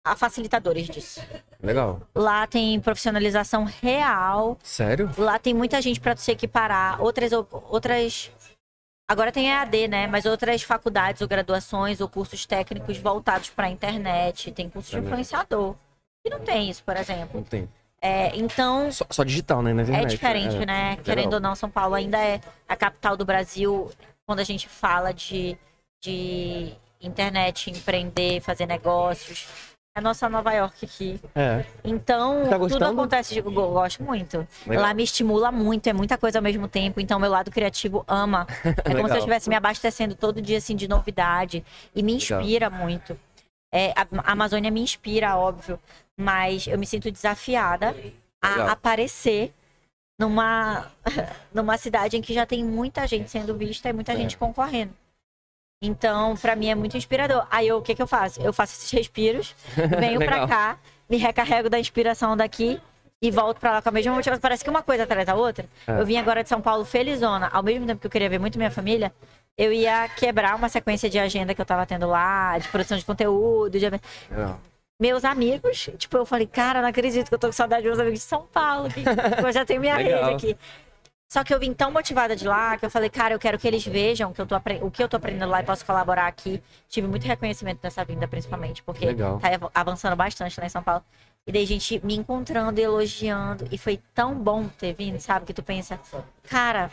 [0.06, 1.20] a facilitadores disso.
[1.62, 2.00] Legal.
[2.14, 5.10] Lá tem profissionalização real, Sério?
[5.18, 8.30] lá tem muita gente para se equiparar, outras outras
[9.08, 13.70] agora tem EAD, né, mas outras faculdades ou graduações ou cursos técnicos voltados para a
[13.70, 15.74] internet, tem curso de influenciador.
[16.24, 17.30] E não tem isso, por exemplo.
[17.40, 17.68] Não tem.
[18.00, 19.72] É, então, Só, só digital, né?
[19.72, 20.04] Na internet.
[20.04, 20.66] é diferente, É.
[20.66, 20.90] né?
[20.90, 21.04] Legal.
[21.04, 23.90] Querendo ou não, São Paulo ainda é a capital do Brasil
[24.26, 25.56] quando a gente fala de,
[26.02, 29.48] de internet, empreender, fazer negócios.
[29.96, 31.18] É a nossa Nova York aqui.
[31.34, 31.64] É.
[31.82, 34.46] Então, Tá tudo acontece de eu gosto muito.
[34.66, 34.84] Legal.
[34.84, 37.00] Lá me estimula muito, é muita coisa ao mesmo tempo.
[37.00, 38.46] Então, meu lado criativo ama.
[38.62, 39.16] É como se eu Legal.
[39.18, 42.40] estivesse me abastecendo todo dia assim de novidade e me Legal.
[42.42, 43.18] inspira muito.
[43.72, 45.80] É, a Amazônia me inspira, óbvio,
[46.18, 47.96] mas eu me sinto desafiada
[48.42, 48.68] a Legal.
[48.68, 49.52] aparecer
[50.20, 50.90] numa
[51.54, 54.16] numa cidade em que já tem muita gente sendo vista e muita É.
[54.16, 54.92] gente concorrendo.
[55.82, 57.46] Então, pra mim é muito inspirador.
[57.50, 58.40] Aí eu, o que que eu faço?
[58.40, 59.54] Eu faço esses respiros,
[59.98, 60.48] venho pra Legal.
[60.48, 62.80] cá, me recarrego da inspiração daqui
[63.20, 64.40] e volto pra lá com a mesma motivação.
[64.40, 65.66] Parece que uma coisa atrás da outra.
[65.86, 66.00] É.
[66.00, 68.58] Eu vim agora de São Paulo felizona, ao mesmo tempo que eu queria ver muito
[68.58, 69.12] minha família,
[69.56, 73.04] eu ia quebrar uma sequência de agenda que eu tava tendo lá, de produção de
[73.04, 73.88] conteúdo, de...
[73.88, 74.60] Legal.
[75.00, 78.00] meus amigos, tipo, eu falei, cara, não acredito que eu tô com saudade dos meus
[78.00, 79.00] amigos de São Paulo, que
[79.46, 80.56] eu já tenho minha rede aqui.
[81.28, 83.66] Só que eu vim tão motivada de lá que eu falei, cara, eu quero que
[83.66, 86.62] eles vejam que eu tô o que eu tô aprendendo lá e posso colaborar aqui.
[86.88, 89.38] Tive muito reconhecimento nessa vinda, principalmente, porque Legal.
[89.40, 91.02] tá av- avançando bastante lá em São Paulo.
[91.44, 93.66] E daí gente me encontrando, elogiando.
[93.72, 95.46] E foi tão bom ter vindo, sabe?
[95.46, 95.98] Que tu pensa,
[96.44, 96.90] cara,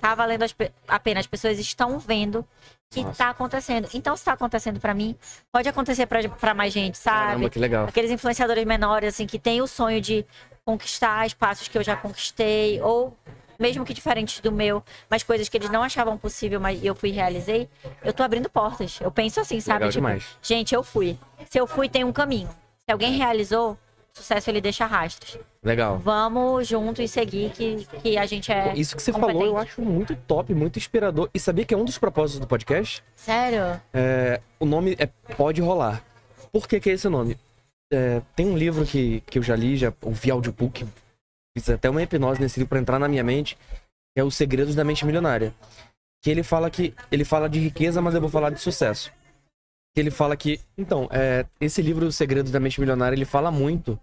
[0.00, 0.44] tá valendo
[0.86, 1.20] a pena.
[1.20, 2.44] As pessoas estão vendo
[2.90, 3.18] que Nossa.
[3.18, 3.88] tá acontecendo.
[3.94, 5.16] Então, se tá acontecendo pra mim,
[5.52, 7.26] pode acontecer pra, pra mais gente, sabe?
[7.26, 7.86] Caramba, que legal.
[7.88, 10.24] Aqueles influenciadores menores, assim, que têm o sonho de
[10.64, 13.16] conquistar espaços que eu já conquistei, ou
[13.58, 17.08] mesmo que diferentes do meu, mas coisas que eles não achavam possível, mas eu fui
[17.08, 17.68] e realizei,
[18.04, 18.98] eu tô abrindo portas.
[19.00, 19.80] Eu penso assim, sabe?
[19.80, 20.24] Legal tipo, demais.
[20.40, 21.18] gente, eu fui.
[21.50, 22.48] Se eu fui, tem um caminho.
[22.84, 23.76] Se alguém realizou,
[24.12, 25.38] sucesso ele deixa rastros.
[25.62, 25.98] Legal.
[25.98, 28.72] Vamos junto e seguir que, que a gente é.
[28.76, 29.38] Isso que você competente.
[29.38, 31.28] falou eu acho muito top, muito inspirador.
[31.34, 33.02] E sabia que é um dos propósitos do podcast?
[33.16, 33.80] Sério?
[33.92, 36.02] É, o nome é Pode Rolar.
[36.52, 37.36] Por que, que é esse nome?
[37.92, 40.86] É, tem um livro que, que eu já li, já ouvi audiobook,
[41.60, 43.56] fiz até uma hipnose nesse livro pra entrar na minha mente,
[44.14, 45.54] que é Os Segredos da Mente Milionária.
[46.22, 49.12] Que ele fala que ele fala de riqueza, mas eu vou falar de sucesso.
[49.94, 53.50] Que ele fala que, então, é, esse livro Os Segredos da Mente Milionária, ele fala
[53.50, 53.98] muito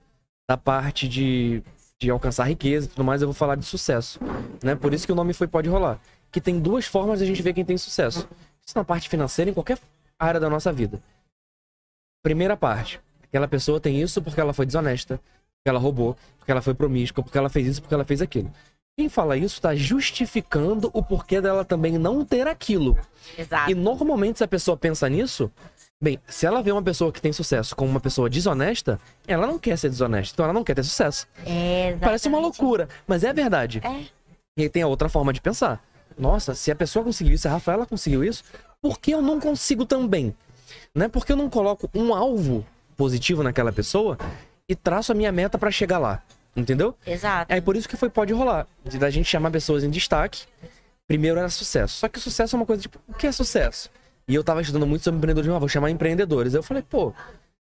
[0.49, 1.63] da parte de,
[1.99, 4.19] de alcançar riqueza e tudo mais, eu vou falar de sucesso,
[4.63, 4.75] né?
[4.75, 5.99] Por isso que o nome foi Pode Rolar.
[6.31, 8.27] Que tem duas formas de a gente ver quem tem sucesso.
[8.65, 9.79] Isso na parte financeira, em qualquer
[10.19, 11.01] área da nossa vida.
[12.23, 12.99] Primeira parte.
[13.23, 15.19] Aquela pessoa tem isso porque ela foi desonesta,
[15.69, 18.51] ela roubou, porque ela foi promíscua, porque ela fez isso, porque ela fez aquilo.
[18.97, 22.97] Quem fala isso está justificando o porquê dela também não ter aquilo.
[23.37, 23.69] Exato.
[23.69, 25.51] E normalmente, se a pessoa pensa nisso,
[26.01, 29.59] bem, se ela vê uma pessoa que tem sucesso como uma pessoa desonesta, ela não
[29.59, 31.27] quer ser desonesta, então ela não quer ter sucesso.
[31.45, 33.81] É, Parece uma loucura, mas é verdade.
[33.83, 34.05] É.
[34.57, 35.83] E aí tem a outra forma de pensar.
[36.17, 38.43] Nossa, se a pessoa conseguiu isso, a Rafaela conseguiu isso,
[38.81, 40.33] por que eu não consigo também?
[40.93, 41.09] Né?
[41.09, 42.65] Porque eu não coloco um alvo
[42.95, 44.17] positivo naquela pessoa
[44.67, 46.21] e traço a minha meta pra chegar lá.
[46.55, 46.95] Entendeu?
[47.05, 47.51] Exato.
[47.53, 48.65] É por isso que foi Pode Rolar.
[48.83, 50.43] De da gente chamar pessoas em destaque.
[51.07, 51.97] Primeiro era sucesso.
[51.97, 53.89] Só que o sucesso é uma coisa tipo, o que é sucesso?
[54.27, 56.55] E eu tava estudando muito sobre empreendedorismo, ah, vou chamar empreendedores.
[56.55, 57.13] Aí eu falei, pô,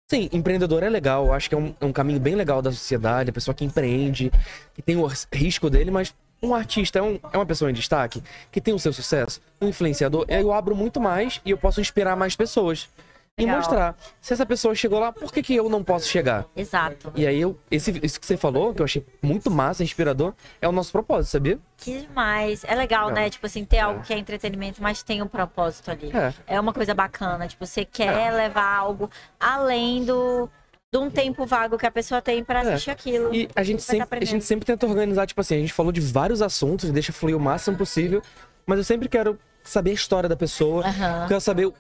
[0.09, 3.31] sim, empreendedor é legal, acho que é um, é um caminho bem legal da sociedade,
[3.31, 4.31] a pessoa que empreende,
[4.75, 7.75] que tem o ris- risco dele, mas um artista é, um- é uma pessoa em
[7.75, 8.23] destaque,
[8.53, 11.81] que tem o seu sucesso, um influenciador, aí eu abro muito mais e eu posso
[11.81, 12.89] inspirar mais pessoas.
[13.37, 13.57] E Legal.
[13.57, 16.47] mostrar, se essa pessoa chegou lá, por que, que eu não posso chegar?
[16.55, 17.13] Exato.
[17.17, 20.69] E aí, eu, esse, isso que você falou, que eu achei muito massa, inspirador, é
[20.69, 21.59] o nosso propósito, sabia?
[21.77, 22.63] Que demais.
[22.63, 23.29] É legal, né?
[23.29, 26.13] Tipo assim, ter algo que é entretenimento, mas tem um propósito ali.
[26.15, 26.33] É.
[26.47, 27.49] É uma coisa bacana.
[27.49, 30.49] Tipo, você quer levar algo além do
[30.93, 32.69] de um tempo vago que a pessoa tem pra É.
[32.75, 33.35] assistir aquilo.
[33.35, 36.01] E a gente, sempre, a gente sempre tenta organizar, tipo assim, a gente falou de
[36.01, 38.23] vários assuntos, deixa fluir o máximo possível,
[38.65, 40.85] mas eu sempre quero saber a história da pessoa,
[41.27, 41.73] quero saber,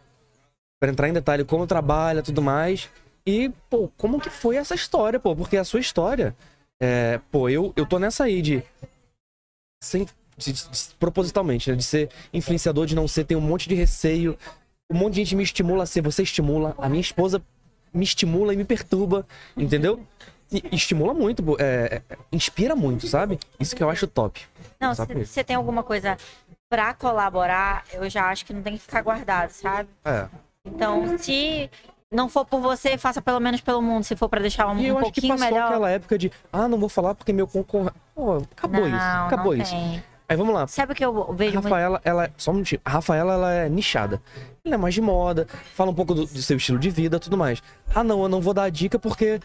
[0.84, 2.90] pra entrar em detalhe, como trabalha, tudo mais,
[3.26, 6.36] e, pô, como que foi essa história, pô, porque a sua história,
[6.78, 8.62] é, pô, eu, eu tô nessa aí de,
[9.82, 10.06] sem,
[10.36, 14.36] de- de- propositalmente, né, de ser influenciador, de não ser, tem um monte de receio,
[14.90, 17.42] um monte de gente me estimula a ser, você estimula, a minha esposa
[17.92, 20.04] me estimula e me perturba, entendeu?
[20.52, 23.38] E estimula muito, é, é, inspira muito, sabe?
[23.58, 24.42] Isso que eu acho top.
[24.78, 26.18] Não, se você tem alguma coisa
[26.68, 29.88] pra colaborar, eu já acho que não tem que ficar guardado, sabe?
[30.04, 30.28] É.
[30.74, 31.70] Então, se
[32.10, 34.04] não for por você, faça pelo menos pelo mundo.
[34.04, 35.66] Se for pra deixar um, E eu um acho que pouquinho passou melhor.
[35.66, 37.94] aquela época de, ah, não vou falar porque meu concorrente.
[38.14, 39.06] Pô, acabou não, isso.
[39.06, 39.72] Acabou isso.
[39.72, 40.02] tem.
[40.34, 40.66] Aí vamos lá.
[40.66, 41.64] Sabe o que eu A vejo muito?
[41.64, 42.30] Rafaela, ela.
[42.36, 42.80] Só um minutinho.
[42.84, 44.20] A Rafaela, ela é nichada.
[44.64, 47.36] Ela é mais de moda, fala um pouco do, do seu estilo de vida tudo
[47.36, 47.62] mais.
[47.94, 49.38] Ah, não, eu não vou dar a dica porque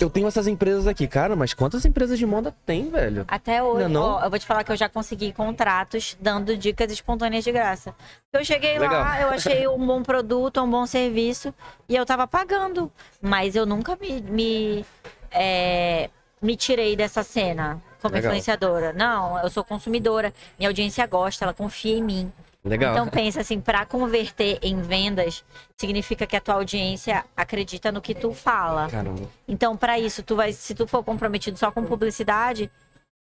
[0.00, 1.06] eu tenho essas empresas aqui.
[1.08, 3.24] Cara, mas quantas empresas de moda tem, velho?
[3.28, 4.02] Até hoje, Não é não?
[4.02, 7.94] ó, eu vou te falar que eu já consegui contratos dando dicas espontâneas de graça.
[8.32, 9.00] Eu cheguei Legal.
[9.02, 11.52] lá, eu achei um bom produto, um bom serviço
[11.88, 12.90] e eu tava pagando.
[13.20, 14.86] Mas eu nunca me, me,
[15.32, 16.08] é,
[16.40, 18.30] me tirei dessa cena como Legal.
[18.30, 18.92] influenciadora.
[18.92, 20.32] Não, eu sou consumidora.
[20.58, 22.32] Minha audiência gosta, ela confia em mim.
[22.64, 22.92] Legal.
[22.92, 25.42] Então pensa assim, para converter em vendas,
[25.78, 28.88] significa que a tua audiência acredita no que tu fala.
[28.90, 29.22] Caramba.
[29.48, 32.70] Então, para isso, tu vai, se tu for comprometido só com publicidade,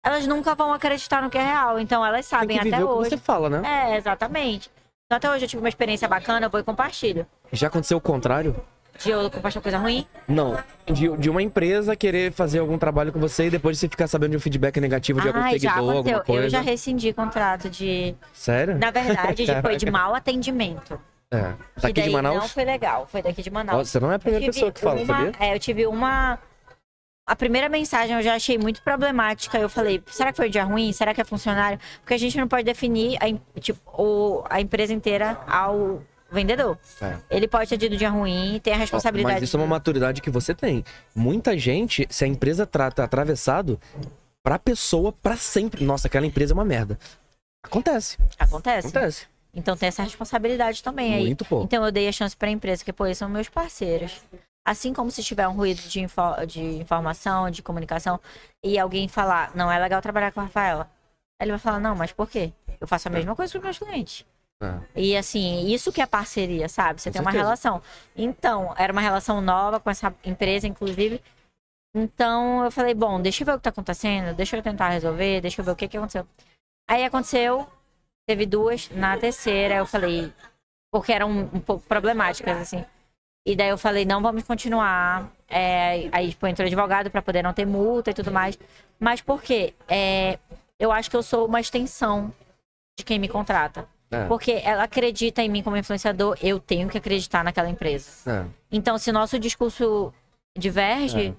[0.04, 1.80] elas nunca vão acreditar no que é real.
[1.80, 3.10] Então, elas sabem até o que hoje.
[3.10, 3.62] você fala, né?
[3.66, 4.70] É, exatamente.
[5.06, 7.26] Então, até hoje eu tive uma experiência bacana, eu vou e compartilho.
[7.52, 8.56] Já aconteceu o contrário?
[9.00, 10.06] De eu compartilhar coisa ruim?
[10.28, 10.58] Não.
[10.86, 14.32] De, de uma empresa querer fazer algum trabalho com você e depois você ficar sabendo
[14.32, 16.44] de um feedback negativo de algum Ai, já seguidor, alguma coisa.
[16.46, 18.16] Eu já rescindi contrato de.
[18.34, 18.78] Sério?
[18.78, 21.00] Na verdade, de- foi de mau atendimento.
[21.32, 21.54] É.
[21.82, 22.36] Daqui daí de Manaus?
[22.36, 23.78] Não foi legal, foi daqui de Manaus.
[23.80, 25.32] Nossa, você não é a primeira pessoa que fala, uma- sabia?
[25.40, 26.38] É, eu tive uma.
[27.26, 29.58] A primeira mensagem eu já achei muito problemática.
[29.58, 30.92] Eu falei, será que foi dia ruim?
[30.92, 31.80] Será que é funcionário?
[32.02, 36.02] Porque a gente não pode definir a, tipo, o- a empresa inteira ao
[36.34, 36.78] vendedor.
[37.02, 37.16] É.
[37.30, 39.36] Ele pode ter tido dia ruim, tem a responsabilidade.
[39.36, 40.84] Mas isso é uma maturidade que você tem.
[41.16, 43.80] Muita gente, se a empresa trata atravessado,
[44.44, 45.84] pra pessoa, pra sempre.
[45.86, 46.98] Nossa, aquela empresa é uma merda.
[47.64, 48.88] Acontece, Acontece.
[48.88, 49.28] acontece.
[49.54, 51.26] Então tem essa responsabilidade também aí.
[51.26, 51.66] Muito pouco.
[51.66, 54.22] Então eu dei a chance pra empresa, que pô, eles são meus parceiros.
[54.66, 58.20] Assim como se tiver um ruído de, info- de informação, de comunicação,
[58.64, 60.90] e alguém falar, não é legal trabalhar com a Rafaela.
[61.40, 62.52] Aí ele vai falar, não, mas por quê?
[62.80, 64.26] Eu faço a mesma coisa com os meus clientes.
[64.66, 64.80] É.
[64.96, 67.02] E assim, isso que é parceria, sabe?
[67.02, 67.44] Você Com tem uma certeza.
[67.44, 67.82] relação.
[68.16, 71.22] Então, era uma relação nova com essa empresa, inclusive.
[71.96, 75.42] Então, eu falei, bom, deixa eu ver o que tá acontecendo, deixa eu tentar resolver,
[75.42, 76.28] deixa eu ver o que que aconteceu.
[76.90, 77.68] Aí aconteceu,
[78.28, 80.34] teve duas, na terceira eu falei,
[80.92, 82.84] porque eram um pouco problemáticas, assim.
[83.46, 85.30] E daí eu falei, não vamos continuar.
[85.48, 88.58] É, aí, tipo, entrou advogado pra poder não ter multa e tudo mais.
[89.00, 89.74] Mas por quê?
[89.88, 90.40] É,
[90.80, 92.34] eu acho que eu sou uma extensão
[92.98, 93.88] de quem me contrata.
[94.14, 98.10] É, Porque ela acredita em mim como influenciador, eu tenho que acreditar naquela empresa.
[98.32, 98.46] é.
[98.72, 100.14] Então, se nosso discurso
[100.58, 101.36] diverge,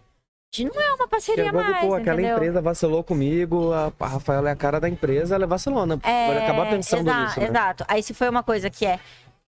[0.53, 2.37] de- não é uma parceria agora, mais, pô, aquela entendeu?
[2.37, 5.99] empresa vacilou comigo, a, a Rafaela é a cara da empresa, ela é vacilona.
[6.03, 7.47] É, Vai acabar pensando exa- nisso, né?
[7.49, 7.85] Exato.
[7.89, 9.01] Aí se foi uma coisa que é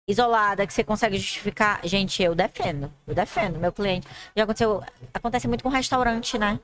[0.08, 2.92] isolada, que você consegue justificar, gente, eu defendo.
[3.08, 4.08] Eu defendo meu cliente.
[4.36, 4.84] Já aconteceu,
[5.14, 6.60] acontece muito com restaurante, né?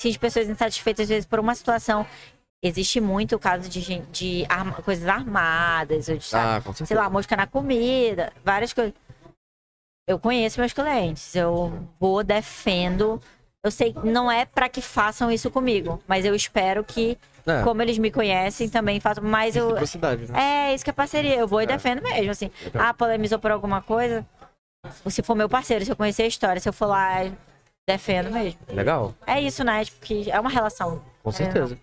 [0.00, 2.06] Se as pessoas insatisfeitas às vezes por uma situação,
[2.62, 6.86] existe muito o caso de gente de arma- coisas armadas, ou de, sabe, Ah, certeza.
[6.86, 8.94] sei lá, mosca na comida, várias coisas.
[10.08, 13.20] Eu conheço meus clientes, eu vou, defendo.
[13.62, 17.62] Eu sei que não é pra que façam isso comigo, mas eu espero que, É,
[17.62, 19.22] como eles me conhecem, também façam.
[19.22, 19.66] Mas eu.
[19.68, 20.68] reciprocidade, né?
[20.70, 21.34] É, isso que é parceria.
[21.36, 21.66] Eu vou e É.
[21.66, 22.50] defendo mesmo, assim.
[22.74, 24.26] Ah, polemizou por alguma coisa.
[25.08, 27.24] Se for meu parceiro, se eu conhecer a história, se eu for lá,
[27.88, 28.60] defendo mesmo.
[28.68, 29.84] Legal, É isso, né?
[29.84, 31.02] Tipo, que é uma relação.
[31.22, 31.76] com É, certeza.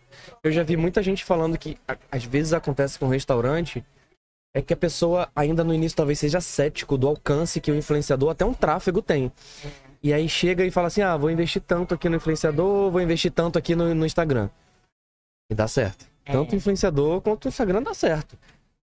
[0.44, 1.78] Eu já vi muita gente falando que
[2.12, 3.84] às vezes acontece com restaurante
[4.56, 8.30] é que a pessoa ainda no início talvez seja cético do alcance que o influenciador,
[8.30, 9.30] até um tráfego tem.
[10.02, 13.32] E aí chega e fala assim: ah, vou investir tanto aqui no influenciador, vou investir
[13.32, 14.50] tanto aqui no, no Instagram.
[15.52, 16.06] E dá certo.
[16.26, 16.32] É.
[16.32, 18.38] Tanto o influenciador quanto o Instagram dá certo.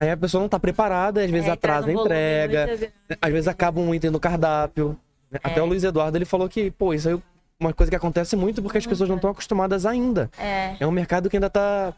[0.01, 3.31] Aí a pessoa não tá preparada, às vezes É, atrasa a um volume entrega, às
[3.31, 4.99] vezes acaba um item no cardápio.
[5.35, 5.39] Né?
[5.43, 5.63] Até É.
[5.63, 7.19] o Luiz Eduardo ele falou que, pô, isso aí é
[7.59, 10.29] uma coisa que acontece muito porque as pessoas não estão acostumadas ainda.
[10.37, 11.93] É, É um mercado que ainda tá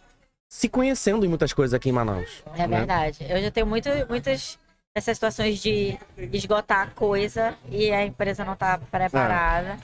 [0.50, 2.44] se conhecendo em muitas coisas aqui em Manaus.
[2.56, 2.78] é né?
[2.78, 3.26] verdade.
[3.28, 4.58] Eu já tenho muito, muitas
[4.96, 5.98] dessas situações de
[6.32, 9.78] esgotar a coisa e a empresa não tá preparada.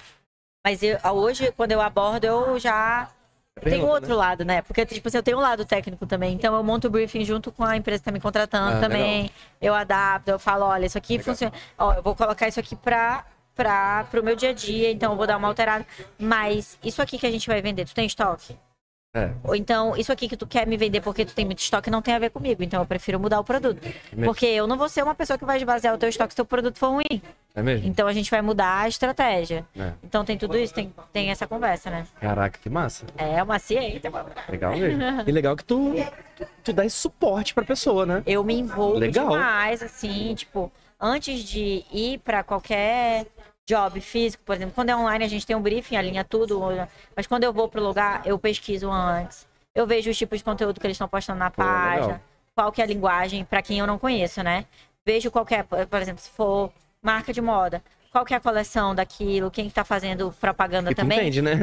[0.66, 3.10] Mas eu, hoje, quando eu abordo, eu já
[3.56, 4.16] Tem Pergunta, outro né?
[4.16, 4.62] lado, né?
[4.64, 6.34] Porque, tipo assim, eu tenho um lado técnico também.
[6.34, 9.30] Então, eu monto o briefing junto com a empresa que tá me contratando Ah, também.
[9.62, 11.26] Eu adapto, eu falo, olha, isso aqui Legal.
[11.26, 11.54] funciona.
[11.78, 13.24] Ó, eu vou colocar isso aqui pra,
[13.56, 15.86] pra, pro meu dia a dia, então eu vou dar uma alterada.
[16.18, 18.58] Mas isso aqui que a gente vai vender, tu tem estoque?
[19.16, 21.88] É, Ou então, isso aqui que tu quer me vender porque tu tem muito estoque
[21.92, 22.64] não tem a ver comigo.
[22.64, 23.80] Então, eu prefiro mudar o produto.
[24.12, 24.26] mesmo.
[24.26, 26.46] Porque eu não vou ser uma pessoa que vai esvaziar o teu estoque se teu
[26.46, 27.22] produto for ruim.
[27.54, 27.88] é mesmo?
[27.88, 29.64] Então, a gente vai mudar a estratégia.
[29.78, 29.92] É.
[30.04, 32.08] Então, tem tudo isso, tem, tem essa conversa, né?
[32.20, 33.06] Caraca, que massa.
[33.16, 34.12] É uma ciência.
[34.50, 35.04] Legal mesmo.
[35.28, 35.94] E legal que tu,
[36.64, 38.24] tu, dá esse suporte pra pessoa, né?
[38.26, 39.30] eu me envolvo Legal.
[39.30, 43.28] demais, assim, tipo, antes de ir pra qualquer
[43.68, 46.62] job físico, por exemplo, quando é online a gente tem um briefing, alinha tudo,
[47.16, 49.48] mas quando eu vou pro lugar, eu pesquiso antes.
[49.74, 52.22] Eu vejo os tipos de conteúdo que eles estão postando na Pô, página, legal.
[52.54, 54.66] qual que é a linguagem pra quem eu não conheço, né?
[55.06, 56.72] Vejo qual que é, por exemplo, se for
[57.02, 57.82] marca de moda,
[58.12, 61.20] qual que é a coleção daquilo, quem que tá fazendo propaganda E também.
[61.20, 61.54] entende, né?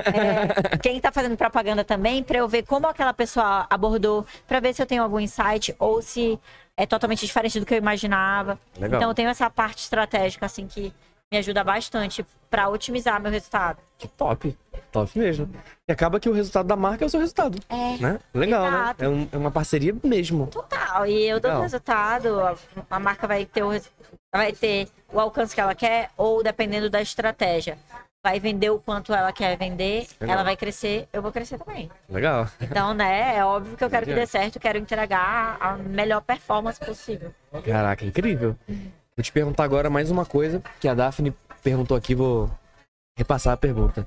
[0.73, 4.75] É, quem tá fazendo propaganda também, pra eu ver como aquela pessoa abordou, pra ver
[4.75, 6.39] se eu tenho algum insight ou se
[6.77, 8.59] é totalmente diferente do que eu imaginava.
[8.77, 8.99] Legal.
[8.99, 10.93] Então eu tenho essa parte estratégica assim que
[11.33, 13.79] me ajuda bastante pra otimizar meu resultado.
[13.97, 14.59] Que top.
[14.91, 15.49] Top mesmo.
[15.89, 17.57] E acaba que o resultado da marca é o seu resultado.
[17.69, 17.97] É.
[17.99, 18.19] Né?
[18.35, 19.03] Legal, Exato.
[19.03, 19.07] né?
[19.07, 20.49] É, um- é uma parceria mesmo.
[20.49, 21.07] Total.
[21.07, 22.57] E eu dou o resultado, a,
[22.91, 23.71] a marca vai ter, o,
[24.35, 27.79] vai ter o alcance que ela quer, ou dependendo da estratégia.
[28.23, 30.35] Vai vender o quanto ela quer vender, Legal.
[30.35, 31.89] ela vai crescer, eu vou crescer também.
[32.09, 32.47] Legal.
[32.61, 36.79] Então, né, é óbvio que eu quero que dê certo, quero entregar a melhor performance
[36.81, 37.33] possível.
[37.65, 38.55] Caraca, incrível.
[39.17, 42.51] Vou te perguntar agora mais uma coisa que a Daphne perguntou aqui, vou
[43.17, 44.07] repassar a pergunta.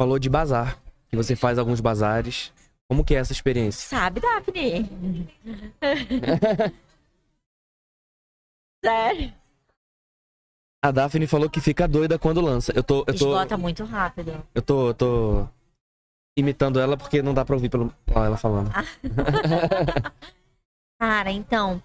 [0.00, 2.52] Falou de bazar, que você faz alguns bazares.
[2.88, 3.88] Como que é essa experiência?
[3.88, 5.28] Sabe, Daphne?
[8.84, 9.32] Sério?
[10.82, 12.72] A Daphne falou que fica doida quando lança.
[12.74, 14.42] Eu tô, eu tô, Esgota muito rápido.
[14.54, 15.46] eu tô, eu tô
[16.36, 18.70] imitando ela porque não dá pra ouvir pelo, ela falando.
[20.98, 21.82] Cara, então,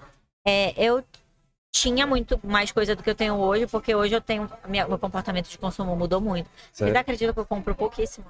[0.48, 1.03] é, eu
[1.76, 4.50] tinha muito mais coisa do que eu tenho hoje, porque hoje eu tenho.
[4.68, 6.50] Minha, meu comportamento de consumo mudou muito.
[6.72, 6.94] Sério?
[6.94, 8.26] Vocês acreditam que eu compro pouquíssimo?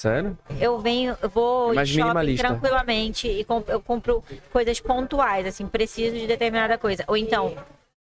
[0.00, 0.38] Sério?
[0.58, 6.16] Eu venho, eu vou Mais shopping tranquilamente e comp- eu compro coisas pontuais, assim, preciso
[6.16, 7.04] de determinada coisa.
[7.08, 7.54] Ou então,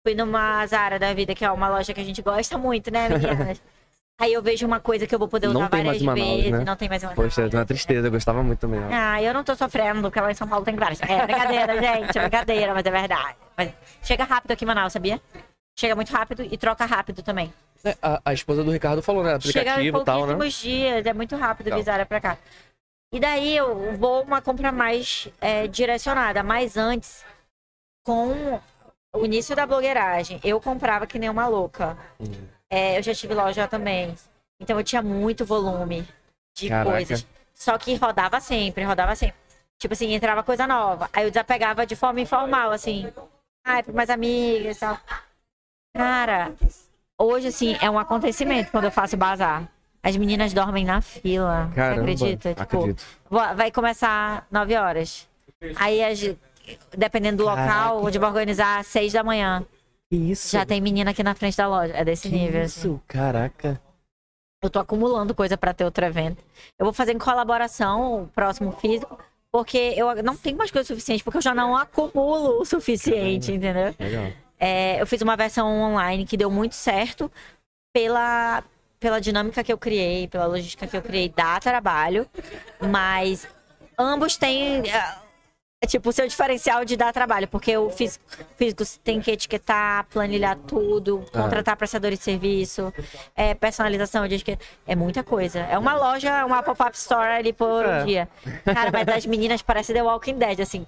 [0.07, 3.09] fui numa Zara da vida, que é uma loja que a gente gosta muito, né,
[3.09, 3.61] meninas?
[4.21, 6.37] Aí eu vejo uma coisa que eu vou poder Não usar mais várias em Manaus,
[6.37, 6.65] vezes, né?
[6.65, 7.17] não tem mais Manaus.
[7.23, 8.81] Poxa, é uma tristeza, eu gostava muito também.
[8.91, 11.03] Ah, eu não tô sofrendo, porque lá em São Paulo tem várias.
[11.03, 13.37] É brincadeira, gente, é brincadeira, mas é verdade.
[13.57, 13.73] Mas
[14.03, 15.20] chega rápido aqui em Manaus, sabia?
[15.78, 17.53] Chega muito rápido e troca rápido também.
[17.85, 19.35] É, A, a esposa do Ricardo falou, né?
[19.35, 20.49] Aplicativo e tal, né?
[20.49, 21.78] dias, é muito rápido Legal.
[21.78, 22.39] visar pra cá.
[23.12, 27.24] E daí eu vou uma compra mais é, direcionada, mas antes,
[28.05, 28.61] com
[29.15, 31.97] o início da blogueiragem, eu comprava que nem uma louca.
[32.20, 32.27] Hum.
[32.69, 34.15] É, eu já tive loja também.
[34.61, 36.07] Então eu tinha muito volume
[36.55, 36.91] de Caraca.
[36.91, 37.27] coisas.
[37.55, 39.37] Só que rodava sempre, rodava sempre.
[39.78, 41.09] Tipo assim, entrava coisa nova.
[41.12, 43.11] Aí eu desapegava de forma informal, assim.
[43.66, 44.97] Ai, para mais amigas e tal.
[45.97, 46.55] Cara,
[47.18, 49.68] hoje, assim, é um acontecimento quando eu faço bazar.
[50.01, 51.66] As meninas dormem na fila.
[51.66, 52.48] Você Caramba, acredita?
[52.51, 53.05] Tipo, acredito.
[53.28, 55.28] Vai começar 9 horas.
[55.74, 55.98] Aí,
[56.97, 57.94] dependendo do local, Caraca.
[57.94, 59.66] onde vai organizar, às 6 da manhã.
[60.09, 60.52] Que isso?
[60.52, 61.93] Já tem menina aqui na frente da loja.
[61.93, 62.62] É desse que nível.
[62.62, 62.78] isso?
[62.88, 63.01] assim.
[63.09, 63.80] Caraca.
[64.62, 66.40] Eu tô acumulando coisa pra ter outro evento.
[66.78, 69.18] Eu vou fazer em colaboração o próximo físico,
[69.57, 73.95] porque eu não tenho mais coisa suficiente, porque eu já não acumulo o suficiente, entendeu?
[73.99, 74.31] Legal.
[74.61, 77.33] É, eu fiz uma versão online que deu muito certo
[77.91, 78.62] pela,
[79.01, 82.28] pela dinâmica que eu criei, pela logística que eu criei, dá trabalho,
[82.78, 83.49] mas
[83.99, 84.83] ambos têm.
[85.87, 88.25] Ah, tipo, o seu diferencial de dar trabalho, porque o físico,
[88.57, 91.43] físico tem que etiquetar, planilhar tudo, Ah.
[91.43, 92.93] contratar prestadores de serviço,
[93.35, 94.65] é, personalização de etiqueta.
[94.87, 95.61] É muita coisa.
[95.61, 98.03] É uma loja, uma pop-up store ali por É.
[98.03, 98.29] um dia.
[98.65, 100.87] Cara, mas as meninas parecem The Walking Dead, assim.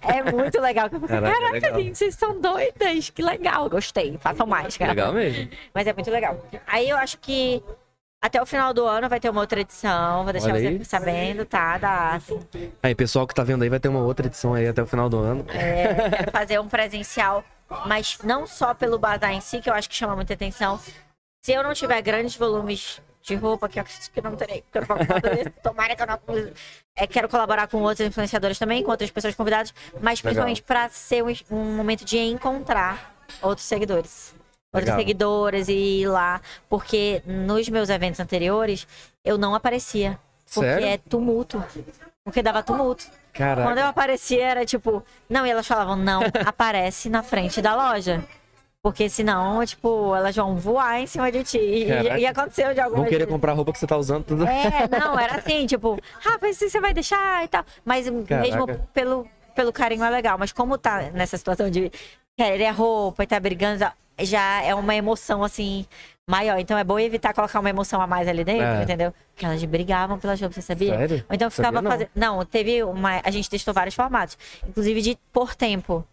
[0.00, 0.88] É muito legal.
[0.88, 1.74] Caraca, Caraca, legal.
[1.80, 3.10] gente, vocês são doidas.
[3.10, 3.68] Que legal.
[3.68, 4.16] Gostei.
[4.18, 4.92] Façam mais, cara.
[4.92, 5.50] Legal mesmo.
[5.74, 6.42] Mas é muito legal.
[6.66, 7.62] Aí eu acho que
[8.22, 10.22] até o final do ano vai ter uma outra edição.
[10.22, 10.84] Vou deixar Olha você aí.
[10.84, 11.76] sabendo, tá?
[11.76, 12.20] Da
[12.80, 15.08] Aí, pessoal que tá vendo aí, vai ter uma outra edição aí até o final
[15.08, 15.44] do ano.
[15.50, 17.44] É, quero fazer um presencial,
[17.84, 20.78] mas não só pelo bazar em si, que eu acho que chama muita atenção.
[21.42, 24.78] Se eu não tiver grandes volumes de roupa, que eu acredito que não terei, porque
[24.78, 26.18] eu não vou tomara que eu não.
[26.94, 31.24] É, quero colaborar com outros influenciadores também, com outras pessoas convidadas, mas principalmente para ser
[31.24, 34.32] um, um momento de encontrar outros seguidores.
[34.72, 36.40] Outras seguidoras e ir lá.
[36.68, 38.86] Porque nos meus eventos anteriores,
[39.24, 40.18] eu não aparecia.
[40.52, 40.86] Porque Sério?
[40.86, 41.62] é tumulto.
[42.24, 43.04] Porque dava tumulto.
[43.32, 43.68] Caraca.
[43.68, 45.02] Quando eu aparecia, era tipo.
[45.28, 48.22] Não, e elas falavam, não, aparece na frente da loja.
[48.82, 51.58] Porque senão, tipo, elas vão voar em cima de ti.
[51.58, 52.18] E, Caraca.
[52.18, 54.44] e aconteceu de alguma Vão querer comprar a roupa que você tá usando tudo.
[54.44, 57.64] É, não, era assim, tipo, rapaz, você vai deixar e tal.
[57.84, 60.36] Mas mesmo pelo, pelo carinho é legal.
[60.36, 61.92] Mas como tá nessa situação de
[62.36, 63.84] querer roupa e tá brigando,
[64.20, 65.86] já é uma emoção, assim,
[66.28, 66.58] maior.
[66.58, 68.82] Então é bom evitar colocar uma emoção a mais ali dentro, É.
[68.82, 69.12] entendeu?
[69.34, 70.96] Porque elas brigavam pelas roupas, você sabia?
[70.96, 71.24] Sério?
[71.28, 71.90] Ou então ficava Sabia não.
[71.90, 72.10] fazendo.
[72.14, 73.20] Não, teve uma.
[73.24, 74.36] A gente testou vários formatos.
[74.66, 76.06] Inclusive de por tempo.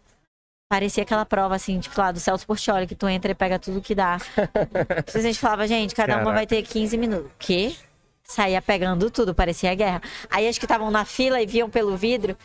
[0.70, 3.80] Parecia aquela prova, assim, tipo lá do Celso Portioli, que tu entra e pega tudo
[3.80, 4.18] que dá.
[5.12, 6.36] a gente falava, gente, cada uma Caraca.
[6.36, 7.30] vai ter 15 minutos.
[7.40, 7.74] Quê?
[8.22, 10.00] Saía pegando tudo, parecia guerra.
[10.30, 12.36] Aí as que estavam na fila e viam pelo vidro.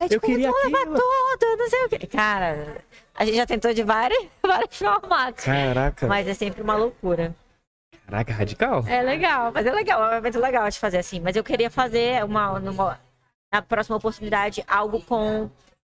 [0.00, 0.94] É Eu tipo, queria "Vou levar aquilo."
[1.38, 2.06] tudo, não sei o quê.
[2.06, 2.76] Cara,
[3.14, 5.44] a gente já tentou de vários, vários formatos.
[5.44, 6.06] Caraca.
[6.06, 7.34] Mas é sempre uma loucura.
[8.06, 8.84] Caraca, radical.
[8.88, 11.20] É legal, mas é legal, é um evento legal de fazer assim.
[11.20, 12.98] Mas eu queria fazer uma, numa,
[13.52, 15.48] na próxima oportunidade algo com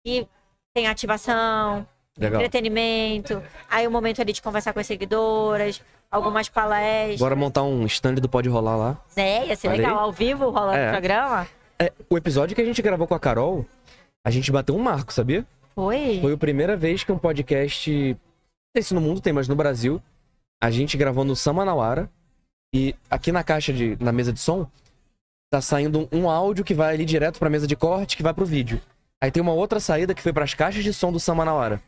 [0.05, 0.27] que
[0.75, 1.87] tem ativação,
[2.19, 2.41] Legal.
[2.41, 7.85] entretenimento, aí o momento ali de conversar com as seguidoras, algumas palestras, Bora montar um
[7.87, 8.97] stand do Pode Rolar lá.
[9.17, 9.47] né?
[9.49, 10.89] Ia ser Olha legal, ao vivo, rolando É.
[10.89, 11.47] o programa.
[11.79, 13.67] É, o episódio que a gente gravou com a Carol,
[14.25, 15.47] a gente bateu um marco, sabia?
[15.75, 16.21] Foi?
[16.21, 18.19] Foi a primeira vez que um podcast, não
[18.75, 20.01] sei se no mundo tem, mas no Brasil,
[20.63, 22.11] a gente gravou no Samanauara
[22.75, 24.67] e aqui na caixa de, na mesa de som,
[25.51, 28.47] tá saindo um áudio que vai ali direto pra mesa de corte, que vai pro
[28.47, 28.81] vídeo.
[29.23, 31.81] Aí tem uma outra saída que foi pras caixas de som do Samanauara.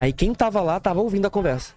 [0.00, 1.74] Aí quem tava lá tava ouvindo a conversa.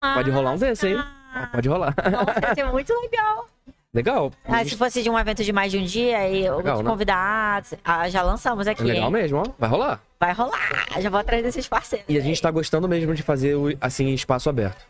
[0.00, 0.96] Pode rolar um desse aí?
[0.96, 1.94] Ah, pode rolar.
[2.10, 3.48] Nossa, ia ser muito legal.
[3.94, 4.32] Legal.
[4.44, 6.84] Ah, se fosse de um evento de mais de um dia e outros né?
[6.84, 8.80] convidados, ah, já lançamos aqui.
[8.82, 9.12] É legal hein?
[9.12, 9.44] mesmo, ó.
[9.58, 10.02] Vai rolar.
[10.18, 10.86] Vai rolar.
[10.98, 12.06] Já vou atrás desses parceiros.
[12.08, 14.86] E a gente tá gostando mesmo de fazer, assim, espaço aberto.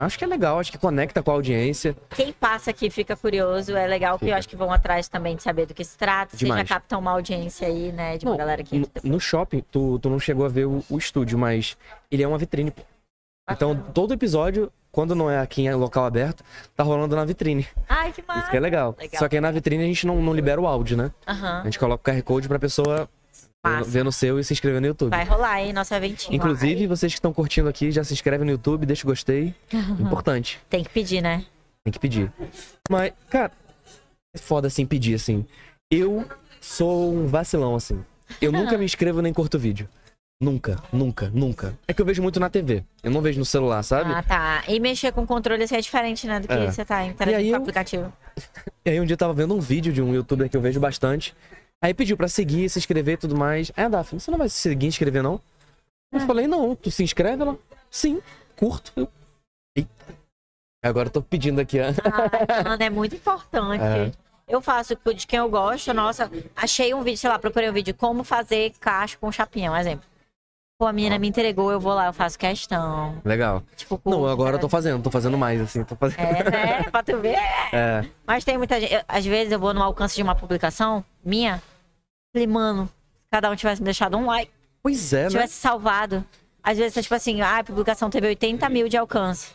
[0.00, 1.94] Acho que é legal, acho que conecta com a audiência.
[2.10, 5.42] Quem passa aqui fica curioso, é legal que eu acho que vão atrás também de
[5.42, 6.36] saber do que se trata.
[6.36, 8.16] Vocês já captam uma audiência aí, né?
[8.16, 8.78] De uma Não, galera que.
[8.78, 11.76] No, no shopping, tu, tu não chegou a ver o, o estúdio, mas
[12.10, 12.70] ele é uma vitrine.
[12.70, 12.82] pô.
[13.50, 16.44] Então, todo episódio, quando não é aqui em local aberto,
[16.76, 17.66] tá rolando na vitrine.
[17.88, 18.40] Ai, que massa.
[18.40, 18.94] Isso que é legal.
[18.98, 19.18] Legal.
[19.18, 21.10] Só que aí na vitrine a gente não, não libera o áudio, né?
[21.26, 21.60] Aham.
[21.60, 23.08] A gente coloca o QR Code pra pessoa
[23.64, 23.90] Massa.
[23.90, 25.10] Vendo o seu e se inscrever no YouTube.
[25.10, 26.34] Vai rolar, hein, nosso eventinho.
[26.34, 29.54] Inclusive, vocês que estão curtindo aqui, já se inscreve no YouTube, deixa o gostei.
[29.98, 30.60] Importante.
[30.70, 31.44] Tem que pedir, né?
[31.84, 32.32] Tem que pedir.
[32.88, 33.50] Mas, cara,
[34.34, 35.44] é foda assim pedir, assim.
[35.90, 36.24] Eu
[36.60, 38.02] sou um vacilão, assim.
[38.40, 39.88] Eu nunca me inscrevo nem curto vídeo.
[40.40, 41.76] Nunca, nunca, nunca.
[41.88, 42.84] É que eu vejo muito na TV.
[43.02, 44.12] Eu não vejo no celular, sabe?
[44.12, 44.62] Ah, tá.
[44.68, 46.38] E mexer com controle assim é diferente, né?
[46.38, 46.70] Do que É.
[46.70, 48.12] você tá E interagindo aí com o eu- aplicativo.
[48.86, 50.78] E aí um dia eu tava vendo um vídeo de um youtuber que eu vejo
[50.80, 51.34] bastante.
[51.82, 53.70] Aí pediu pra seguir, se inscrever e tudo mais.
[53.76, 55.40] Aí a Daphne, você não vai se seguir e inscrever, não?
[56.12, 57.42] Eu falei, não, tu se inscreve?
[57.42, 57.58] Ela,
[57.90, 58.22] sim,
[58.56, 58.92] curto.
[58.96, 59.08] Eu,
[59.76, 59.90] eita.
[60.82, 61.84] Agora eu tô pedindo aqui, ó.
[61.86, 61.92] Ai,
[62.64, 63.82] mano, é muito importante.
[63.82, 64.12] É.
[64.48, 65.92] Eu faço de quem eu gosto.
[65.92, 69.76] Nossa, achei um vídeo, sei lá, procurei um vídeo como fazer cacho com chapinha, um
[69.76, 70.06] exemplo.
[70.80, 73.20] Pô, a menina me entregou, eu vou lá, eu faço questão.
[73.24, 73.64] Legal.
[73.74, 74.70] Tipo, Não, agora eu tô né?
[74.70, 76.20] fazendo, tô fazendo mais, assim, tô fazendo.
[76.20, 76.82] É, né?
[76.88, 77.36] Pra tu ver.
[77.72, 78.08] É.
[78.24, 78.94] Mas tem muita gente.
[78.94, 81.60] eu- às vezes eu vou no alcance de uma publicação minha.
[82.32, 85.30] Falei, mano, se cada um tivesse me deixado um like, Pois é, né?
[85.30, 86.24] tivesse salvado.
[86.62, 89.52] Às vezes é tipo assim, ah, a publicação teve 80 mil de alcance.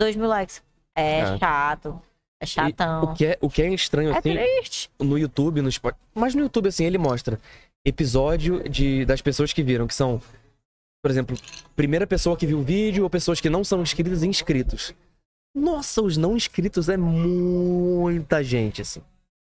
[0.00, 0.60] 2 mil likes.
[0.96, 1.38] É É.
[1.38, 2.02] chato.
[2.40, 3.04] É E chatão.
[3.04, 4.90] o, que é, o que é estranho, É assim, triste.
[4.98, 6.00] no YouTube, no Spotify.
[6.12, 7.38] Mas no YouTube, assim, ele mostra
[7.84, 10.20] episódio de, das pessoas que viram, que são,
[11.02, 11.36] por exemplo,
[11.74, 14.94] primeira pessoa que viu o vídeo ou pessoas que não são inscritas e inscritos.
[15.54, 19.02] Nossa, os não inscritos é muita gente, assim.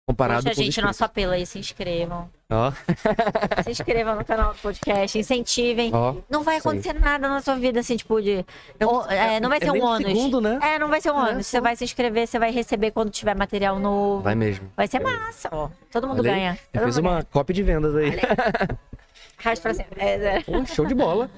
[0.08, 2.30] Comparado Poxa, com gente, nosso apelo aí, se inscrevam.
[2.52, 2.72] Ó,
[3.64, 5.90] Se inscrevam no canal do podcast, incentivem.
[5.92, 6.14] ó.
[6.30, 8.46] Não vai acontecer nada na sua vida, assim, tipo, de.
[8.80, 10.06] É ou- é, não vai é ser um nem um ônus.
[10.08, 10.60] segundo, né?
[10.62, 11.48] É, não vai ser um É, ônus.
[11.48, 11.64] Você pô.
[11.64, 14.22] vai se inscrever, você vai receber quando tiver material novo.
[14.22, 14.72] Vai mesmo.
[14.78, 15.70] Vai ser massa, ó.
[15.92, 16.60] Todo mundo Olha ganha.
[16.72, 18.12] Eu Todo fiz mundo uma cópia de vendas aí.
[19.44, 19.88] Arrasta pra cima.
[19.98, 20.66] É, é.
[20.68, 21.32] Show de bola.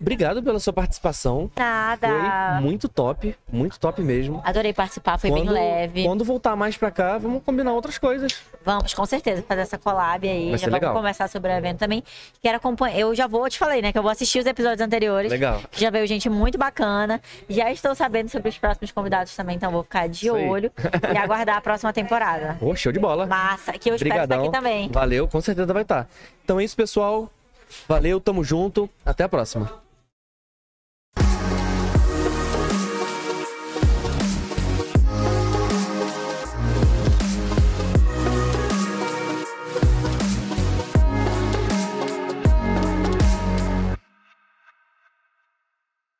[0.00, 1.50] Obrigado pela sua participação.
[1.56, 2.08] Nada.
[2.08, 4.40] Foi muito top, muito top mesmo.
[4.44, 6.04] Adorei participar, foi bem quando, leve.
[6.04, 8.42] Quando voltar mais pra cá, vamos combinar outras coisas.
[8.64, 10.50] Vamos, com certeza, fazer essa collab aí.
[10.50, 10.94] Vai já vamos legal.
[10.94, 12.02] conversar sobre o evento também.
[12.40, 12.98] Quero acompanhar.
[12.98, 13.92] Eu já vou, eu te falei, né?
[13.92, 15.30] Que eu vou assistir os episódios anteriores.
[15.30, 15.60] Legal.
[15.70, 17.20] que Já veio gente muito bacana.
[17.48, 20.48] Já estou sabendo sobre os próximos convidados também, então vou ficar de Isso aí.
[20.48, 20.72] olho
[21.12, 22.56] e aguardar a próxima temporada.
[22.58, 23.26] Pô, show de bola.
[23.26, 24.42] Massa, que eu espero estar Obrigadão.
[24.42, 24.88] aqui também.
[24.90, 26.08] Valeu, com certeza vai estar.
[26.44, 27.30] Então é isso, pessoal.
[27.88, 28.88] Valeu, tamo junto.
[29.04, 29.82] Até a próxima.